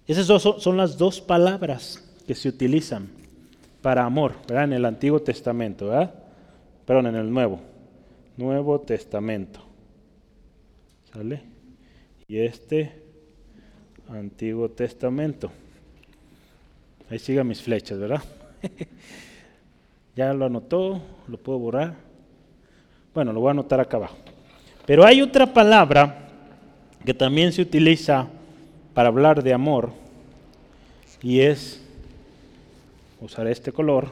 esas 0.08 0.26
son, 0.26 0.60
son 0.60 0.78
las 0.78 0.98
dos 0.98 1.22
palabras 1.22 2.04
que 2.28 2.36
se 2.36 2.50
utilizan 2.50 3.10
para 3.82 4.06
amor, 4.06 4.36
¿verdad? 4.48 4.66
En 4.66 4.74
el 4.74 4.86
Antiguo 4.86 5.22
Testamento, 5.22 5.88
¿verdad? 5.88 6.14
Perdón, 6.86 7.08
en 7.08 7.16
el 7.16 7.32
Nuevo. 7.32 7.60
Nuevo 8.38 8.80
Testamento. 8.82 9.62
¿Sale? 11.12 11.42
Y 12.28 12.40
este 12.40 13.04
Antiguo 14.08 14.70
Testamento. 14.70 15.52
Ahí 17.10 17.20
sigan 17.20 17.48
mis 17.48 17.62
flechas, 17.62 17.98
¿verdad? 17.98 18.22
ya 20.16 20.34
lo 20.34 20.46
anotó, 20.46 21.02
lo 21.28 21.38
puedo 21.38 21.58
borrar. 21.58 21.96
Bueno, 23.14 23.34
lo 23.34 23.40
voy 23.40 23.50
a 23.50 23.52
anotar 23.52 23.80
acá 23.80 23.98
abajo. 23.98 24.18
Pero 24.86 25.06
hay 25.06 25.22
otra 25.22 25.52
palabra 25.52 26.28
que 27.04 27.14
también 27.14 27.52
se 27.52 27.62
utiliza 27.62 28.28
para 28.94 29.10
hablar 29.10 29.42
de 29.42 29.54
amor 29.54 29.92
y 31.22 31.42
es, 31.42 31.82
usar 33.20 33.48
este 33.48 33.72
color, 33.72 34.12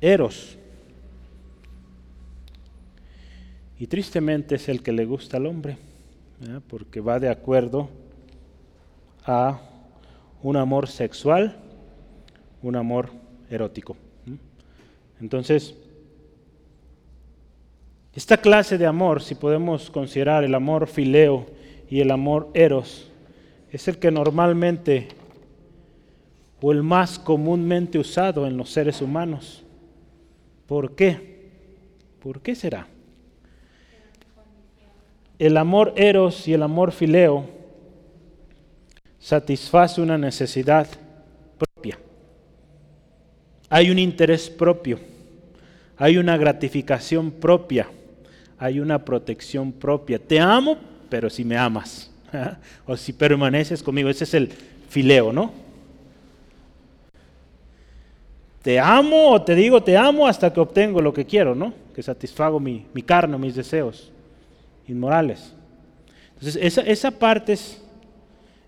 eros. 0.00 0.56
Y 3.78 3.86
tristemente 3.86 4.54
es 4.54 4.68
el 4.68 4.82
que 4.82 4.92
le 4.92 5.04
gusta 5.04 5.36
al 5.36 5.46
hombre, 5.46 5.76
porque 6.68 7.00
va 7.00 7.18
de 7.18 7.28
acuerdo 7.28 7.88
a 9.24 9.60
un 10.42 10.56
amor 10.56 10.88
sexual, 10.88 11.56
un 12.62 12.76
amor 12.76 13.10
erótico. 13.50 13.96
Entonces, 15.20 15.74
esta 18.14 18.36
clase 18.36 18.78
de 18.78 18.86
amor, 18.86 19.22
si 19.22 19.34
podemos 19.34 19.90
considerar 19.90 20.44
el 20.44 20.54
amor 20.54 20.86
fileo 20.86 21.46
y 21.88 22.00
el 22.00 22.10
amor 22.10 22.50
eros, 22.54 23.10
es 23.70 23.88
el 23.88 23.98
que 23.98 24.10
normalmente 24.10 25.08
o 26.60 26.72
el 26.72 26.82
más 26.82 27.18
comúnmente 27.18 27.98
usado 27.98 28.46
en 28.46 28.56
los 28.56 28.70
seres 28.70 29.02
humanos. 29.02 29.64
¿Por 30.66 30.94
qué? 30.94 31.50
¿Por 32.20 32.40
qué 32.40 32.54
será? 32.54 32.88
El 35.38 35.56
amor 35.56 35.92
eros 35.96 36.48
y 36.48 36.54
el 36.54 36.62
amor 36.62 36.92
fileo 36.92 37.44
satisface 39.18 40.00
una 40.00 40.16
necesidad 40.16 40.86
propia. 41.58 41.98
Hay 43.68 43.90
un 43.90 43.98
interés 43.98 44.48
propio, 44.48 44.98
hay 45.96 46.16
una 46.16 46.36
gratificación 46.36 47.30
propia, 47.30 47.88
hay 48.58 48.80
una 48.80 49.04
protección 49.04 49.72
propia. 49.72 50.18
Te 50.18 50.38
amo, 50.38 50.78
pero 51.08 51.28
si 51.28 51.44
me 51.44 51.56
amas, 51.56 52.10
o 52.86 52.96
si 52.96 53.12
permaneces 53.12 53.82
conmigo, 53.82 54.08
ese 54.08 54.24
es 54.24 54.34
el 54.34 54.48
fileo, 54.88 55.32
¿no? 55.32 55.52
Te 58.62 58.80
amo 58.80 59.30
o 59.30 59.42
te 59.42 59.54
digo 59.54 59.80
te 59.82 59.96
amo 59.96 60.26
hasta 60.26 60.52
que 60.52 60.58
obtengo 60.58 61.00
lo 61.00 61.12
que 61.12 61.24
quiero, 61.24 61.54
¿no? 61.54 61.72
Que 61.94 62.02
satisfago 62.02 62.58
mi, 62.58 62.86
mi 62.94 63.02
carne, 63.02 63.36
mis 63.38 63.54
deseos 63.54 64.12
inmorales. 64.88 65.54
Entonces, 66.34 66.62
esa, 66.62 66.82
esa 66.82 67.10
parte 67.10 67.54
es, 67.54 67.82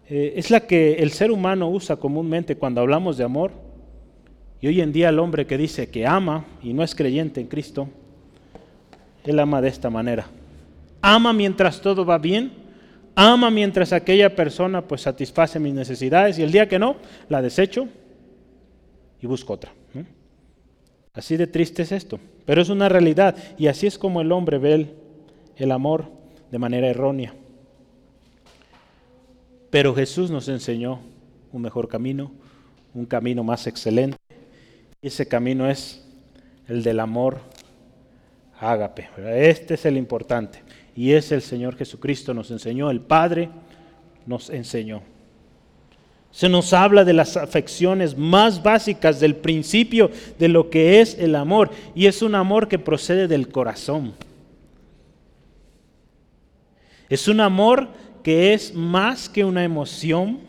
eh, 0.08 0.34
es 0.36 0.50
la 0.50 0.60
que 0.60 0.94
el 0.94 1.10
ser 1.12 1.30
humano 1.30 1.68
usa 1.68 1.96
comúnmente 1.96 2.56
cuando 2.56 2.80
hablamos 2.80 3.16
de 3.16 3.24
amor. 3.24 3.52
Y 4.60 4.66
hoy 4.66 4.80
en 4.80 4.92
día 4.92 5.10
el 5.10 5.18
hombre 5.18 5.46
que 5.46 5.56
dice 5.56 5.88
que 5.88 6.06
ama 6.06 6.44
y 6.62 6.72
no 6.72 6.82
es 6.82 6.94
creyente 6.94 7.40
en 7.40 7.46
Cristo, 7.46 7.88
él 9.24 9.38
ama 9.38 9.60
de 9.60 9.68
esta 9.68 9.90
manera. 9.90 10.26
Ama 11.00 11.32
mientras 11.32 11.80
todo 11.80 12.04
va 12.04 12.18
bien, 12.18 12.50
ama 13.14 13.50
mientras 13.50 13.92
aquella 13.92 14.34
persona 14.34 14.82
pues 14.82 15.02
satisface 15.02 15.60
mis 15.60 15.74
necesidades 15.74 16.38
y 16.38 16.42
el 16.42 16.50
día 16.50 16.68
que 16.68 16.78
no, 16.78 16.96
la 17.28 17.40
desecho 17.40 17.86
y 19.20 19.26
busco 19.26 19.52
otra. 19.52 19.72
Así 21.14 21.36
de 21.36 21.46
triste 21.46 21.82
es 21.82 21.92
esto, 21.92 22.20
pero 22.44 22.62
es 22.62 22.68
una 22.68 22.88
realidad 22.88 23.36
y 23.58 23.66
así 23.66 23.86
es 23.86 23.98
como 23.98 24.20
el 24.20 24.30
hombre 24.30 24.58
ve 24.58 24.74
el, 24.74 24.94
el 25.58 25.72
amor 25.72 26.06
de 26.50 26.58
manera 26.58 26.88
errónea. 26.88 27.34
Pero 29.70 29.94
Jesús 29.94 30.30
nos 30.30 30.48
enseñó 30.48 31.00
un 31.52 31.62
mejor 31.62 31.88
camino, 31.88 32.32
un 32.94 33.04
camino 33.04 33.44
más 33.44 33.66
excelente. 33.66 34.16
Y 35.02 35.08
ese 35.08 35.28
camino 35.28 35.68
es 35.68 36.04
el 36.68 36.82
del 36.82 37.00
amor 37.00 37.38
ágape. 38.60 39.08
Este 39.18 39.74
es 39.74 39.84
el 39.84 39.96
importante. 39.96 40.62
Y 40.96 41.12
es 41.12 41.30
el 41.32 41.42
Señor 41.42 41.76
Jesucristo 41.76 42.34
nos 42.34 42.50
enseñó, 42.50 42.90
el 42.90 43.00
Padre 43.00 43.50
nos 44.26 44.50
enseñó. 44.50 45.02
Se 46.30 46.48
nos 46.48 46.72
habla 46.72 47.04
de 47.04 47.12
las 47.12 47.36
afecciones 47.36 48.16
más 48.16 48.62
básicas 48.62 49.18
del 49.20 49.36
principio 49.36 50.10
de 50.38 50.48
lo 50.48 50.70
que 50.70 51.00
es 51.00 51.18
el 51.18 51.34
amor. 51.34 51.70
Y 51.94 52.06
es 52.06 52.22
un 52.22 52.34
amor 52.34 52.68
que 52.68 52.78
procede 52.78 53.28
del 53.28 53.48
corazón. 53.48 54.14
Es 57.08 57.28
un 57.28 57.40
amor 57.40 57.88
que 58.22 58.52
es 58.52 58.74
más 58.74 59.28
que 59.28 59.44
una 59.44 59.64
emoción. 59.64 60.40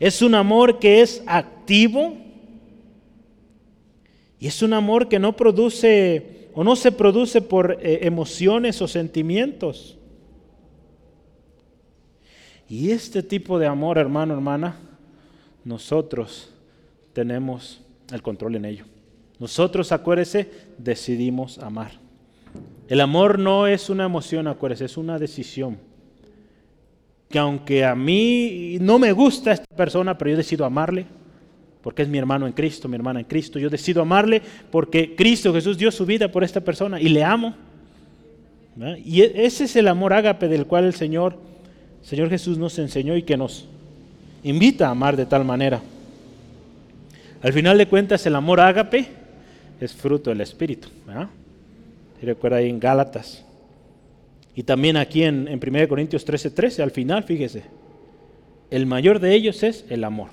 Es 0.00 0.22
un 0.22 0.34
amor 0.34 0.78
que 0.78 1.00
es 1.00 1.22
activo. 1.26 2.16
Y 4.38 4.46
es 4.46 4.62
un 4.62 4.72
amor 4.72 5.08
que 5.08 5.18
no 5.18 5.34
produce 5.34 6.50
o 6.54 6.64
no 6.64 6.76
se 6.76 6.92
produce 6.92 7.40
por 7.40 7.78
eh, 7.80 8.00
emociones 8.02 8.82
o 8.82 8.88
sentimientos. 8.88 9.96
Y 12.68 12.90
este 12.90 13.22
tipo 13.22 13.58
de 13.58 13.66
amor, 13.66 13.96
hermano, 13.96 14.34
hermana, 14.34 14.76
nosotros 15.64 16.52
tenemos 17.12 17.80
el 18.12 18.22
control 18.22 18.56
en 18.56 18.64
ello. 18.64 18.84
Nosotros, 19.38 19.92
acuérdese, 19.92 20.50
decidimos 20.78 21.58
amar. 21.58 21.92
El 22.88 23.00
amor 23.00 23.38
no 23.38 23.66
es 23.66 23.88
una 23.88 24.04
emoción, 24.04 24.48
acuérdese, 24.48 24.86
es 24.86 24.96
una 24.96 25.18
decisión. 25.18 25.78
Que 27.28 27.38
aunque 27.38 27.84
a 27.84 27.94
mí 27.94 28.78
no 28.80 28.98
me 28.98 29.12
gusta 29.12 29.52
esta 29.52 29.76
persona, 29.76 30.16
pero 30.16 30.30
yo 30.30 30.36
decido 30.36 30.64
amarle, 30.64 31.06
porque 31.82 32.02
es 32.02 32.08
mi 32.08 32.18
hermano 32.18 32.46
en 32.46 32.52
Cristo, 32.52 32.88
mi 32.88 32.96
hermana 32.96 33.20
en 33.20 33.26
Cristo, 33.26 33.58
yo 33.58 33.70
decido 33.70 34.02
amarle 34.02 34.42
porque 34.70 35.14
Cristo 35.14 35.52
Jesús 35.52 35.78
dio 35.78 35.90
su 35.90 36.04
vida 36.06 36.30
por 36.30 36.44
esta 36.44 36.60
persona 36.60 37.00
y 37.00 37.08
le 37.08 37.22
amo. 37.24 37.54
Y 39.04 39.22
e, 39.22 39.46
ese 39.46 39.64
es 39.64 39.76
el 39.76 39.88
amor 39.88 40.12
ágape 40.12 40.48
del 40.48 40.66
cual 40.66 40.84
el 40.84 40.94
Señor, 40.94 41.36
Señor 42.02 42.30
Jesús 42.30 42.58
nos 42.58 42.78
enseñó 42.78 43.16
y 43.16 43.22
que 43.22 43.36
nos 43.36 43.66
invita 44.42 44.88
a 44.88 44.90
amar 44.90 45.16
de 45.16 45.26
tal 45.26 45.44
manera. 45.44 45.80
Al 47.42 47.52
final 47.52 47.78
de 47.78 47.86
cuentas, 47.86 48.24
el 48.26 48.34
amor 48.34 48.60
ágape 48.60 49.06
es 49.80 49.92
fruto 49.92 50.30
del 50.30 50.40
Espíritu. 50.40 50.88
Y 52.20 52.26
recuerda 52.26 52.58
ahí 52.58 52.68
en 52.68 52.80
Gálatas. 52.80 53.44
Y 54.58 54.64
también 54.64 54.96
aquí 54.96 55.22
en, 55.22 55.46
en 55.46 55.60
1 55.64 55.86
Corintios 55.86 56.26
13:13, 56.26 56.52
13, 56.52 56.82
al 56.82 56.90
final, 56.90 57.22
fíjese, 57.22 57.62
el 58.72 58.86
mayor 58.86 59.20
de 59.20 59.32
ellos 59.32 59.62
es 59.62 59.84
el 59.88 60.02
amor. 60.02 60.30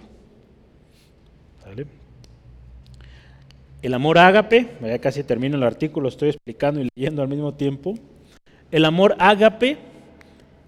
El 3.84 3.94
amor 3.94 4.18
ágape, 4.18 4.78
ya 4.82 4.98
casi 4.98 5.24
termino 5.24 5.58
el 5.58 5.62
artículo, 5.62 6.10
estoy 6.10 6.30
explicando 6.30 6.82
y 6.82 6.90
leyendo 6.96 7.22
al 7.22 7.28
mismo 7.28 7.54
tiempo. 7.54 7.94
El 8.72 8.86
amor 8.86 9.16
ágape 9.20 9.78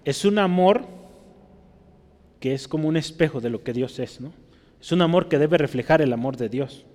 es 0.04 0.24
un 0.24 0.38
amor 0.38 0.86
que 2.38 2.54
es 2.54 2.68
como 2.68 2.86
un 2.86 2.96
espejo 2.96 3.40
de 3.40 3.50
lo 3.50 3.64
que 3.64 3.72
Dios 3.72 3.98
es, 3.98 4.20
¿no? 4.20 4.32
Es 4.80 4.92
un 4.92 5.02
amor 5.02 5.28
que 5.28 5.36
debe 5.36 5.58
reflejar 5.58 6.00
el 6.00 6.12
amor 6.12 6.36
de 6.36 6.48
Dios. 6.48 6.86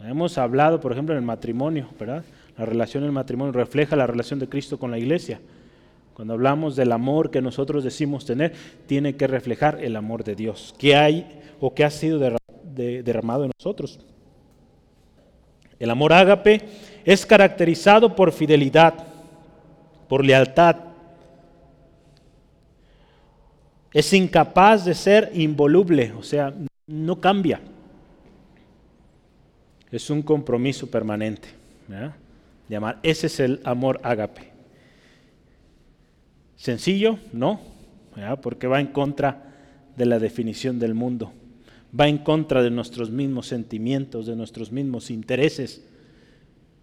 Hemos 0.00 0.36
hablado, 0.36 0.78
por 0.78 0.92
ejemplo, 0.92 1.14
en 1.14 1.20
el 1.20 1.24
matrimonio, 1.24 1.88
¿verdad? 1.98 2.22
La 2.58 2.66
relación 2.66 3.02
del 3.02 3.12
matrimonio 3.12 3.52
refleja 3.52 3.96
la 3.96 4.06
relación 4.06 4.38
de 4.38 4.46
Cristo 4.46 4.78
con 4.78 4.90
la 4.90 4.98
iglesia. 4.98 5.40
Cuando 6.14 6.34
hablamos 6.34 6.76
del 6.76 6.92
amor 6.92 7.30
que 7.30 7.40
nosotros 7.40 7.84
decimos 7.84 8.24
tener, 8.24 8.52
tiene 8.86 9.16
que 9.16 9.26
reflejar 9.26 9.82
el 9.82 9.96
amor 9.96 10.24
de 10.24 10.34
Dios, 10.34 10.74
que 10.78 10.94
hay 10.94 11.40
o 11.60 11.74
que 11.74 11.84
ha 11.84 11.90
sido 11.90 12.18
derramado 12.74 13.44
en 13.44 13.52
nosotros. 13.58 14.00
El 15.78 15.90
amor 15.90 16.12
ágape 16.12 16.60
es 17.04 17.24
caracterizado 17.24 18.14
por 18.14 18.32
fidelidad, 18.32 18.94
por 20.08 20.24
lealtad. 20.24 20.76
Es 23.92 24.12
incapaz 24.12 24.84
de 24.84 24.94
ser 24.94 25.30
involuble, 25.34 26.12
o 26.12 26.22
sea, 26.22 26.52
no 26.86 27.20
cambia. 27.20 27.60
Es 29.90 30.10
un 30.10 30.22
compromiso 30.22 30.88
permanente 30.88 31.60
amar. 32.76 32.98
Ese 33.02 33.26
es 33.26 33.40
el 33.40 33.60
amor 33.64 34.00
ágape. 34.02 34.49
Sencillo, 36.60 37.18
no, 37.32 37.58
porque 38.42 38.66
va 38.66 38.80
en 38.80 38.88
contra 38.88 39.54
de 39.96 40.04
la 40.04 40.18
definición 40.18 40.78
del 40.78 40.92
mundo. 40.92 41.32
Va 41.98 42.06
en 42.06 42.18
contra 42.18 42.62
de 42.62 42.70
nuestros 42.70 43.08
mismos 43.10 43.46
sentimientos, 43.46 44.26
de 44.26 44.36
nuestros 44.36 44.70
mismos 44.70 45.10
intereses. 45.10 45.82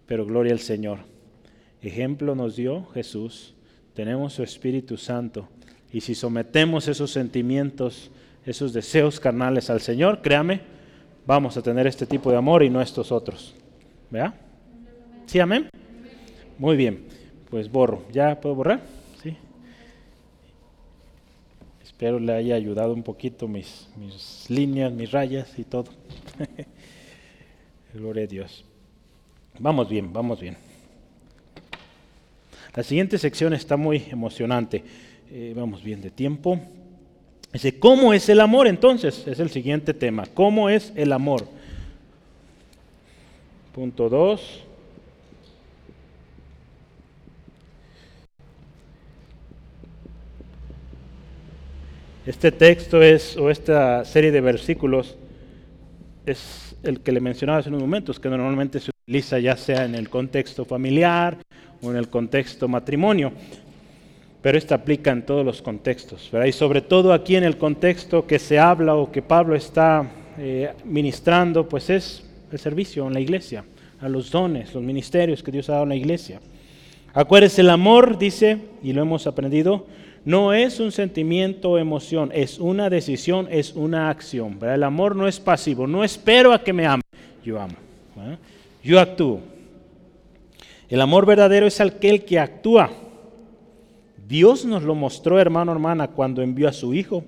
Pero 0.07 0.25
gloria 0.25 0.53
al 0.53 0.61
Señor. 0.61 1.01
Ejemplo 1.84 2.34
nos 2.34 2.55
dio 2.55 2.88
Jesús. 2.88 3.53
Tenemos 3.93 4.34
su 4.34 4.41
Espíritu 4.41 4.97
Santo. 4.97 5.47
Y 5.93 6.01
si 6.01 6.15
sometemos 6.15 6.88
esos 6.88 7.11
sentimientos, 7.11 8.09
esos 8.47 8.73
deseos 8.73 9.19
carnales 9.19 9.69
al 9.69 9.82
Señor, 9.82 10.23
créame, 10.23 10.61
vamos 11.28 11.55
a 11.55 11.61
tener 11.61 11.86
este 11.86 12.07
tipo 12.07 12.32
de 12.32 12.38
amor 12.38 12.63
y 12.63 12.71
no 12.71 12.82
estos 12.82 13.11
otros. 13.11 13.53
¿Vea? 14.09 14.34
¿Sí, 15.28 15.39
amén? 15.39 15.69
Muy 16.57 16.75
bien, 16.75 17.03
pues 17.51 17.71
borro. 17.71 18.05
¿Ya 18.11 18.41
puedo 18.41 18.55
borrar? 18.55 18.82
Sí. 19.21 19.38
Espero 21.97 22.19
le 22.19 22.31
haya 22.31 22.53
ayudado 22.53 22.93
un 22.93 23.01
poquito 23.01 23.47
mis, 23.47 23.87
mis 23.95 24.45
líneas, 24.51 24.93
mis 24.93 25.11
rayas 25.11 25.49
y 25.57 25.63
todo. 25.63 25.85
Gloria 27.95 28.25
a 28.25 28.27
Dios. 28.27 28.63
Vamos 29.57 29.89
bien, 29.89 30.13
vamos 30.13 30.39
bien. 30.39 30.55
La 32.75 32.83
siguiente 32.83 33.17
sección 33.17 33.51
está 33.55 33.77
muy 33.77 34.03
emocionante. 34.11 34.83
Eh, 35.31 35.53
vamos 35.55 35.83
bien 35.83 35.99
de 35.99 36.11
tiempo. 36.11 36.59
Dice, 37.51 37.79
¿cómo 37.79 38.13
es 38.13 38.29
el 38.29 38.41
amor 38.41 38.67
entonces? 38.67 39.25
Es 39.25 39.39
el 39.39 39.49
siguiente 39.49 39.95
tema. 39.95 40.27
¿Cómo 40.35 40.69
es 40.69 40.93
el 40.95 41.11
amor? 41.11 41.47
Punto 43.73 44.07
2. 44.07 44.66
Este 52.28 52.51
texto 52.51 53.01
es, 53.01 53.38
o 53.38 53.49
esta 53.49 54.05
serie 54.05 54.32
de 54.32 54.41
versículos, 54.41 55.17
es 56.25 56.75
el 56.84 56.99
que 56.99 57.11
le 57.11 57.21
mencionaba 57.21 57.59
hace 57.59 57.69
unos 57.69 57.82
momentos, 57.82 58.19
que 58.19 58.30
normalmente 58.30 58.80
se 58.80 58.91
utiliza 58.91 59.39
ya 59.39 59.57
sea 59.57 59.86
en 59.86 59.95
el 59.95 60.09
contexto 60.09 60.65
familiar 60.65 61.38
o 61.82 61.89
en 61.89 61.97
el 61.97 62.09
contexto 62.09 62.67
matrimonio 62.67 63.32
pero 64.41 64.57
esto 64.57 64.75
aplica 64.75 65.11
en 65.11 65.23
todos 65.23 65.45
los 65.45 65.61
contextos, 65.61 66.32
y 66.45 66.51
sobre 66.53 66.82
todo 66.82 67.11
aquí 67.11 67.36
en 67.36 67.43
el 67.43 67.57
contexto 67.57 68.25
que 68.25 68.39
se 68.39 68.57
habla 68.57 68.95
o 68.95 69.11
que 69.11 69.21
Pablo 69.21 69.55
está 69.55 70.09
eh, 70.38 70.71
ministrando, 70.86 71.67
pues 71.67 71.89
es 71.89 72.23
el 72.51 72.57
servicio 72.57 73.05
en 73.07 73.13
la 73.13 73.19
iglesia, 73.19 73.65
a 73.99 74.07
los 74.07 74.32
dones, 74.32 74.73
los 74.73 74.84
ministerios 74.84 75.43
que 75.43 75.51
Dios 75.51 75.69
ha 75.69 75.73
dado 75.73 75.84
en 75.84 75.89
la 75.89 75.95
iglesia. 75.95 76.39
Acuérdese, 77.13 77.59
el 77.59 77.69
amor, 77.69 78.17
dice, 78.17 78.59
y 78.84 78.93
lo 78.93 79.01
hemos 79.01 79.28
aprendido, 79.28 79.86
no 80.28 80.53
es 80.53 80.80
un 80.82 80.91
sentimiento 80.91 81.71
o 81.71 81.78
emoción, 81.78 82.32
es 82.34 82.59
una 82.59 82.89
decisión, 82.89 83.47
es 83.49 83.73
una 83.73 84.09
acción. 84.09 84.59
El 84.61 84.84
amor 84.84 85.15
no 85.15 85.28
es 85.28 85.39
pasivo, 85.39 85.88
no 85.88 86.03
espero 86.03 86.51
a 86.51 86.61
que 86.61 86.73
me 86.73 86.86
ame, 86.86 87.03
yo 87.45 87.59
amo, 87.59 87.75
yo 88.84 88.99
actúo. 88.99 89.39
El 90.89 90.99
amor 90.99 91.25
verdadero 91.25 91.65
es 91.65 91.80
aquel 91.80 92.25
que 92.25 92.39
actúa 92.39 92.89
Dios 94.28 94.65
nos 94.65 94.84
lo 94.84 94.93
mostró, 94.93 95.39
hermano, 95.39 95.71
hermana, 95.71 96.09
cuando 96.09 96.41
envió 96.41 96.67
a 96.67 96.73
su 96.73 96.93
Hijo. 96.93 97.23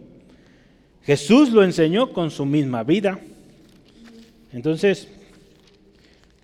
Jesús 1.03 1.49
lo 1.51 1.63
enseñó 1.63 2.11
con 2.11 2.29
su 2.29 2.45
misma 2.45 2.83
vida. 2.83 3.19
Entonces, 4.51 5.07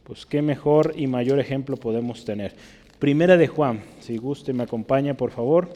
pues 0.06 0.26
qué 0.26 0.42
mejor 0.42 0.94
y 0.96 1.08
mayor 1.08 1.40
ejemplo 1.40 1.76
podemos 1.76 2.24
tener. 2.24 2.54
Primera 3.00 3.36
de 3.36 3.48
Juan, 3.48 3.82
si 4.00 4.16
guste 4.16 4.54
me 4.54 4.64
acompaña, 4.64 5.16
por 5.16 5.32
favor. 5.32 5.74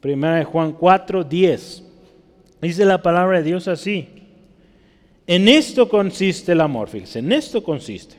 Primera 0.00 0.36
de 0.36 0.44
Juan 0.44 0.72
4, 0.72 1.24
10. 1.24 1.84
Dice 2.60 2.84
la 2.84 3.02
palabra 3.02 3.38
de 3.38 3.44
Dios 3.44 3.68
así. 3.68 4.08
En 5.26 5.48
esto 5.48 5.88
consiste 5.88 6.52
el 6.52 6.60
amor, 6.60 6.88
fíjense, 6.88 7.18
en 7.18 7.32
esto 7.32 7.62
consiste. 7.62 8.16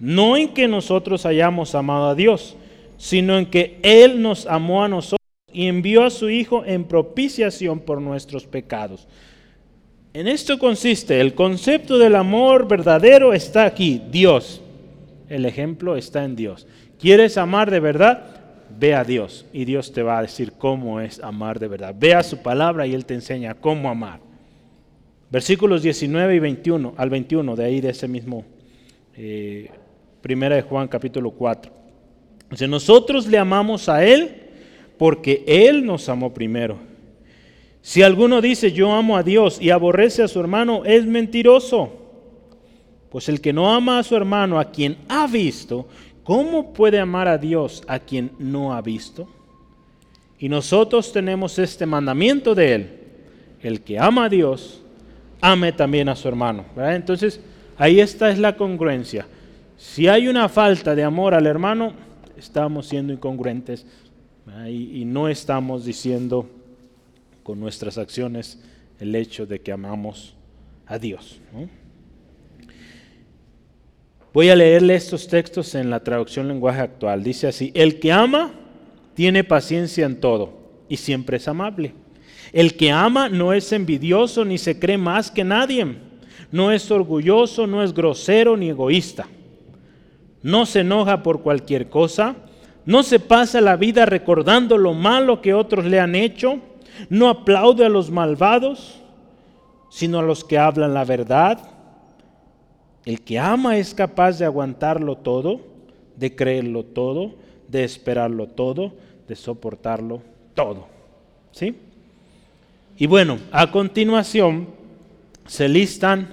No 0.00 0.36
en 0.36 0.52
que 0.52 0.66
nosotros 0.66 1.24
hayamos 1.26 1.74
amado 1.74 2.08
a 2.08 2.14
Dios, 2.14 2.56
sino 2.98 3.38
en 3.38 3.46
que 3.46 3.78
Él 3.82 4.20
nos 4.20 4.46
amó 4.46 4.82
a 4.82 4.88
nosotros 4.88 5.20
y 5.52 5.68
envió 5.68 6.04
a 6.04 6.10
su 6.10 6.30
Hijo 6.30 6.64
en 6.64 6.84
propiciación 6.84 7.78
por 7.78 8.00
nuestros 8.00 8.46
pecados. 8.46 9.06
En 10.12 10.26
esto 10.26 10.58
consiste, 10.58 11.20
el 11.20 11.34
concepto 11.34 11.98
del 11.98 12.16
amor 12.16 12.66
verdadero 12.66 13.32
está 13.32 13.64
aquí, 13.64 14.02
Dios. 14.10 14.60
El 15.28 15.46
ejemplo 15.46 15.96
está 15.96 16.24
en 16.24 16.36
Dios. 16.36 16.66
¿Quieres 16.98 17.38
amar 17.38 17.70
de 17.70 17.80
verdad? 17.80 18.33
Ve 18.78 18.94
a 18.94 19.04
Dios 19.04 19.46
y 19.52 19.64
Dios 19.64 19.92
te 19.92 20.02
va 20.02 20.18
a 20.18 20.22
decir 20.22 20.52
cómo 20.52 21.00
es 21.00 21.20
amar 21.20 21.58
de 21.58 21.68
verdad. 21.68 21.94
Ve 21.98 22.14
a 22.14 22.22
su 22.22 22.38
palabra 22.38 22.86
y 22.86 22.94
Él 22.94 23.04
te 23.04 23.14
enseña 23.14 23.54
cómo 23.54 23.88
amar. 23.88 24.20
Versículos 25.30 25.82
19 25.82 26.34
y 26.34 26.38
21, 26.38 26.94
al 26.96 27.10
21, 27.10 27.56
de 27.56 27.64
ahí 27.64 27.80
de 27.80 27.90
ese 27.90 28.08
mismo, 28.08 28.44
eh, 29.16 29.70
primera 30.20 30.56
de 30.56 30.62
Juan 30.62 30.88
capítulo 30.88 31.30
4 31.30 31.84
nosotros 32.68 33.26
le 33.26 33.38
amamos 33.38 33.88
a 33.88 34.04
Él 34.04 34.30
porque 34.98 35.44
Él 35.46 35.84
nos 35.84 36.08
amó 36.08 36.32
primero. 36.32 36.78
Si 37.82 38.02
alguno 38.02 38.40
dice 38.40 38.72
yo 38.72 38.92
amo 38.92 39.16
a 39.16 39.22
Dios 39.22 39.58
y 39.60 39.70
aborrece 39.70 40.22
a 40.22 40.28
su 40.28 40.40
hermano, 40.40 40.84
es 40.84 41.04
mentiroso. 41.04 42.00
Pues 43.10 43.28
el 43.28 43.40
que 43.40 43.52
no 43.52 43.72
ama 43.72 43.98
a 43.98 44.02
su 44.02 44.16
hermano, 44.16 44.58
a 44.58 44.70
quien 44.70 44.96
ha 45.08 45.26
visto, 45.26 45.86
¿cómo 46.24 46.72
puede 46.72 46.98
amar 46.98 47.28
a 47.28 47.38
Dios 47.38 47.82
a 47.86 48.00
quien 48.00 48.32
no 48.38 48.74
ha 48.74 48.82
visto? 48.82 49.28
Y 50.38 50.48
nosotros 50.48 51.12
tenemos 51.12 51.58
este 51.58 51.86
mandamiento 51.86 52.54
de 52.54 52.74
Él. 52.74 52.90
El 53.62 53.80
que 53.80 53.98
ama 53.98 54.26
a 54.26 54.28
Dios, 54.28 54.82
ame 55.40 55.72
también 55.72 56.08
a 56.08 56.16
su 56.16 56.28
hermano. 56.28 56.64
Entonces, 56.76 57.40
ahí 57.78 58.00
esta 58.00 58.30
es 58.30 58.38
la 58.38 58.56
congruencia. 58.56 59.26
Si 59.78 60.08
hay 60.08 60.28
una 60.28 60.48
falta 60.48 60.94
de 60.94 61.02
amor 61.02 61.34
al 61.34 61.46
hermano, 61.46 61.92
estamos 62.36 62.86
siendo 62.88 63.12
incongruentes 63.12 63.86
y, 64.68 65.04
no 65.04 65.28
estamos 65.28 65.84
diciendo 65.84 66.48
con 67.42 67.60
nuestras 67.60 67.98
acciones 67.98 68.60
el 69.00 69.14
hecho 69.14 69.46
de 69.46 69.60
que 69.60 69.72
amamos 69.72 70.34
a 70.86 70.98
Dios. 70.98 71.40
Voy 74.34 74.48
a 74.48 74.56
leerle 74.56 74.96
estos 74.96 75.28
textos 75.28 75.76
en 75.76 75.90
la 75.90 76.00
traducción 76.00 76.48
lenguaje 76.48 76.80
actual. 76.80 77.22
Dice 77.22 77.46
así, 77.46 77.70
el 77.72 78.00
que 78.00 78.10
ama 78.10 78.50
tiene 79.14 79.44
paciencia 79.44 80.06
en 80.06 80.18
todo 80.18 80.54
y 80.88 80.96
siempre 80.96 81.36
es 81.36 81.46
amable. 81.46 81.94
El 82.52 82.76
que 82.76 82.90
ama 82.90 83.28
no 83.28 83.52
es 83.52 83.70
envidioso 83.70 84.44
ni 84.44 84.58
se 84.58 84.76
cree 84.80 84.98
más 84.98 85.30
que 85.30 85.44
nadie. 85.44 85.86
No 86.50 86.72
es 86.72 86.90
orgulloso, 86.90 87.68
no 87.68 87.84
es 87.84 87.94
grosero 87.94 88.56
ni 88.56 88.70
egoísta. 88.70 89.28
No 90.42 90.66
se 90.66 90.80
enoja 90.80 91.22
por 91.22 91.42
cualquier 91.42 91.88
cosa. 91.88 92.34
No 92.84 93.04
se 93.04 93.20
pasa 93.20 93.60
la 93.60 93.76
vida 93.76 94.04
recordando 94.04 94.78
lo 94.78 94.94
malo 94.94 95.42
que 95.42 95.54
otros 95.54 95.84
le 95.84 96.00
han 96.00 96.16
hecho. 96.16 96.58
No 97.08 97.28
aplaude 97.28 97.86
a 97.86 97.88
los 97.88 98.10
malvados, 98.10 99.00
sino 99.90 100.18
a 100.18 100.22
los 100.24 100.42
que 100.42 100.58
hablan 100.58 100.92
la 100.92 101.04
verdad 101.04 101.73
el 103.04 103.20
que 103.20 103.38
ama 103.38 103.76
es 103.76 103.94
capaz 103.94 104.38
de 104.38 104.44
aguantarlo 104.44 105.16
todo, 105.16 105.60
de 106.16 106.34
creerlo 106.34 106.84
todo, 106.84 107.34
de 107.68 107.84
esperarlo 107.84 108.46
todo, 108.46 108.94
de 109.28 109.36
soportarlo 109.36 110.22
todo. 110.54 110.86
¿Sí? 111.52 111.76
Y 112.96 113.06
bueno, 113.06 113.38
a 113.50 113.70
continuación 113.70 114.68
se 115.46 115.68
listan, 115.68 116.28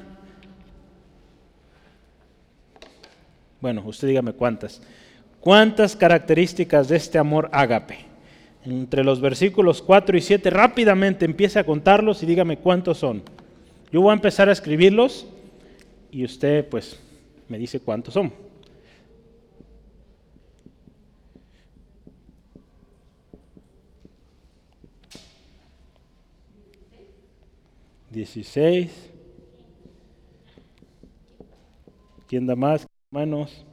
bueno, 3.60 3.84
usted 3.86 4.08
dígame 4.08 4.34
cuántas, 4.34 4.82
cuántas 5.40 5.96
características 5.96 6.88
de 6.88 6.98
este 6.98 7.18
amor 7.18 7.50
ágape. 7.52 8.12
Entre 8.64 9.04
los 9.04 9.20
versículos 9.20 9.82
4 9.82 10.18
y 10.18 10.22
7, 10.22 10.50
rápidamente 10.52 11.26
empiece 11.26 11.58
a 11.58 11.66
contarlos 11.66 12.22
y 12.22 12.28
dígame 12.28 12.58
cuántos 12.58 13.00
son. 13.00 13.24
Yo 13.92 14.02
voy 14.02 14.12
a 14.12 14.14
empezar 14.14 14.48
a 14.48 14.52
escribirlos 14.52 15.26
y 16.12 16.26
usted 16.26 16.68
pues 16.70 17.00
me 17.50 17.58
dice 17.58 17.80
cuántos 17.80 18.14
son. 18.14 18.32
Dieciséis. 28.12 28.92
¿Quién 32.28 32.48
da 32.48 32.56
más? 32.56 32.88
Hermanos. 33.12 33.66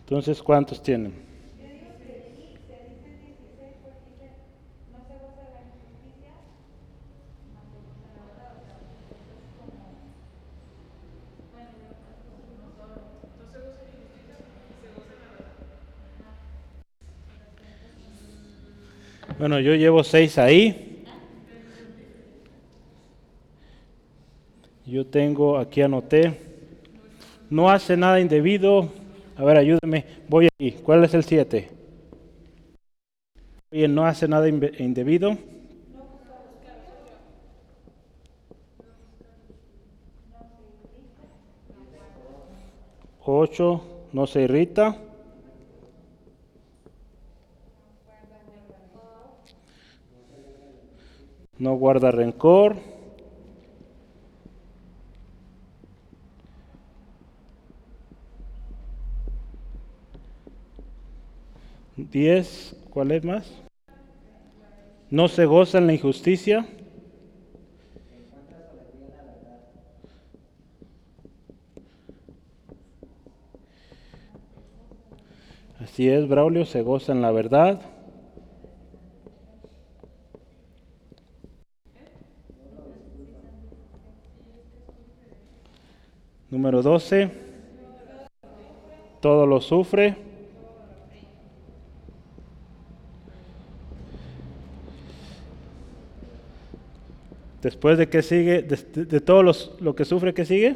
Entonces, 0.00 0.42
¿cuántos 0.42 0.82
tienen? 0.82 1.12
Bueno, 19.38 19.60
yo 19.60 19.74
llevo 19.74 20.02
seis 20.02 20.36
ahí. 20.38 21.04
Yo 24.86 24.97
tengo, 25.10 25.58
aquí 25.58 25.82
anoté, 25.82 26.38
no 27.50 27.70
hace 27.70 27.96
nada 27.96 28.20
indebido, 28.20 28.88
a 29.38 29.44
ver, 29.44 29.56
ayúdame. 29.56 30.04
Voy 30.28 30.48
ahí. 30.58 30.72
¿Cuál 30.72 31.04
es 31.04 31.14
el 31.14 31.22
7? 31.22 31.68
Oye, 33.70 33.86
no 33.86 34.04
hace 34.04 34.26
nada 34.26 34.48
indebido. 34.48 35.38
Ocho, 43.24 43.82
no 44.12 44.26
se 44.26 44.42
irrita. 44.42 44.96
No 51.58 51.76
guarda 51.76 52.10
rencor. 52.10 52.97
Diez, 62.10 62.74
¿cuál 62.88 63.12
es 63.12 63.22
más? 63.22 63.52
No 65.10 65.28
se 65.28 65.44
goza 65.44 65.76
en 65.76 65.86
la 65.86 65.92
injusticia. 65.92 66.66
Así 75.78 76.08
es, 76.08 76.26
Braulio, 76.26 76.64
se 76.64 76.80
goza 76.80 77.12
en 77.12 77.20
la 77.20 77.30
verdad. 77.30 77.80
Número 86.50 86.80
12. 86.80 87.30
Todo 89.20 89.46
lo 89.46 89.60
sufre. 89.60 90.27
Después 97.68 97.98
de 97.98 98.08
que 98.08 98.22
sigue, 98.22 98.62
de, 98.62 99.04
de 99.04 99.20
todo 99.20 99.42
los, 99.42 99.76
lo 99.78 99.94
que 99.94 100.06
sufre, 100.06 100.32
¿qué 100.32 100.46
sigue? 100.46 100.74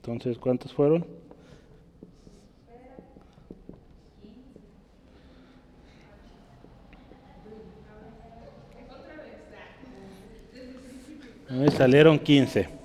Entonces, 0.00 0.38
¿cuántos 0.38 0.72
fueron? 0.72 1.06
Salieron 11.76 12.18
15. 12.18 12.75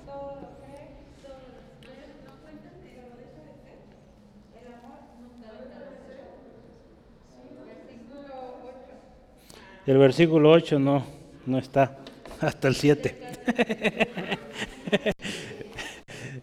El 9.84 9.98
versículo 9.98 10.50
8 10.52 10.78
no, 10.78 11.04
no 11.44 11.58
está, 11.58 11.98
hasta 12.40 12.68
el 12.68 12.76
7. 12.76 13.18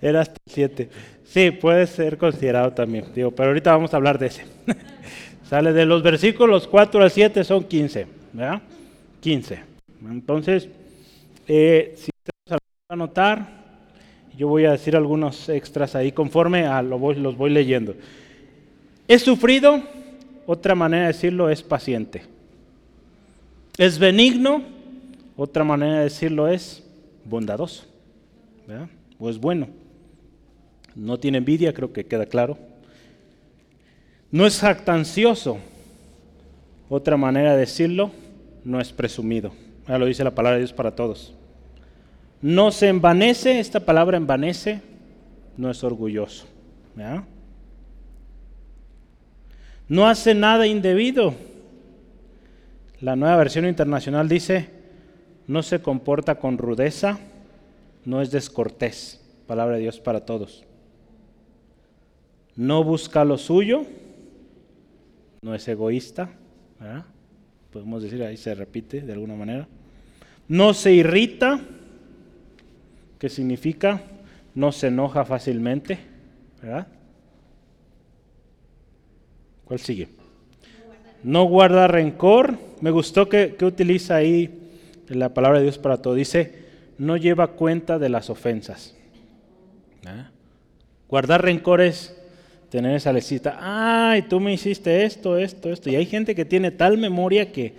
Era 0.02 0.22
hasta 0.22 0.36
el 0.46 0.54
7. 0.54 0.90
Sí, 1.24 1.52
puede 1.52 1.88
ser 1.88 2.18
considerado 2.18 2.74
también, 2.74 3.06
digo, 3.16 3.32
pero 3.32 3.50
ahorita 3.50 3.72
vamos 3.72 3.94
a 3.94 3.98
hablar 3.98 4.20
de 4.20 4.28
ese. 4.28 4.44
Sale 5.50 5.72
de 5.72 5.86
los 5.86 6.04
versículos 6.04 6.68
4 6.68 7.02
al 7.02 7.12
7 7.12 7.44
son 7.44 7.64
15, 7.64 8.08
¿verdad? 8.34 8.62
15. 9.22 9.60
Entonces, 10.10 10.68
eh, 11.48 11.94
si 11.96 12.12
ustedes 12.12 12.62
a 12.90 12.94
anotar, 12.94 13.48
yo 14.38 14.48
voy 14.50 14.66
a 14.66 14.72
decir 14.72 14.96
algunos 14.96 15.48
extras 15.50 15.96
ahí 15.96 16.12
conforme 16.12 16.66
a 16.66 16.82
lo 16.82 17.00
voy, 17.00 17.16
los 17.16 17.38
voy 17.38 17.52
leyendo. 17.52 17.96
He 19.08 19.18
sufrido, 19.18 19.82
otra 20.46 20.76
manera 20.76 21.04
de 21.04 21.14
decirlo 21.14 21.50
es 21.50 21.64
paciente. 21.64 22.39
Es 23.80 23.98
benigno, 23.98 24.62
otra 25.38 25.64
manera 25.64 26.00
de 26.00 26.04
decirlo 26.04 26.50
es 26.50 26.84
bondadoso, 27.24 27.86
o 29.18 29.30
es 29.30 29.38
bueno. 29.38 29.70
No 30.96 31.18
tiene 31.18 31.38
envidia, 31.38 31.74
creo 31.74 31.94
que 31.94 32.06
queda 32.06 32.26
claro. 32.26 32.58
No 34.32 34.46
es 34.46 34.60
jactancioso, 34.60 35.60
otra 36.90 37.16
manera 37.16 37.54
de 37.54 37.60
decirlo, 37.60 38.12
no 38.66 38.82
es 38.82 38.92
presumido. 38.92 39.54
Ya 39.88 39.98
lo 39.98 40.08
dice 40.08 40.26
la 40.26 40.36
palabra 40.36 40.58
de 40.58 40.64
Dios 40.64 40.74
para 40.74 40.94
todos. 40.94 41.34
No 42.42 42.72
se 42.72 42.90
envanece, 42.90 43.62
esta 43.62 43.80
palabra 43.80 44.18
envanece, 44.18 44.82
no 45.56 45.72
es 45.72 45.82
orgulloso. 45.86 46.48
No 49.88 50.06
hace 50.06 50.36
nada 50.36 50.68
indebido. 50.68 51.34
La 53.02 53.16
nueva 53.16 53.38
versión 53.38 53.66
internacional 53.66 54.28
dice, 54.28 54.70
no 55.48 55.64
se 55.64 55.82
comporta 55.82 56.36
con 56.36 56.58
rudeza, 56.58 57.18
no 58.06 58.22
es 58.22 58.32
descortés. 58.32 59.22
Palabra 59.48 59.76
de 59.76 59.84
Dios 59.84 60.00
para 60.00 60.26
todos. 60.26 60.66
No 62.56 62.84
busca 62.84 63.24
lo 63.24 63.38
suyo, 63.38 63.86
no 65.42 65.56
es 65.56 65.68
egoísta. 65.68 66.30
Podemos 67.72 68.04
decir, 68.04 68.22
ahí 68.22 68.36
se 68.36 68.54
repite 68.54 69.02
de 69.02 69.14
alguna 69.14 69.36
manera. 69.36 69.68
No 70.50 70.74
se 70.74 70.92
irrita, 70.92 71.62
que 73.18 73.30
significa 73.30 74.02
no 74.56 74.72
se 74.72 74.88
enoja 74.88 75.24
fácilmente. 75.24 76.00
¿verdad? 76.62 76.88
¿Cuál 79.64 79.80
sigue? 79.80 80.19
No 81.24 81.44
guarda 81.46 81.88
rencor. 81.88 82.58
Me 82.82 82.92
gustó 82.92 83.28
que, 83.28 83.56
utiliza 83.62 84.16
ahí 84.16 84.60
la 85.08 85.34
palabra 85.34 85.60
de 85.60 85.66
Dios 85.66 85.78
para 85.78 85.98
todo. 85.98 86.14
Dice, 86.14 86.66
no 86.98 87.18
lleva 87.18 87.48
cuenta 87.48 88.00
de 88.00 88.10
las 88.10 88.30
ofensas. 88.30 88.96
Guardar 91.08 91.44
rencor 91.44 91.82
es 91.82 92.16
tener 92.70 92.96
esa 92.96 93.12
lecita. 93.12 93.58
Ay, 93.60 94.24
tú 94.24 94.40
me 94.40 94.54
hiciste 94.54 95.04
esto, 95.06 95.38
esto, 95.38 95.72
esto. 95.72 95.90
Y 95.90 95.96
hay 95.96 96.06
gente 96.06 96.36
que 96.36 96.46
tiene 96.46 96.72
tal 96.72 96.98
memoria 96.98 97.52
que 97.52 97.74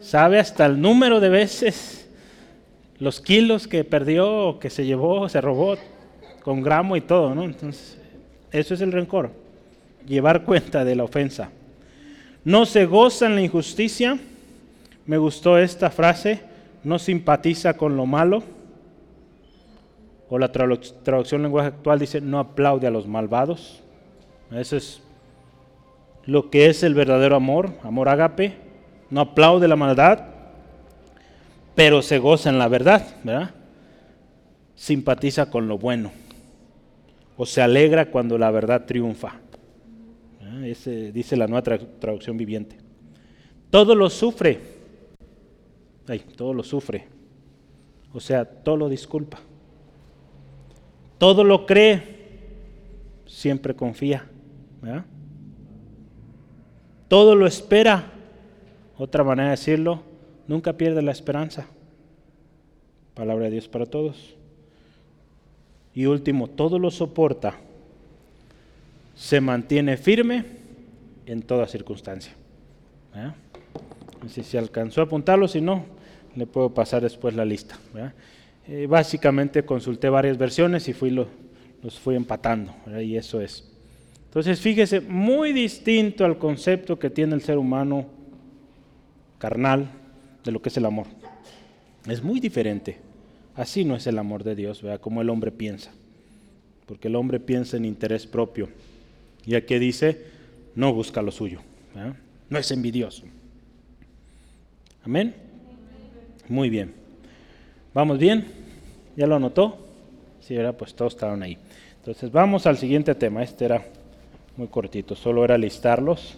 sabe 0.00 0.38
hasta 0.38 0.66
el 0.66 0.80
número 0.80 1.20
de 1.20 1.28
veces 1.28 2.08
los 3.00 3.20
kilos 3.20 3.66
que 3.66 3.82
perdió, 3.82 4.58
que 4.60 4.70
se 4.70 4.84
llevó, 4.84 5.28
se 5.28 5.40
robó, 5.40 5.76
con 6.42 6.62
gramo 6.62 6.96
y 6.96 7.00
todo, 7.00 7.34
¿no? 7.34 7.44
Entonces, 7.44 7.98
eso 8.52 8.74
es 8.74 8.80
el 8.82 8.92
rencor, 8.92 9.30
llevar 10.06 10.44
cuenta 10.44 10.84
de 10.84 10.94
la 10.94 11.04
ofensa. 11.04 11.50
No 12.44 12.66
se 12.66 12.86
goza 12.86 13.26
en 13.26 13.34
la 13.34 13.42
injusticia. 13.42 14.18
Me 15.06 15.18
gustó 15.18 15.58
esta 15.58 15.90
frase, 15.90 16.40
no 16.84 16.98
simpatiza 16.98 17.74
con 17.74 17.96
lo 17.96 18.06
malo. 18.06 18.42
O 20.28 20.38
la 20.38 20.52
traducción 20.52 21.42
lenguaje 21.42 21.68
actual 21.68 21.98
dice, 21.98 22.20
no 22.20 22.38
aplaude 22.38 22.86
a 22.86 22.90
los 22.90 23.06
malvados. 23.06 23.82
Eso 24.52 24.76
es 24.76 25.02
lo 26.24 26.50
que 26.50 26.66
es 26.66 26.82
el 26.82 26.94
verdadero 26.94 27.34
amor, 27.36 27.72
amor 27.82 28.08
ágape. 28.08 28.54
No 29.10 29.22
aplaude 29.22 29.66
la 29.66 29.74
maldad, 29.74 30.26
pero 31.74 32.00
se 32.00 32.18
goza 32.18 32.48
en 32.48 32.58
la 32.58 32.68
verdad, 32.68 33.16
¿verdad? 33.24 33.50
Simpatiza 34.76 35.50
con 35.50 35.66
lo 35.66 35.78
bueno. 35.78 36.12
O 37.36 37.44
se 37.44 37.60
alegra 37.60 38.06
cuando 38.06 38.38
la 38.38 38.52
verdad 38.52 38.84
triunfa. 38.86 39.34
Ese 40.64 41.12
dice 41.12 41.36
la 41.36 41.46
nueva 41.46 41.62
traducción 41.62 42.36
viviente. 42.36 42.76
Todo 43.70 43.94
lo 43.94 44.10
sufre. 44.10 44.58
Ay, 46.08 46.20
todo 46.36 46.52
lo 46.52 46.62
sufre. 46.62 47.06
O 48.12 48.20
sea, 48.20 48.44
todo 48.44 48.76
lo 48.76 48.88
disculpa. 48.88 49.38
Todo 51.18 51.44
lo 51.44 51.66
cree. 51.66 52.18
Siempre 53.26 53.74
confía. 53.76 54.26
Todo 57.08 57.34
lo 57.34 57.46
espera. 57.46 58.12
Otra 58.98 59.24
manera 59.24 59.50
de 59.50 59.56
decirlo, 59.56 60.02
nunca 60.46 60.72
pierde 60.74 61.00
la 61.00 61.12
esperanza. 61.12 61.66
Palabra 63.14 63.46
de 63.46 63.52
Dios 63.52 63.68
para 63.68 63.86
todos. 63.86 64.34
Y 65.94 66.06
último, 66.06 66.48
todo 66.48 66.78
lo 66.78 66.90
soporta. 66.90 67.58
Se 69.20 69.38
mantiene 69.38 69.98
firme 69.98 70.46
en 71.26 71.42
toda 71.42 71.68
circunstancia. 71.68 72.32
Si 74.30 74.42
se 74.42 74.56
alcanzó 74.56 75.02
a 75.02 75.04
apuntarlo, 75.04 75.46
si 75.46 75.60
no, 75.60 75.84
le 76.34 76.46
puedo 76.46 76.72
pasar 76.72 77.02
después 77.02 77.34
la 77.34 77.44
lista. 77.44 77.78
Eh, 78.66 78.86
básicamente 78.86 79.62
consulté 79.62 80.08
varias 80.08 80.38
versiones 80.38 80.88
y 80.88 80.94
fui 80.94 81.10
los 81.10 81.28
fui 82.02 82.16
empatando, 82.16 82.74
y 82.98 83.16
eso 83.16 83.42
es. 83.42 83.70
Entonces, 84.24 84.58
fíjese, 84.58 85.02
muy 85.02 85.52
distinto 85.52 86.24
al 86.24 86.38
concepto 86.38 86.98
que 86.98 87.10
tiene 87.10 87.34
el 87.34 87.42
ser 87.42 87.58
humano 87.58 88.06
carnal 89.36 89.90
de 90.42 90.50
lo 90.50 90.62
que 90.62 90.70
es 90.70 90.76
el 90.78 90.86
amor. 90.86 91.06
Es 92.08 92.22
muy 92.22 92.40
diferente. 92.40 92.96
Así 93.54 93.84
no 93.84 93.96
es 93.96 94.06
el 94.06 94.18
amor 94.18 94.44
de 94.44 94.54
Dios, 94.54 94.80
¿verdad? 94.80 94.98
como 94.98 95.20
el 95.20 95.28
hombre 95.28 95.52
piensa. 95.52 95.92
Porque 96.86 97.08
el 97.08 97.16
hombre 97.16 97.38
piensa 97.38 97.76
en 97.76 97.84
interés 97.84 98.26
propio. 98.26 98.70
Y 99.46 99.54
aquí 99.54 99.78
dice, 99.78 100.26
no 100.74 100.92
busca 100.92 101.22
lo 101.22 101.30
suyo. 101.30 101.60
No 102.48 102.58
es 102.58 102.70
envidioso. 102.70 103.24
Amén. 105.04 105.34
Muy 106.48 106.68
bien. 106.70 106.92
¿Vamos 107.94 108.18
bien? 108.18 108.46
¿Ya 109.16 109.26
lo 109.26 109.36
anotó? 109.36 109.78
Sí, 110.40 110.54
era 110.54 110.72
pues 110.72 110.94
todos 110.94 111.14
estaban 111.14 111.42
ahí. 111.42 111.58
Entonces 111.98 112.30
vamos 112.32 112.66
al 112.66 112.78
siguiente 112.78 113.14
tema. 113.14 113.42
Este 113.42 113.64
era 113.64 113.84
muy 114.56 114.68
cortito, 114.68 115.14
solo 115.14 115.44
era 115.44 115.58
listarlos. 115.58 116.36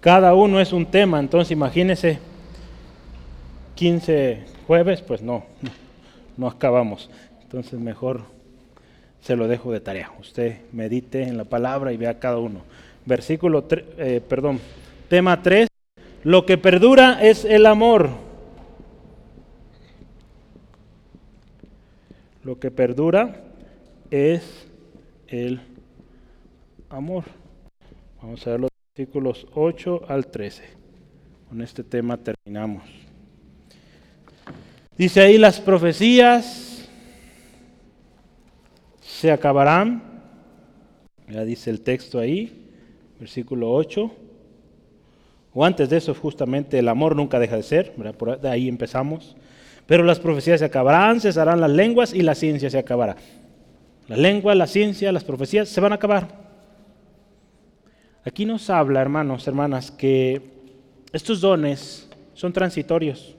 Cada 0.00 0.34
uno 0.34 0.60
es 0.60 0.72
un 0.72 0.86
tema, 0.86 1.20
entonces 1.20 1.52
imagínense 1.52 2.18
15 3.76 4.44
jueves, 4.66 5.00
pues 5.00 5.22
no, 5.22 5.44
no, 6.36 6.48
acabamos. 6.48 7.08
Entonces 7.42 7.78
mejor 7.78 8.22
se 9.22 9.36
lo 9.36 9.48
dejo 9.48 9.72
de 9.72 9.80
tarea. 9.80 10.12
Usted 10.20 10.58
medite 10.72 11.22
en 11.22 11.38
la 11.38 11.44
palabra 11.44 11.92
y 11.92 11.96
vea 11.96 12.18
cada 12.18 12.38
uno. 12.38 12.62
Versículo, 13.06 13.66
eh, 13.70 14.20
perdón, 14.28 14.60
tema 15.08 15.40
3. 15.40 15.68
Lo 16.24 16.44
que 16.44 16.58
perdura 16.58 17.22
es 17.22 17.44
el 17.44 17.66
amor. 17.66 18.10
Lo 22.42 22.58
que 22.58 22.70
perdura 22.72 23.36
es 24.10 24.68
el 25.28 25.60
amor. 26.90 27.24
Vamos 28.20 28.44
a 28.46 28.50
ver 28.50 28.60
los 28.60 28.70
versículos 28.94 29.46
8 29.54 30.02
al 30.08 30.26
13. 30.26 30.64
Con 31.48 31.62
este 31.62 31.84
tema 31.84 32.16
terminamos. 32.16 32.82
Dice 34.96 35.20
ahí 35.20 35.38
las 35.38 35.60
profecías 35.60 36.71
se 39.12 39.30
acabarán. 39.30 40.02
Ya 41.28 41.44
dice 41.44 41.70
el 41.70 41.80
texto 41.82 42.18
ahí, 42.18 42.68
versículo 43.20 43.72
8. 43.72 44.10
O 45.54 45.64
antes 45.64 45.90
de 45.90 45.98
eso, 45.98 46.14
justamente, 46.14 46.78
el 46.78 46.88
amor 46.88 47.14
nunca 47.14 47.38
deja 47.38 47.56
de 47.56 47.62
ser. 47.62 47.94
De 48.40 48.48
ahí 48.48 48.68
empezamos. 48.68 49.36
Pero 49.86 50.02
las 50.02 50.18
profecías 50.18 50.60
se 50.60 50.64
acabarán, 50.64 51.20
cesarán 51.20 51.60
las 51.60 51.70
lenguas 51.70 52.14
y 52.14 52.22
la 52.22 52.34
ciencia 52.34 52.70
se 52.70 52.78
acabará. 52.78 53.16
La 54.08 54.16
lengua, 54.16 54.54
la 54.54 54.66
ciencia, 54.66 55.12
las 55.12 55.24
profecías 55.24 55.68
se 55.68 55.80
van 55.80 55.92
a 55.92 55.96
acabar. 55.96 56.28
Aquí 58.24 58.46
nos 58.46 58.70
habla, 58.70 59.00
hermanos, 59.00 59.46
hermanas, 59.46 59.90
que 59.90 60.40
estos 61.12 61.40
dones 61.40 62.08
son 62.34 62.52
transitorios. 62.52 63.34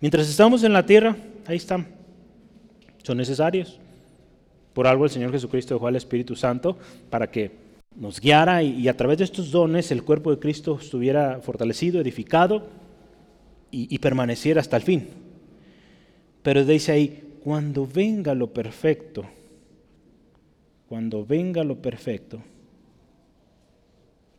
Mientras 0.00 0.28
estamos 0.28 0.62
en 0.64 0.72
la 0.72 0.86
tierra, 0.86 1.16
ahí 1.46 1.56
están. 1.56 1.86
Son 3.02 3.18
necesarios. 3.18 3.80
Por 4.74 4.86
algo 4.86 5.04
el 5.04 5.10
Señor 5.10 5.32
Jesucristo 5.32 5.74
dejó 5.74 5.86
al 5.86 5.96
Espíritu 5.96 6.36
Santo 6.36 6.76
para 7.08 7.30
que 7.30 7.52
nos 7.96 8.20
guiara 8.20 8.62
y, 8.62 8.88
a 8.88 8.96
través 8.96 9.18
de 9.18 9.24
estos 9.24 9.50
dones 9.50 9.90
el 9.92 10.02
cuerpo 10.02 10.30
de 10.30 10.40
Cristo 10.40 10.76
estuviera 10.80 11.40
fortalecido, 11.40 12.00
edificado 12.00 12.66
y, 13.70 13.94
y 13.94 13.98
permaneciera 13.98 14.60
hasta 14.60 14.76
el 14.76 14.82
fin. 14.82 15.08
Pero 16.42 16.64
dice 16.64 16.92
ahí, 16.92 17.38
cuando 17.42 17.86
venga 17.86 18.34
lo 18.34 18.48
perfecto, 18.48 19.24
cuando 20.88 21.24
venga 21.24 21.62
lo 21.62 21.76
perfecto, 21.76 22.42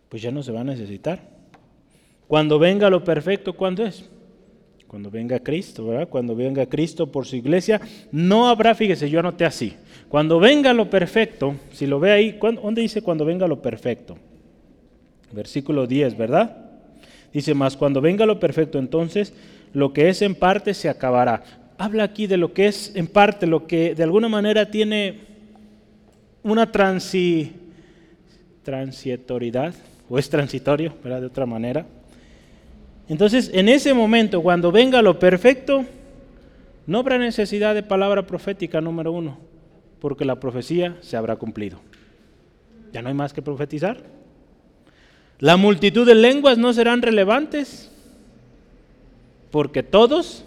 pues 0.10 0.22
ya 0.22 0.32
no 0.32 0.44
se 0.44 0.52
va 0.52 0.62
a 0.62 0.66
necesitar. 0.66 1.36
Cuando 2.28 2.60
venga 2.60 2.90
lo 2.90 3.04
perfecto, 3.04 3.54
¿cuándo 3.54 3.86
es? 3.86 4.10
Cuando 4.88 5.10
venga 5.10 5.40
Cristo, 5.40 5.88
¿verdad? 5.88 6.10
Cuando 6.10 6.36
venga 6.36 6.66
Cristo 6.66 7.12
por 7.12 7.26
su 7.26 7.36
iglesia, 7.36 7.82
no 8.12 8.48
habrá, 8.48 8.76
fíjese, 8.76 9.10
yo 9.10 9.20
anoté 9.20 9.46
así. 9.46 9.76
Cuando 10.10 10.40
venga 10.40 10.74
lo 10.74 10.90
perfecto, 10.90 11.56
si 11.72 11.88
lo 11.88 12.00
ve 12.00 12.12
ahí, 12.12 12.40
¿dónde 12.40 12.82
dice 12.82 13.02
cuando 13.02 13.26
venga 13.26 13.48
lo 13.48 13.62
perfecto? 13.62 14.18
Versículo 15.32 15.88
10, 15.88 16.18
¿verdad? 16.18 16.58
Dice 17.34 17.54
más, 17.54 17.76
cuando 17.76 18.00
venga 18.02 18.26
lo 18.26 18.40
perfecto, 18.40 18.80
entonces 18.80 19.34
lo 19.74 19.92
que 19.92 20.10
es 20.10 20.22
en 20.22 20.36
parte 20.36 20.74
se 20.74 20.88
acabará. 20.88 21.44
Habla 21.78 22.04
aquí 22.04 22.28
de 22.28 22.38
lo 22.38 22.54
que 22.54 22.68
es 22.68 22.96
en 22.96 23.08
parte, 23.08 23.46
lo 23.46 23.68
que 23.68 23.94
de 23.96 24.04
alguna 24.04 24.30
manera 24.30 24.72
tiene 24.72 25.20
una 26.44 26.72
transi, 26.72 27.52
transitoriedad 28.64 29.74
o 30.10 30.18
es 30.18 30.30
transitorio, 30.30 30.94
¿verdad? 31.04 31.20
De 31.22 31.28
otra 31.28 31.46
manera. 31.46 31.86
Entonces, 33.10 33.52
en 33.54 33.68
ese 33.68 33.94
momento, 33.94 34.42
cuando 34.42 34.72
venga 34.72 35.02
lo 35.02 35.20
perfecto, 35.20 35.86
No 36.88 37.00
habrá 37.00 37.18
necesidad 37.18 37.74
de 37.74 37.82
palabra 37.82 38.28
profética 38.28 38.80
número 38.80 39.12
uno, 39.12 39.38
porque 40.06 40.24
la 40.24 40.40
profecía 40.40 40.98
se 41.02 41.18
habrá 41.18 41.36
cumplido. 41.36 41.80
Ya 42.94 43.02
no 43.02 43.08
hay 43.08 43.16
más 43.16 43.34
que 43.34 43.42
profetizar. 43.42 44.04
La 45.40 45.58
multitud 45.58 46.06
de 46.06 46.14
lenguas 46.14 46.60
no 46.60 46.72
serán 46.74 47.02
relevantes, 47.02 47.92
porque 49.50 49.82
todos 49.82 50.46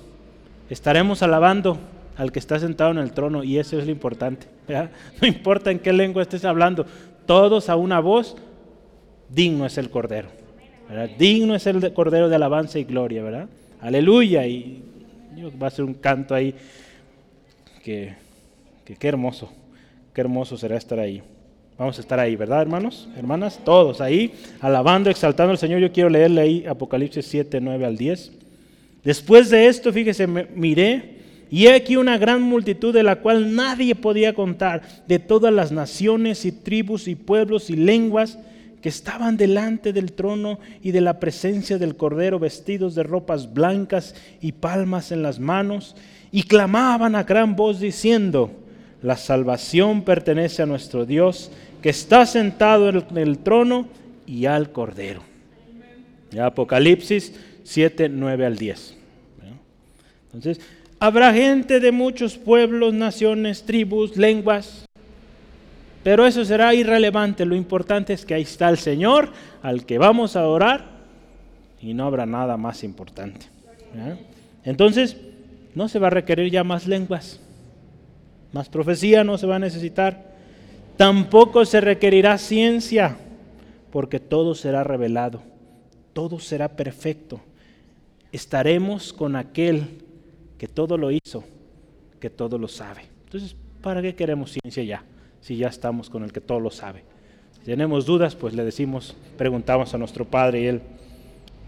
estaremos 0.70 1.24
alabando 1.24 1.76
al 2.16 2.30
que 2.30 2.38
está 2.38 2.60
sentado 2.60 2.92
en 2.92 2.98
el 2.98 3.10
trono 3.10 3.42
y 3.42 3.58
eso 3.58 3.76
es 3.76 3.86
lo 3.86 3.90
importante. 3.90 4.46
No 5.20 5.26
importa 5.26 5.72
en 5.72 5.80
qué 5.80 5.92
lengua 5.92 6.22
estés 6.22 6.44
hablando, 6.44 6.86
todos 7.26 7.68
a 7.68 7.74
una 7.74 7.98
voz, 7.98 8.36
digno 9.28 9.66
es 9.66 9.76
el 9.76 9.90
Cordero. 9.90 10.28
Digno 11.18 11.56
es 11.56 11.66
el 11.66 11.92
Cordero 11.94 12.28
de 12.28 12.36
alabanza 12.36 12.78
y 12.78 12.84
gloria, 12.84 13.24
¿verdad? 13.24 13.48
Aleluya. 13.80 14.46
Y 14.46 14.84
va 15.60 15.66
a 15.66 15.70
ser 15.70 15.84
un 15.84 15.94
canto 15.94 16.32
ahí 16.32 16.54
que, 17.82 18.27
que 18.88 18.96
qué 18.96 19.08
hermoso, 19.08 19.52
qué 20.14 20.22
hermoso 20.22 20.56
será 20.56 20.78
estar 20.78 20.98
ahí. 20.98 21.22
Vamos 21.76 21.98
a 21.98 22.00
estar 22.00 22.18
ahí, 22.18 22.36
¿verdad, 22.36 22.62
hermanos? 22.62 23.06
Hermanas, 23.18 23.60
todos 23.62 24.00
ahí, 24.00 24.32
alabando, 24.62 25.10
exaltando 25.10 25.50
al 25.50 25.58
Señor. 25.58 25.80
Yo 25.80 25.92
quiero 25.92 26.08
leerle 26.08 26.40
ahí 26.40 26.64
Apocalipsis 26.66 27.26
7, 27.26 27.60
9 27.60 27.84
al 27.84 27.98
10. 27.98 28.32
Después 29.04 29.50
de 29.50 29.66
esto, 29.66 29.92
fíjese, 29.92 30.26
miré 30.26 31.18
y 31.50 31.66
he 31.66 31.74
aquí 31.74 31.96
una 31.96 32.16
gran 32.16 32.40
multitud 32.40 32.94
de 32.94 33.02
la 33.02 33.16
cual 33.16 33.54
nadie 33.54 33.94
podía 33.94 34.34
contar, 34.34 34.80
de 35.06 35.18
todas 35.18 35.52
las 35.52 35.70
naciones 35.70 36.46
y 36.46 36.52
tribus 36.52 37.08
y 37.08 37.14
pueblos 37.14 37.68
y 37.68 37.76
lenguas 37.76 38.38
que 38.80 38.88
estaban 38.88 39.36
delante 39.36 39.92
del 39.92 40.12
trono 40.12 40.60
y 40.82 40.92
de 40.92 41.02
la 41.02 41.20
presencia 41.20 41.76
del 41.76 41.94
Cordero 41.94 42.38
vestidos 42.38 42.94
de 42.94 43.02
ropas 43.02 43.52
blancas 43.52 44.14
y 44.40 44.52
palmas 44.52 45.12
en 45.12 45.22
las 45.22 45.40
manos, 45.40 45.94
y 46.32 46.44
clamaban 46.44 47.14
a 47.16 47.24
gran 47.24 47.54
voz 47.54 47.80
diciendo, 47.80 48.50
la 49.02 49.16
salvación 49.16 50.02
pertenece 50.02 50.62
a 50.62 50.66
nuestro 50.66 51.06
Dios 51.06 51.50
que 51.82 51.90
está 51.90 52.26
sentado 52.26 52.88
en 52.88 53.16
el 53.16 53.38
trono 53.38 53.88
y 54.26 54.46
al 54.46 54.72
Cordero. 54.72 55.22
Apocalipsis 56.40 57.34
7, 57.62 58.08
9 58.08 58.46
al 58.46 58.56
10. 58.56 58.96
Entonces, 60.26 60.60
habrá 60.98 61.32
gente 61.32 61.80
de 61.80 61.92
muchos 61.92 62.36
pueblos, 62.36 62.92
naciones, 62.92 63.64
tribus, 63.64 64.16
lenguas, 64.16 64.86
pero 66.02 66.26
eso 66.26 66.44
será 66.44 66.74
irrelevante. 66.74 67.44
Lo 67.44 67.56
importante 67.56 68.12
es 68.12 68.24
que 68.24 68.34
ahí 68.34 68.42
está 68.42 68.68
el 68.68 68.78
Señor 68.78 69.32
al 69.62 69.86
que 69.86 69.98
vamos 69.98 70.36
a 70.36 70.46
orar 70.46 70.84
y 71.80 71.94
no 71.94 72.06
habrá 72.06 72.26
nada 72.26 72.56
más 72.56 72.84
importante. 72.84 73.46
Entonces, 74.64 75.16
no 75.74 75.88
se 75.88 75.98
va 75.98 76.08
a 76.08 76.10
requerir 76.10 76.50
ya 76.50 76.64
más 76.64 76.86
lenguas, 76.86 77.40
más 78.52 78.68
profecía 78.68 79.24
no 79.24 79.38
se 79.38 79.46
va 79.46 79.56
a 79.56 79.60
necesitar. 79.60 80.34
Tampoco 80.96 81.64
se 81.64 81.80
requerirá 81.80 82.38
ciencia, 82.38 83.16
porque 83.92 84.20
todo 84.20 84.54
será 84.54 84.84
revelado, 84.84 85.42
todo 86.12 86.40
será 86.40 86.68
perfecto. 86.68 87.40
Estaremos 88.32 89.12
con 89.12 89.36
aquel 89.36 90.02
que 90.58 90.66
todo 90.66 90.98
lo 90.98 91.10
hizo, 91.10 91.44
que 92.20 92.30
todo 92.30 92.58
lo 92.58 92.68
sabe. 92.68 93.02
Entonces, 93.24 93.54
¿para 93.80 94.02
qué 94.02 94.14
queremos 94.14 94.52
ciencia 94.52 94.82
ya? 94.82 95.04
Si 95.40 95.56
ya 95.56 95.68
estamos 95.68 96.10
con 96.10 96.24
el 96.24 96.32
que 96.32 96.40
todo 96.40 96.60
lo 96.60 96.70
sabe. 96.70 97.04
Si 97.52 97.60
tenemos 97.60 98.06
dudas, 98.06 98.34
pues 98.34 98.54
le 98.54 98.64
decimos, 98.64 99.16
preguntamos 99.36 99.94
a 99.94 99.98
nuestro 99.98 100.24
Padre 100.24 100.60
y 100.60 100.66
Él 100.66 100.82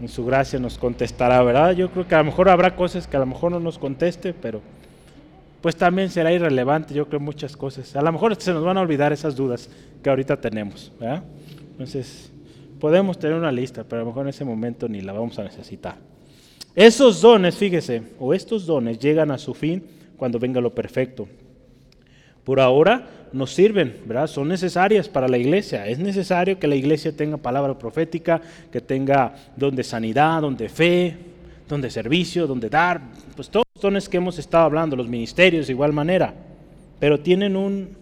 en 0.01 0.09
su 0.09 0.25
gracia 0.25 0.59
nos 0.59 0.77
contestará, 0.77 1.41
¿verdad? 1.43 1.71
Yo 1.71 1.89
creo 1.89 2.07
que 2.07 2.15
a 2.15 2.19
lo 2.19 2.25
mejor 2.25 2.49
habrá 2.49 2.75
cosas 2.75 3.07
que 3.07 3.15
a 3.17 3.19
lo 3.19 3.27
mejor 3.27 3.51
no 3.51 3.59
nos 3.59 3.77
conteste, 3.77 4.33
pero 4.33 4.61
pues 5.61 5.75
también 5.75 6.09
será 6.09 6.33
irrelevante, 6.33 6.93
yo 6.93 7.07
creo, 7.07 7.19
muchas 7.19 7.55
cosas. 7.55 7.95
A 7.95 8.01
lo 8.01 8.11
mejor 8.11 8.35
se 8.35 8.51
nos 8.51 8.63
van 8.63 8.77
a 8.77 8.81
olvidar 8.81 9.13
esas 9.13 9.35
dudas 9.35 9.69
que 10.01 10.09
ahorita 10.09 10.39
tenemos. 10.41 10.91
Entonces, 11.71 12.31
podemos 12.79 13.19
tener 13.19 13.37
una 13.37 13.51
lista, 13.51 13.83
pero 13.83 14.01
a 14.01 14.05
lo 14.05 14.09
mejor 14.09 14.25
en 14.25 14.29
ese 14.29 14.43
momento 14.43 14.89
ni 14.89 15.01
la 15.01 15.13
vamos 15.13 15.37
a 15.37 15.43
necesitar. 15.43 15.95
Esos 16.75 17.21
dones, 17.21 17.55
fíjese, 17.55 18.01
o 18.19 18.33
estos 18.33 18.65
dones 18.65 18.97
llegan 18.97 19.29
a 19.29 19.37
su 19.37 19.53
fin 19.53 19.83
cuando 20.17 20.39
venga 20.39 20.59
lo 20.61 20.73
perfecto. 20.73 21.27
Por 22.43 22.59
ahora 22.59 23.07
nos 23.33 23.53
sirven, 23.53 23.97
¿verdad? 24.05 24.27
Son 24.27 24.47
necesarias 24.47 25.07
para 25.07 25.27
la 25.27 25.37
iglesia. 25.37 25.85
Es 25.87 25.99
necesario 25.99 26.57
que 26.57 26.67
la 26.67 26.75
iglesia 26.75 27.15
tenga 27.15 27.37
palabra 27.37 27.77
profética, 27.77 28.41
que 28.71 28.81
tenga 28.81 29.35
don 29.55 29.75
de 29.75 29.83
sanidad, 29.83 30.41
don 30.41 30.57
de 30.57 30.69
fe, 30.69 31.17
don 31.69 31.81
de 31.81 31.91
servicio, 31.91 32.47
don 32.47 32.59
de 32.59 32.69
dar, 32.69 33.01
pues 33.35 33.49
todos 33.49 33.65
dones 33.81 34.07
que 34.07 34.17
hemos 34.17 34.39
estado 34.39 34.65
hablando, 34.65 34.95
los 34.95 35.09
ministerios 35.09 35.67
de 35.67 35.73
igual 35.73 35.91
manera, 35.91 36.33
pero 36.99 37.19
tienen 37.19 37.55
un, 37.55 37.97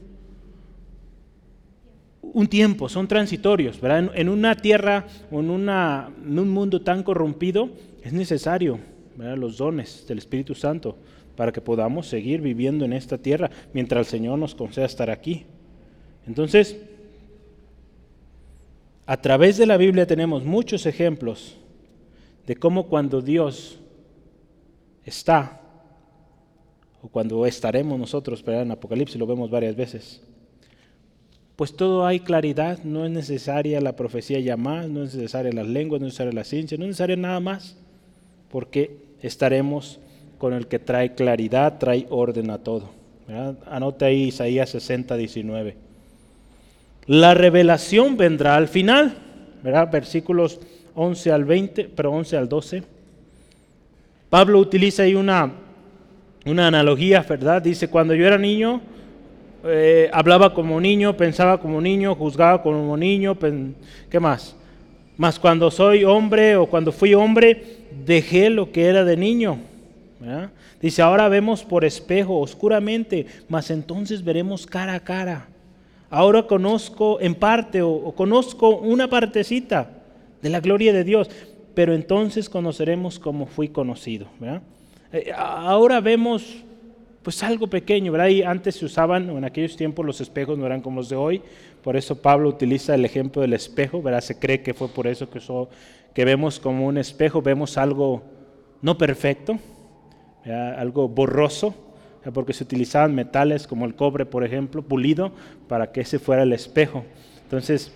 un 2.21 2.47
tiempo, 2.47 2.89
son 2.89 3.07
transitorios. 3.07 3.79
En, 3.81 4.29
una 4.29 4.55
tierra, 4.55 5.07
una, 5.31 6.09
en 6.23 6.39
un 6.39 6.49
mundo 6.49 6.81
tan 6.81 7.03
corrompido, 7.03 7.69
es 8.03 8.13
necesario 8.13 8.79
los 9.17 9.57
dones 9.57 10.05
del 10.07 10.17
Espíritu 10.17 10.55
Santo 10.55 10.97
para 11.35 11.51
que 11.51 11.61
podamos 11.61 12.07
seguir 12.07 12.41
viviendo 12.41 12.85
en 12.85 12.93
esta 12.93 13.17
tierra 13.17 13.49
mientras 13.73 14.07
el 14.07 14.11
Señor 14.11 14.39
nos 14.39 14.55
conceda 14.55 14.85
estar 14.85 15.09
aquí. 15.09 15.45
Entonces, 16.27 16.77
a 19.05 19.17
través 19.17 19.57
de 19.57 19.65
la 19.65 19.77
Biblia 19.77 20.05
tenemos 20.05 20.43
muchos 20.43 20.85
ejemplos 20.85 21.57
de 22.45 22.55
cómo 22.55 22.87
cuando 22.87 23.21
Dios 23.21 23.79
está 25.05 25.61
o 27.01 27.07
cuando 27.07 27.45
estaremos 27.45 27.99
nosotros, 27.99 28.43
pero 28.43 28.61
en 28.61 28.71
Apocalipsis 28.71 29.17
lo 29.17 29.27
vemos 29.27 29.49
varias 29.49 29.75
veces, 29.75 30.21
pues 31.55 31.75
todo 31.75 32.05
hay 32.05 32.21
claridad, 32.21 32.79
no 32.83 33.05
es 33.05 33.11
necesaria 33.11 33.81
la 33.81 33.95
profecía 33.95 34.39
ya 34.39 34.55
más, 34.55 34.87
no 34.87 35.03
es 35.03 35.13
necesaria 35.13 35.51
las 35.51 35.67
lenguas, 35.67 35.99
no 35.99 36.07
es 36.07 36.13
necesaria 36.13 36.33
la 36.33 36.45
ciencia, 36.45 36.77
no 36.77 36.85
es 36.85 36.89
necesaria 36.89 37.17
nada 37.17 37.39
más, 37.41 37.75
porque 38.49 38.97
estaremos 39.21 39.99
con 40.37 40.53
el 40.53 40.67
que 40.67 40.79
trae 40.79 41.15
claridad, 41.15 41.77
trae 41.77 42.07
orden 42.09 42.49
a 42.49 42.59
todo. 42.59 42.91
Anote 43.67 44.05
ahí 44.05 44.23
Isaías 44.29 44.69
60, 44.69 45.17
19. 45.17 45.75
La 47.05 47.33
revelación 47.33 48.17
vendrá 48.17 48.55
al 48.55 48.67
final, 48.67 49.17
¿verdad? 49.61 49.91
versículos 49.91 50.59
11 50.95 51.31
al 51.31 51.43
20, 51.43 51.89
pero 51.95 52.11
11 52.11 52.37
al 52.37 52.47
12. 52.47 52.83
Pablo 54.29 54.59
utiliza 54.59 55.03
ahí 55.03 55.15
una 55.15 55.51
una 56.45 56.67
analogía, 56.67 57.25
¿verdad? 57.27 57.61
Dice, 57.61 57.89
cuando 57.89 58.15
yo 58.15 58.25
era 58.25 58.37
niño, 58.37 58.81
eh, 59.65 60.09
hablaba 60.13 60.53
como 60.53 60.79
niño, 60.79 61.17
pensaba 61.17 61.59
como 61.59 61.81
niño, 61.81 62.15
juzgaba 62.15 62.61
como 62.61 62.95
niño, 62.95 63.37
¿qué 64.09 64.19
más? 64.19 64.55
Más 65.17 65.37
cuando 65.37 65.69
soy 65.69 66.05
hombre 66.05 66.55
o 66.55 66.65
cuando 66.67 66.91
fui 66.91 67.13
hombre, 67.13 67.61
dejé 68.05 68.49
lo 68.49 68.71
que 68.71 68.85
era 68.85 69.03
de 69.03 69.17
niño. 69.17 69.59
Dice, 70.81 71.01
ahora 71.01 71.27
vemos 71.27 71.63
por 71.63 71.83
espejo, 71.83 72.39
oscuramente, 72.39 73.25
mas 73.49 73.69
entonces 73.69 74.23
veremos 74.23 74.65
cara 74.65 74.95
a 74.95 74.99
cara. 75.01 75.47
Ahora 76.09 76.43
conozco 76.43 77.19
en 77.19 77.35
parte 77.35 77.81
o, 77.81 77.91
o 77.91 78.15
conozco 78.15 78.77
una 78.77 79.09
partecita 79.09 79.91
de 80.41 80.49
la 80.49 80.59
gloria 80.59 80.93
de 80.93 81.03
Dios, 81.03 81.29
pero 81.73 81.93
entonces 81.93 82.49
conoceremos 82.49 83.19
como 83.19 83.45
fui 83.45 83.67
conocido. 83.67 84.27
¿verdad? 84.39 84.61
Eh, 85.11 85.31
ahora 85.35 85.99
vemos 86.01 86.63
pues 87.23 87.41
algo 87.43 87.67
pequeño, 87.67 88.11
¿verdad? 88.11 88.27
Y 88.27 88.43
antes 88.43 88.75
se 88.75 88.85
usaban, 88.85 89.29
en 89.29 89.43
aquellos 89.43 89.75
tiempos 89.75 90.05
los 90.05 90.21
espejos 90.21 90.57
no 90.57 90.65
eran 90.65 90.81
como 90.81 90.97
los 90.97 91.09
de 91.09 91.15
hoy, 91.15 91.41
por 91.83 91.97
eso 91.97 92.21
Pablo 92.21 92.49
utiliza 92.49 92.95
el 92.95 93.05
ejemplo 93.05 93.41
del 93.41 93.53
espejo, 93.53 94.01
¿verdad? 94.01 94.21
Se 94.21 94.37
cree 94.37 94.61
que 94.61 94.73
fue 94.73 94.87
por 94.87 95.07
eso 95.07 95.29
que, 95.29 95.39
que 96.13 96.25
vemos 96.25 96.59
como 96.59 96.85
un 96.85 96.97
espejo, 96.97 97.41
vemos 97.41 97.77
algo 97.77 98.23
no 98.81 98.97
perfecto, 98.97 99.57
algo 100.45 101.09
borroso, 101.09 101.75
porque 102.33 102.53
se 102.53 102.63
utilizaban 102.63 103.13
metales 103.15 103.67
como 103.67 103.85
el 103.85 103.95
cobre, 103.95 104.25
por 104.25 104.43
ejemplo, 104.43 104.81
pulido, 104.81 105.31
para 105.67 105.91
que 105.91 106.01
ese 106.01 106.19
fuera 106.19 106.43
el 106.43 106.53
espejo. 106.53 107.03
Entonces, 107.43 107.91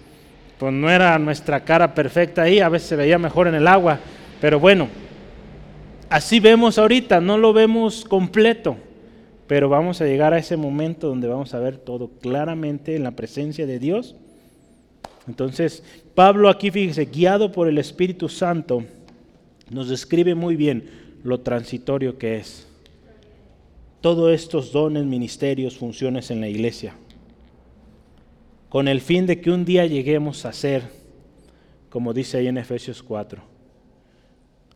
pues 0.58 0.74
no 0.74 0.90
era 0.90 1.18
nuestra 1.20 1.64
cara 1.64 1.94
perfecta 1.94 2.44
ahí, 2.44 2.60
a 2.60 2.70
veces 2.70 2.90
se 2.90 2.96
veía 2.96 3.18
mejor 3.18 3.48
en 3.48 3.56
el 3.56 3.68
agua, 3.68 4.00
pero 4.42 4.60
bueno, 4.60 4.88
así 6.14 6.40
vemos 6.40 6.78
ahorita, 6.78 7.20
no 7.22 7.40
lo 7.40 7.54
vemos 7.54 8.06
completo, 8.06 8.78
pero 9.48 9.68
vamos 9.68 10.00
a 10.00 10.06
llegar 10.06 10.32
a 10.32 10.38
ese 10.38 10.56
momento 10.56 11.08
donde 11.08 11.28
vamos 11.28 11.56
a 11.56 11.60
ver 11.60 11.78
todo 11.78 12.08
claramente 12.22 12.96
en 12.96 13.02
la 13.02 13.12
presencia 13.12 13.66
de 13.66 13.80
Dios. 13.80 14.16
Entonces, 15.28 15.84
Pablo 16.14 16.50
aquí, 16.50 16.70
fíjese, 16.70 17.06
guiado 17.06 17.52
por 17.52 17.68
el 17.68 17.80
Espíritu 17.80 18.30
Santo, 18.30 18.84
nos 19.72 19.90
describe 19.90 20.36
muy 20.36 20.56
bien 20.56 20.88
lo 21.24 21.40
transitorio 21.40 22.20
que 22.20 22.36
es. 22.36 22.68
Todos 24.00 24.32
estos 24.36 24.72
dones, 24.72 25.06
ministerios, 25.06 25.80
funciones 25.80 26.30
en 26.30 26.42
la 26.42 26.48
iglesia, 26.48 26.94
con 28.70 28.88
el 28.88 29.02
fin 29.02 29.26
de 29.26 29.42
que 29.42 29.50
un 29.50 29.66
día 29.66 29.88
lleguemos 29.88 30.46
a 30.46 30.54
ser, 30.54 30.84
como 31.90 32.14
dice 32.14 32.38
ahí 32.38 32.48
en 32.48 32.60
Efesios 32.60 33.02
4, 33.02 33.53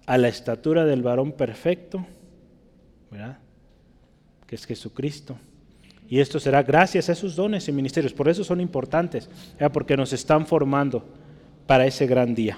a 0.07 0.17
la 0.17 0.29
estatura 0.29 0.85
del 0.85 1.03
varón 1.03 1.33
perfecto, 1.33 2.07
¿verdad? 3.11 3.37
que 4.47 4.55
es 4.55 4.65
Jesucristo. 4.65 5.37
Y 6.09 6.21
esto 6.21 6.39
será 6.39 6.63
gracias 6.63 7.09
a 7.09 7.11
esos 7.11 7.35
dones 7.35 7.67
y 7.67 7.73
ministerios. 7.73 8.13
Por 8.13 8.29
eso 8.29 8.43
son 8.45 8.61
importantes, 8.61 9.29
porque 9.73 9.97
nos 9.97 10.13
están 10.13 10.47
formando 10.47 11.03
para 11.67 11.85
ese 11.85 12.07
gran 12.07 12.33
día. 12.33 12.57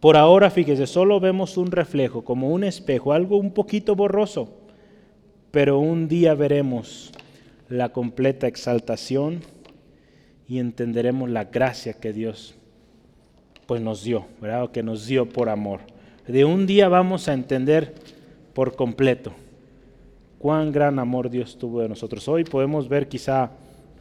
Por 0.00 0.16
ahora, 0.16 0.50
fíjese, 0.50 0.86
solo 0.86 1.20
vemos 1.20 1.58
un 1.58 1.70
reflejo, 1.70 2.24
como 2.24 2.48
un 2.48 2.64
espejo, 2.64 3.12
algo 3.12 3.36
un 3.36 3.52
poquito 3.52 3.94
borroso, 3.94 4.62
pero 5.50 5.78
un 5.78 6.08
día 6.08 6.32
veremos 6.32 7.12
la 7.68 7.90
completa 7.90 8.46
exaltación 8.46 9.40
y 10.48 10.58
entenderemos 10.58 11.28
la 11.28 11.44
gracia 11.44 11.92
que 11.92 12.14
Dios 12.14 12.54
pues 13.70 13.80
nos 13.80 14.02
dio, 14.02 14.26
¿verdad? 14.40 14.72
que 14.72 14.82
nos 14.82 15.06
dio 15.06 15.28
por 15.28 15.48
amor. 15.48 15.78
De 16.26 16.44
un 16.44 16.66
día 16.66 16.88
vamos 16.88 17.28
a 17.28 17.34
entender 17.34 17.94
por 18.52 18.74
completo 18.74 19.32
cuán 20.40 20.72
gran 20.72 20.98
amor 20.98 21.30
Dios 21.30 21.56
tuvo 21.56 21.80
de 21.80 21.88
nosotros. 21.88 22.26
Hoy 22.26 22.42
podemos 22.42 22.88
ver 22.88 23.06
quizá 23.06 23.52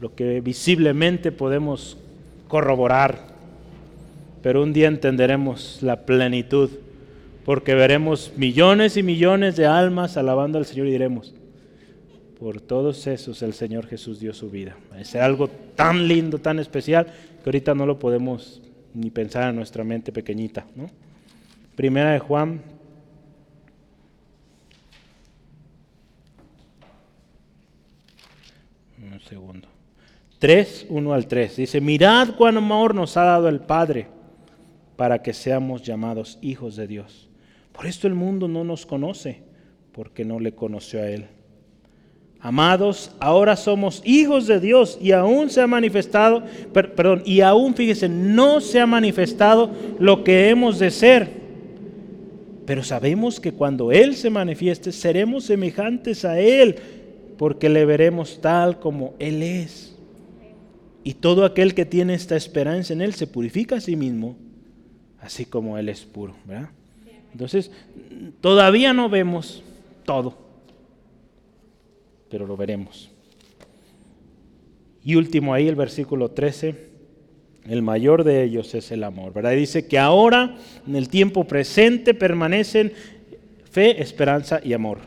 lo 0.02 0.16
que 0.16 0.42
visiblemente 0.42 1.32
podemos 1.32 2.00
corroborar, 2.48 3.20
pero 4.42 4.64
un 4.64 4.74
día 4.74 4.88
entenderemos 4.88 5.84
la 5.84 5.98
plenitud, 5.98 6.72
porque 7.46 7.76
veremos 7.76 8.34
millones 8.38 8.98
y 8.98 9.04
millones 9.04 9.56
de 9.56 9.68
almas 9.68 10.18
alabando 10.18 10.58
al 10.58 10.66
Señor 10.66 10.88
y 10.88 10.94
diremos, 10.94 11.36
por 12.40 12.60
todos 12.60 13.06
esos 13.06 13.44
el 13.44 13.54
Señor 13.54 13.86
Jesús 13.86 14.20
dio 14.20 14.34
su 14.34 14.50
vida. 14.50 14.76
Es 14.98 15.16
algo 15.16 15.48
tan 15.76 16.08
lindo, 16.08 16.40
tan 16.40 16.58
especial, 16.58 17.06
que 17.44 17.50
ahorita 17.50 17.76
no 17.76 17.86
lo 17.86 18.00
podemos 18.00 18.64
ni 18.94 19.10
pensar 19.10 19.50
en 19.50 19.56
nuestra 19.56 19.84
mente 19.84 20.12
pequeñita. 20.12 20.66
Primera 21.76 22.12
de 22.12 22.20
Juan 22.20 22.62
Un 29.02 29.20
segundo. 29.22 29.68
3, 30.40 30.88
1 30.90 31.14
al 31.14 31.28
3. 31.28 31.56
Dice, 31.58 31.82
mirad 31.82 32.36
cuán 32.38 32.58
amor 32.58 32.96
nos 32.96 33.18
ha 33.18 33.24
dado 33.24 33.50
el 33.50 33.60
Padre 33.60 34.08
para 34.96 35.22
que 35.22 35.34
seamos 35.34 35.82
llamados 35.84 36.38
hijos 36.42 36.76
de 36.76 36.88
Dios. 36.88 37.30
Por 37.72 37.86
esto 37.86 38.08
el 38.08 38.16
mundo 38.16 38.48
no 38.48 38.64
nos 38.64 38.86
conoce, 38.86 39.44
porque 39.94 40.26
no 40.26 40.40
le 40.40 40.54
conoció 40.54 41.02
a 41.02 41.10
Él. 41.10 41.28
Amados, 42.42 43.12
ahora 43.20 43.58
somos 43.58 44.02
hijos 44.06 44.48
de 44.48 44.62
Dios 44.62 44.98
y 45.02 45.12
aún 45.12 45.50
se 45.50 45.60
ha 45.60 45.68
manifestado, 45.68 46.44
perdón, 46.74 47.22
y 47.26 47.42
aún 47.42 47.76
fíjese, 47.76 48.08
no 48.08 48.62
se 48.62 48.80
ha 48.80 48.86
manifestado 48.86 49.72
lo 50.00 50.24
que 50.24 50.50
hemos 50.50 50.80
de 50.80 50.90
ser. 50.90 51.40
Pero 52.66 52.84
sabemos 52.84 53.42
que 53.42 53.52
cuando 53.52 53.92
Él 53.92 54.16
se 54.16 54.30
manifieste, 54.30 54.92
seremos 54.94 55.46
semejantes 55.46 56.24
a 56.24 56.40
Él 56.40 56.78
porque 57.38 57.68
le 57.68 57.84
veremos 57.84 58.40
tal 58.42 58.80
como 58.80 59.16
Él 59.20 59.44
es. 59.44 59.96
Y 61.04 61.16
todo 61.16 61.46
aquel 61.46 61.74
que 61.74 61.86
tiene 61.86 62.14
esta 62.14 62.36
esperanza 62.36 62.94
en 62.94 63.02
Él 63.02 63.16
se 63.16 63.28
purifica 63.28 63.78
a 63.78 63.82
sí 63.82 63.96
mismo, 63.96 64.38
así 65.20 65.46
como 65.46 65.78
Él 65.78 65.90
es 65.90 66.02
puro. 66.02 66.36
Entonces, 67.34 67.72
todavía 68.40 68.94
no 68.94 69.10
vemos 69.10 69.64
todo, 70.06 70.38
pero 72.30 72.48
lo 72.48 72.56
veremos. 72.56 73.12
Y 75.04 75.16
último 75.16 75.54
ahí, 75.54 75.68
el 75.68 75.76
versículo 75.76 76.32
13, 76.32 76.90
el 77.68 77.82
mayor 77.82 78.24
de 78.24 78.44
ellos 78.44 78.74
es 78.76 78.92
el 78.92 79.04
amor. 79.04 79.34
¿verdad? 79.34 79.52
dice 79.52 79.88
que 79.88 79.98
ahora, 79.98 80.56
en 80.88 80.96
el 80.96 81.10
tiempo 81.10 81.46
presente, 81.46 82.14
permanecen 82.14 82.94
fe, 83.70 84.02
esperanza 84.02 84.60
y 84.64 84.74
amor. 84.74 85.00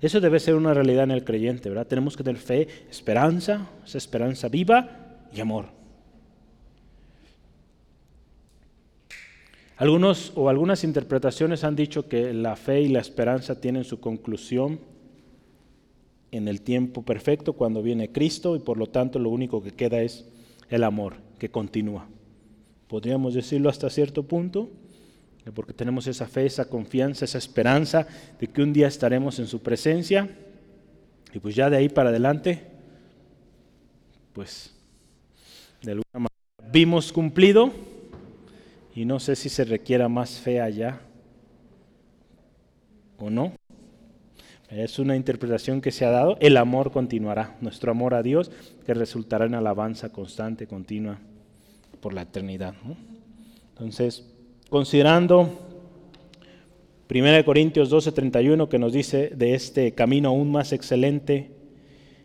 Eso 0.00 0.20
debe 0.20 0.38
ser 0.38 0.54
una 0.54 0.74
realidad 0.74 1.04
en 1.04 1.10
el 1.10 1.24
creyente, 1.24 1.68
¿verdad? 1.68 1.86
Tenemos 1.86 2.16
que 2.16 2.22
tener 2.22 2.40
fe, 2.40 2.68
esperanza, 2.88 3.68
esa 3.84 3.98
esperanza 3.98 4.48
viva 4.48 5.26
y 5.32 5.40
amor. 5.40 5.66
Algunos 9.76 10.32
o 10.34 10.48
algunas 10.48 10.84
interpretaciones 10.84 11.64
han 11.64 11.76
dicho 11.76 12.08
que 12.08 12.32
la 12.32 12.56
fe 12.56 12.80
y 12.80 12.88
la 12.88 13.00
esperanza 13.00 13.60
tienen 13.60 13.84
su 13.84 14.00
conclusión 14.00 14.80
en 16.30 16.48
el 16.48 16.60
tiempo 16.60 17.02
perfecto 17.02 17.54
cuando 17.54 17.82
viene 17.82 18.12
Cristo 18.12 18.56
y 18.56 18.60
por 18.60 18.76
lo 18.76 18.86
tanto 18.86 19.18
lo 19.18 19.30
único 19.30 19.62
que 19.62 19.72
queda 19.72 20.02
es 20.02 20.26
el 20.68 20.84
amor 20.84 21.14
que 21.38 21.50
continúa. 21.50 22.08
Podríamos 22.88 23.34
decirlo 23.34 23.68
hasta 23.68 23.90
cierto 23.90 24.22
punto, 24.22 24.68
porque 25.54 25.72
tenemos 25.72 26.06
esa 26.06 26.26
fe, 26.26 26.46
esa 26.46 26.68
confianza, 26.68 27.24
esa 27.24 27.38
esperanza 27.38 28.06
de 28.38 28.46
que 28.46 28.62
un 28.62 28.72
día 28.72 28.88
estaremos 28.88 29.38
en 29.38 29.46
su 29.46 29.60
presencia. 29.60 30.28
Y 31.32 31.38
pues 31.38 31.54
ya 31.54 31.70
de 31.70 31.76
ahí 31.76 31.88
para 31.88 32.10
adelante, 32.10 32.64
pues 34.32 34.74
de 35.82 35.92
alguna 35.92 36.12
manera 36.14 36.72
vimos 36.72 37.12
cumplido 37.12 37.70
y 38.94 39.04
no 39.04 39.20
sé 39.20 39.36
si 39.36 39.48
se 39.48 39.64
requiera 39.64 40.08
más 40.08 40.38
fe 40.38 40.60
allá 40.60 41.00
o 43.18 43.30
no. 43.30 43.52
Es 44.70 44.98
una 44.98 45.16
interpretación 45.16 45.80
que 45.80 45.90
se 45.90 46.04
ha 46.04 46.10
dado. 46.10 46.36
El 46.40 46.58
amor 46.58 46.92
continuará, 46.92 47.56
nuestro 47.60 47.90
amor 47.90 48.14
a 48.14 48.22
Dios, 48.22 48.50
que 48.84 48.92
resultará 48.92 49.46
en 49.46 49.54
alabanza 49.54 50.10
constante, 50.10 50.66
continua, 50.66 51.18
por 52.00 52.12
la 52.12 52.22
eternidad. 52.22 52.74
Entonces, 53.70 54.30
considerando 54.68 55.48
1 57.08 57.44
Corintios 57.44 57.90
12:31 57.90 58.68
que 58.68 58.78
nos 58.78 58.92
dice 58.92 59.30
de 59.34 59.54
este 59.54 59.92
camino 59.92 60.28
aún 60.28 60.52
más 60.52 60.72
excelente, 60.72 61.50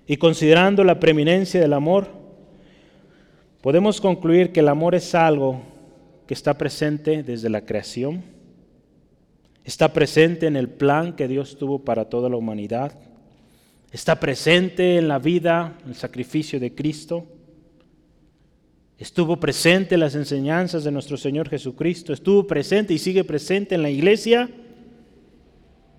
y 0.05 0.17
considerando 0.17 0.83
la 0.83 0.99
preeminencia 0.99 1.61
del 1.61 1.71
amor, 1.71 2.07
podemos 3.61 4.01
concluir 4.01 4.51
que 4.51 4.59
el 4.59 4.67
amor 4.67 4.95
es 4.95 5.15
algo 5.15 5.61
que 6.27 6.33
está 6.33 6.57
presente 6.57 7.23
desde 7.23 7.49
la 7.49 7.61
creación, 7.61 8.32
está 9.63 9.93
presente 9.93 10.47
en 10.47 10.55
el 10.55 10.69
plan 10.69 11.15
que 11.15 11.27
Dios 11.27 11.57
tuvo 11.57 11.79
para 11.79 12.05
toda 12.05 12.29
la 12.29 12.37
humanidad, 12.37 12.99
está 13.91 14.19
presente 14.19 14.97
en 14.97 15.07
la 15.07 15.19
vida, 15.19 15.77
el 15.85 15.95
sacrificio 15.95 16.59
de 16.59 16.73
Cristo, 16.73 17.25
estuvo 18.97 19.37
presente 19.39 19.95
en 19.95 20.01
las 20.01 20.15
enseñanzas 20.15 20.83
de 20.83 20.91
nuestro 20.91 21.17
Señor 21.17 21.49
Jesucristo, 21.49 22.13
estuvo 22.13 22.45
presente 22.45 22.93
y 22.93 22.97
sigue 22.97 23.23
presente 23.23 23.75
en 23.75 23.83
la 23.83 23.89
iglesia, 23.89 24.49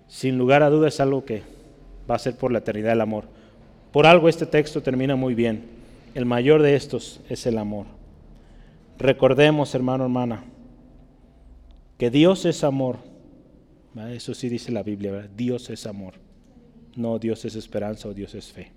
sin 0.07 0.37
lugar 0.37 0.63
a 0.63 0.69
dudas 0.69 0.95
es 0.95 0.99
algo 0.99 1.25
que 1.25 1.41
va 2.09 2.15
a 2.15 2.19
ser 2.19 2.35
por 2.35 2.51
la 2.51 2.59
eternidad 2.59 2.93
el 2.93 3.01
amor. 3.01 3.25
Por 3.91 4.05
algo 4.05 4.29
este 4.29 4.45
texto 4.45 4.81
termina 4.81 5.15
muy 5.15 5.35
bien. 5.35 5.63
El 6.13 6.25
mayor 6.25 6.61
de 6.61 6.75
estos 6.75 7.21
es 7.29 7.45
el 7.45 7.57
amor. 7.57 7.87
Recordemos, 8.97 9.73
hermano, 9.75 10.03
hermana, 10.03 10.43
que 11.97 12.09
Dios 12.09 12.45
es 12.45 12.63
amor. 12.63 12.97
Eso 13.95 14.33
sí 14.33 14.49
dice 14.49 14.71
la 14.71 14.83
Biblia, 14.83 15.29
Dios 15.35 15.69
es 15.69 15.85
amor. 15.85 16.15
No 16.95 17.19
Dios 17.19 17.45
es 17.45 17.55
esperanza 17.55 18.09
o 18.09 18.13
Dios 18.13 18.35
es 18.35 18.51
fe. 18.51 18.71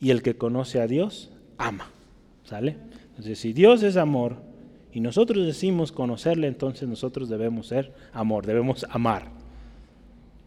Y 0.00 0.10
el 0.10 0.22
que 0.22 0.36
conoce 0.36 0.80
a 0.80 0.86
Dios, 0.86 1.30
ama. 1.56 1.90
¿Sale? 2.44 2.76
Entonces, 3.10 3.38
si 3.38 3.52
Dios 3.52 3.82
es 3.82 3.96
amor 3.96 4.36
y 4.92 5.00
nosotros 5.00 5.44
decimos 5.44 5.92
conocerle, 5.92 6.46
entonces 6.46 6.88
nosotros 6.88 7.28
debemos 7.28 7.66
ser 7.66 7.92
amor, 8.12 8.46
debemos 8.46 8.86
amar. 8.90 9.24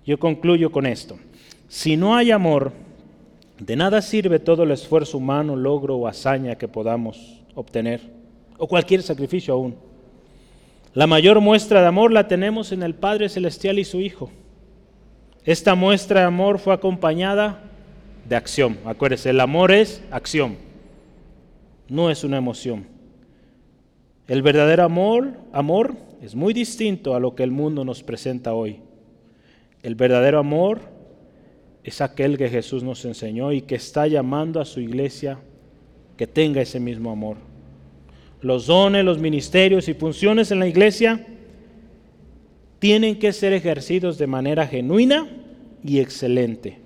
Yo 0.06 0.18
concluyo 0.18 0.72
con 0.72 0.86
esto. 0.86 1.20
Si 1.68 1.96
no 1.96 2.16
hay 2.16 2.32
amor, 2.32 2.72
de 3.60 3.76
nada 3.76 4.02
sirve 4.02 4.40
todo 4.40 4.64
el 4.64 4.72
esfuerzo 4.72 5.18
humano, 5.20 5.56
logro 5.56 5.98
o 5.98 6.08
hazaña 6.08 6.56
que 6.56 6.68
podamos 6.68 7.42
obtener, 7.54 8.02
o 8.58 8.68
cualquier 8.68 9.04
sacrificio 9.04 9.54
aún. 9.54 9.76
La 10.94 11.08
mayor 11.08 11.40
muestra 11.40 11.82
de 11.82 11.88
amor 11.88 12.12
la 12.12 12.28
tenemos 12.28 12.72
en 12.72 12.84
el 12.84 12.96
Padre 12.96 13.30
Celestial 13.30 13.80
y 13.80 13.86
su 13.86 14.02
Hijo. 14.02 14.32
Esta 15.46 15.76
muestra 15.76 16.22
de 16.22 16.26
amor 16.28 16.60
fue 16.60 16.74
acompañada 16.74 17.64
de 18.28 18.36
acción. 18.36 18.78
Acuérdense, 18.86 19.30
el 19.30 19.40
amor 19.40 19.72
es 19.72 20.04
acción 20.12 20.72
no 21.92 22.10
es 22.10 22.24
una 22.24 22.38
emoción. 22.38 22.86
El 24.26 24.42
verdadero 24.42 24.84
amor, 24.84 25.34
amor 25.52 25.98
es 26.22 26.36
muy 26.36 26.54
distinto 26.54 27.16
a 27.16 27.20
lo 27.20 27.36
que 27.36 27.44
el 27.44 27.52
mundo 27.52 27.84
nos 27.84 28.02
presenta 28.02 28.54
hoy. 28.54 28.80
El 29.84 29.96
verdadero 29.96 30.40
amor 30.40 30.80
es 31.84 32.00
aquel 32.00 32.38
que 32.38 32.48
Jesús 32.48 32.82
nos 32.82 33.04
enseñó 33.04 33.52
y 33.52 33.64
que 33.64 33.76
está 33.76 34.08
llamando 34.08 34.62
a 34.62 34.66
su 34.66 34.80
iglesia 34.80 35.40
que 36.16 36.28
tenga 36.28 36.62
ese 36.62 36.80
mismo 36.80 37.12
amor. 37.12 37.36
Los 38.42 38.66
dones, 38.68 39.06
los 39.06 39.20
ministerios 39.20 39.88
y 39.88 39.94
funciones 39.94 40.52
en 40.52 40.60
la 40.60 40.68
iglesia 40.68 41.28
tienen 42.80 43.20
que 43.20 43.34
ser 43.34 43.54
ejercidos 43.54 44.18
de 44.18 44.28
manera 44.28 44.66
genuina 44.66 45.28
y 45.84 46.00
excelente. 46.00 46.80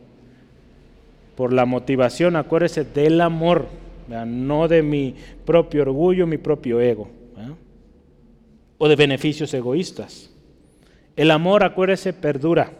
Por 1.36 1.53
la 1.53 1.65
motivación, 1.65 2.36
acuérdese, 2.36 2.84
del 2.84 3.22
amor 3.22 3.68
no 4.07 4.68
de 4.68 4.84
mi 4.84 5.15
propio 5.45 5.82
orgullo, 5.82 6.27
mi 6.27 6.38
propio 6.38 6.80
ego, 6.80 7.10
o 8.77 8.88
de 8.88 8.95
beneficios 8.95 9.53
egoístas. 9.53 10.32
El 11.15 11.32
amor, 11.32 11.64
acuérdese, 11.64 12.14
perdura. 12.14 12.73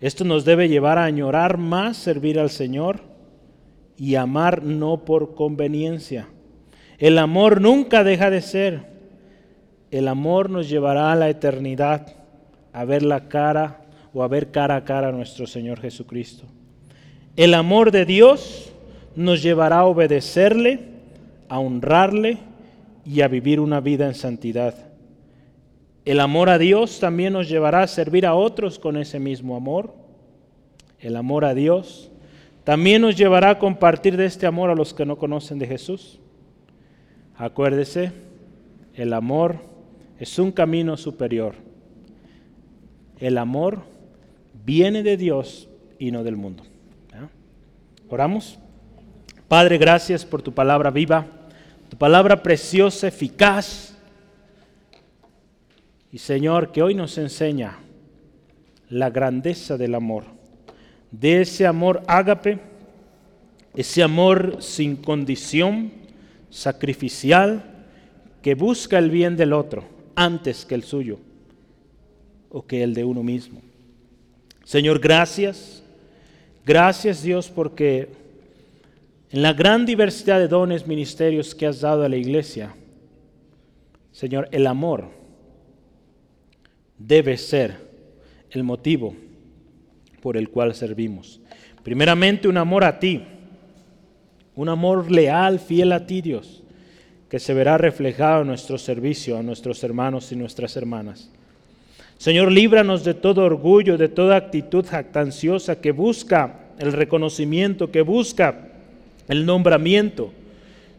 Esto 0.00 0.24
nos 0.24 0.44
debe 0.44 0.68
llevar 0.68 0.98
a 0.98 1.04
añorar 1.04 1.56
más 1.56 1.96
servir 1.96 2.38
al 2.38 2.50
Señor 2.50 3.00
y 3.96 4.16
amar 4.16 4.64
no 4.64 5.04
por 5.04 5.34
conveniencia. 5.34 6.28
El 6.98 7.18
amor 7.18 7.60
nunca 7.60 8.04
deja 8.04 8.30
de 8.30 8.40
ser. 8.40 8.94
El 9.90 10.08
amor 10.08 10.50
nos 10.50 10.68
llevará 10.68 11.12
a 11.12 11.16
la 11.16 11.28
eternidad, 11.28 12.14
a 12.72 12.84
ver 12.84 13.02
la 13.02 13.28
cara 13.28 13.82
o 14.12 14.22
a 14.22 14.28
ver 14.28 14.50
cara 14.50 14.76
a 14.76 14.84
cara 14.84 15.08
a 15.08 15.12
nuestro 15.12 15.46
Señor 15.46 15.80
Jesucristo. 15.80 16.44
El 17.36 17.54
amor 17.54 17.90
de 17.90 18.04
Dios 18.04 18.72
nos 19.16 19.42
llevará 19.42 19.78
a 19.78 19.84
obedecerle, 19.84 20.80
a 21.48 21.58
honrarle 21.58 22.38
y 23.04 23.20
a 23.20 23.28
vivir 23.28 23.60
una 23.60 23.80
vida 23.80 24.06
en 24.06 24.14
santidad. 24.14 24.74
El 26.04 26.20
amor 26.20 26.50
a 26.50 26.58
Dios 26.58 27.00
también 27.00 27.32
nos 27.32 27.48
llevará 27.48 27.82
a 27.82 27.86
servir 27.86 28.26
a 28.26 28.34
otros 28.34 28.78
con 28.78 28.96
ese 28.96 29.18
mismo 29.18 29.56
amor. 29.56 29.94
El 30.98 31.16
amor 31.16 31.44
a 31.44 31.54
Dios 31.54 32.10
también 32.62 33.02
nos 33.02 33.16
llevará 33.16 33.50
a 33.50 33.58
compartir 33.58 34.16
de 34.16 34.26
este 34.26 34.46
amor 34.46 34.70
a 34.70 34.74
los 34.74 34.94
que 34.94 35.06
no 35.06 35.16
conocen 35.16 35.58
de 35.58 35.66
Jesús. 35.66 36.20
Acuérdese, 37.36 38.12
el 38.94 39.12
amor 39.12 39.58
es 40.18 40.38
un 40.38 40.52
camino 40.52 40.96
superior. 40.96 41.54
El 43.18 43.38
amor 43.38 43.82
viene 44.64 45.02
de 45.02 45.16
Dios 45.16 45.68
y 45.98 46.10
no 46.10 46.24
del 46.24 46.36
mundo. 46.36 46.62
Oramos. 48.08 48.58
Padre, 49.48 49.78
gracias 49.78 50.24
por 50.24 50.42
tu 50.42 50.52
palabra 50.52 50.90
viva, 50.90 51.26
tu 51.88 51.96
palabra 51.96 52.42
preciosa, 52.42 53.08
eficaz. 53.08 53.96
Y 56.12 56.18
Señor, 56.18 56.70
que 56.70 56.82
hoy 56.82 56.94
nos 56.94 57.18
enseña 57.18 57.78
la 58.88 59.10
grandeza 59.10 59.76
del 59.76 59.94
amor, 59.94 60.24
de 61.10 61.40
ese 61.40 61.66
amor 61.66 62.02
ágape, 62.06 62.58
ese 63.74 64.02
amor 64.02 64.58
sin 64.60 64.96
condición, 64.96 66.03
sacrificial, 66.54 67.64
que 68.40 68.54
busca 68.54 68.96
el 68.98 69.10
bien 69.10 69.36
del 69.36 69.52
otro 69.52 69.84
antes 70.14 70.64
que 70.64 70.76
el 70.76 70.84
suyo 70.84 71.18
o 72.48 72.64
que 72.64 72.84
el 72.84 72.94
de 72.94 73.02
uno 73.02 73.24
mismo. 73.24 73.60
Señor, 74.62 75.00
gracias. 75.00 75.82
Gracias 76.64 77.22
Dios 77.22 77.50
porque 77.50 78.08
en 79.30 79.42
la 79.42 79.52
gran 79.52 79.84
diversidad 79.84 80.38
de 80.38 80.46
dones, 80.46 80.86
ministerios 80.86 81.56
que 81.56 81.66
has 81.66 81.80
dado 81.80 82.04
a 82.04 82.08
la 82.08 82.16
iglesia, 82.16 82.72
Señor, 84.12 84.48
el 84.52 84.68
amor 84.68 85.10
debe 86.96 87.36
ser 87.36 87.76
el 88.50 88.62
motivo 88.62 89.16
por 90.22 90.36
el 90.36 90.48
cual 90.50 90.72
servimos. 90.76 91.40
Primeramente 91.82 92.46
un 92.46 92.56
amor 92.56 92.84
a 92.84 93.00
ti, 93.00 93.26
un 94.56 94.68
amor 94.68 95.10
leal, 95.10 95.58
fiel 95.58 95.92
a 95.92 96.06
ti 96.06 96.20
Dios, 96.20 96.62
que 97.28 97.38
se 97.38 97.54
verá 97.54 97.78
reflejado 97.78 98.42
en 98.42 98.48
nuestro 98.48 98.78
servicio 98.78 99.36
a 99.36 99.42
nuestros 99.42 99.82
hermanos 99.82 100.30
y 100.32 100.36
nuestras 100.36 100.76
hermanas. 100.76 101.30
Señor, 102.18 102.52
líbranos 102.52 103.04
de 103.04 103.14
todo 103.14 103.44
orgullo, 103.44 103.98
de 103.98 104.08
toda 104.08 104.36
actitud 104.36 104.86
jactanciosa 104.86 105.80
que 105.80 105.92
busca 105.92 106.60
el 106.78 106.92
reconocimiento, 106.92 107.90
que 107.90 108.02
busca 108.02 108.68
el 109.28 109.44
nombramiento. 109.44 110.32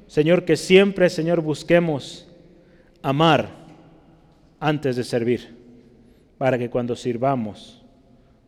Señor, 0.07 0.43
que 0.45 0.57
siempre, 0.57 1.09
Señor, 1.09 1.41
busquemos 1.41 2.27
amar 3.01 3.49
antes 4.59 4.95
de 4.95 5.03
servir, 5.03 5.55
para 6.37 6.57
que 6.57 6.69
cuando 6.69 6.95
sirvamos 6.95 7.81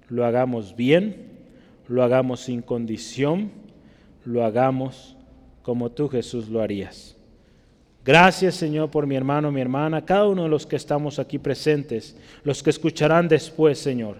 lo 0.10 0.26
hagamos 0.26 0.76
bien, 0.76 1.28
lo 1.88 2.04
hagamos 2.04 2.42
sin 2.42 2.62
condición, 2.62 3.52
lo 4.28 4.44
hagamos 4.44 5.16
como 5.62 5.90
tú, 5.90 6.10
Jesús, 6.10 6.50
lo 6.50 6.62
harías. 6.62 7.16
Gracias 8.04 8.56
Señor 8.56 8.92
por 8.92 9.08
mi 9.08 9.16
hermano, 9.16 9.52
mi 9.52 9.62
hermana, 9.62 10.04
cada 10.04 10.28
uno 10.28 10.44
de 10.44 10.50
los 10.50 10.66
que 10.66 10.76
estamos 10.76 11.18
aquí 11.18 11.40
presentes, 11.40 12.16
los 12.44 12.62
que 12.62 12.70
escucharán 12.70 13.28
después, 13.28 13.80
Señor. 13.80 14.18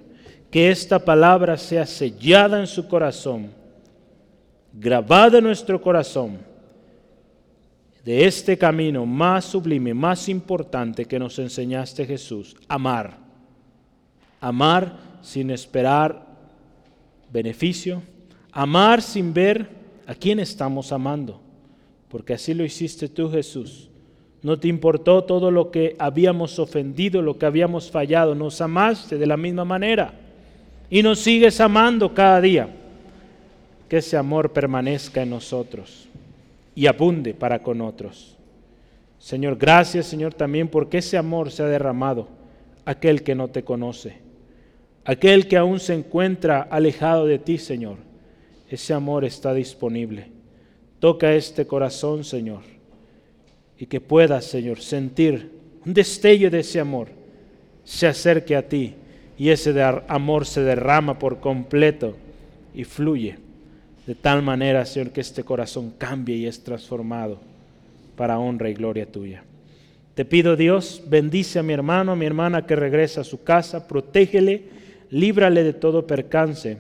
Que 0.50 0.72
esta 0.72 0.98
palabra 0.98 1.58
sea 1.58 1.86
sellada 1.86 2.60
en 2.60 2.68
su 2.68 2.88
corazón, 2.88 3.52
grabada 4.74 5.40
en 5.40 5.44
nuestro 5.44 5.82
corazón, 5.82 6.40
de 8.06 8.26
este 8.26 8.58
camino 8.58 9.06
más 9.06 9.44
sublime, 9.44 9.94
más 9.94 10.30
importante 10.30 11.04
que 11.04 11.20
nos 11.20 11.38
enseñaste 11.38 12.06
Jesús, 12.06 12.56
amar. 12.70 13.18
Amar 14.40 14.98
sin 15.22 15.52
esperar 15.52 16.26
beneficio, 17.30 18.02
amar 18.54 19.02
sin 19.02 19.34
ver 19.34 19.77
a 20.08 20.16
quién 20.16 20.40
estamos 20.40 20.92
amando 20.92 21.42
porque 22.10 22.34
así 22.34 22.54
lo 22.54 22.64
hiciste 22.64 23.10
tú, 23.10 23.30
Jesús. 23.30 23.90
No 24.42 24.58
te 24.58 24.68
importó 24.68 25.24
todo 25.24 25.52
lo 25.52 25.72
que 25.72 25.96
habíamos 26.00 26.58
ofendido, 26.60 27.22
lo 27.22 27.38
que 27.38 27.46
habíamos 27.46 27.92
fallado. 27.92 28.34
Nos 28.36 28.62
amaste 28.62 29.18
de 29.18 29.26
la 29.26 29.36
misma 29.36 29.66
manera 29.66 30.14
y 30.90 31.04
nos 31.04 31.20
sigues 31.20 31.60
amando 31.60 32.14
cada 32.14 32.40
día. 32.40 32.70
Que 33.90 33.98
ese 33.98 34.18
amor 34.18 34.52
permanezca 34.52 35.22
en 35.22 35.30
nosotros 35.32 36.08
y 36.76 36.88
abunde 36.88 37.34
para 37.34 37.60
con 37.60 37.82
otros. 37.82 38.36
Señor, 39.18 39.58
gracias, 39.58 40.06
Señor, 40.06 40.34
también 40.34 40.68
porque 40.68 41.00
ese 41.00 41.18
amor 41.18 41.52
se 41.52 41.64
ha 41.64 41.68
derramado 41.68 42.28
aquel 42.86 43.24
que 43.24 43.34
no 43.34 43.48
te 43.48 43.64
conoce, 43.64 44.18
aquel 45.04 45.48
que 45.48 45.58
aún 45.58 45.80
se 45.80 45.94
encuentra 45.94 46.62
alejado 46.62 47.26
de 47.26 47.40
ti, 47.40 47.58
Señor. 47.58 48.07
Ese 48.70 48.94
amor 48.94 49.26
está 49.26 49.54
disponible 49.54 50.38
Toca 51.00 51.34
este 51.36 51.68
corazón, 51.68 52.24
Señor, 52.24 52.62
y 53.78 53.86
que 53.86 54.02
puedas, 54.02 54.46
Señor, 54.46 54.80
sentir 54.80 55.52
un 55.86 55.94
destello 55.94 56.50
de 56.50 56.62
ese 56.62 56.80
amor, 56.80 57.10
se 57.84 58.08
acerque 58.08 58.56
a 58.56 58.68
ti 58.68 58.96
y 59.38 59.50
ese 59.50 59.80
amor 60.08 60.46
se 60.48 60.62
derrama 60.62 61.20
por 61.20 61.40
completo 61.40 62.16
y 62.74 62.84
fluye 62.84 63.38
de 64.08 64.16
tal 64.16 64.42
manera, 64.42 64.86
Señor, 64.86 65.12
que 65.12 65.22
este 65.22 65.44
corazón 65.44 65.94
cambie 65.98 66.38
y 66.38 66.48
es 66.48 66.64
transformado 66.64 67.40
para 68.16 68.40
honra 68.40 68.70
y 68.70 68.74
gloria 68.74 69.06
tuya. 69.06 69.44
Te 70.16 70.26
pido, 70.26 70.56
Dios, 70.56 71.04
bendice 71.08 71.60
a 71.60 71.64
mi 71.64 71.74
hermano, 71.74 72.14
a 72.14 72.16
mi 72.16 72.26
hermana 72.26 72.66
que 72.66 72.76
regresa 72.76 73.22
a 73.22 73.26
su 73.26 73.44
casa, 73.44 73.88
protégele, 73.88 74.64
líbrale 75.12 75.64
de 75.64 75.74
todo 75.74 76.08
percance. 76.08 76.78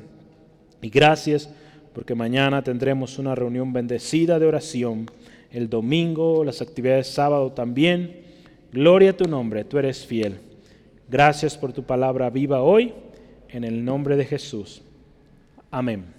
Y 0.81 0.89
gracias 0.89 1.49
porque 1.97 2.13
mañana 2.13 2.61
tendremos 2.61 3.17
una 3.17 3.33
reunión 3.33 3.73
bendecida 3.73 4.37
de 4.37 4.45
oración, 4.45 5.09
el 5.49 5.67
domingo, 5.67 6.43
las 6.43 6.61
actividades 6.61 7.07
sábado 7.07 7.53
también. 7.53 8.21
Gloria 8.71 9.09
a 9.09 9.17
tu 9.17 9.27
nombre, 9.27 9.63
tú 9.63 9.79
eres 9.79 10.05
fiel. 10.05 10.37
Gracias 11.09 11.57
por 11.57 11.73
tu 11.73 11.81
palabra 11.81 12.29
viva 12.29 12.61
hoy, 12.61 12.93
en 13.49 13.63
el 13.63 13.83
nombre 13.83 14.15
de 14.15 14.25
Jesús. 14.25 14.83
Amén. 15.71 16.16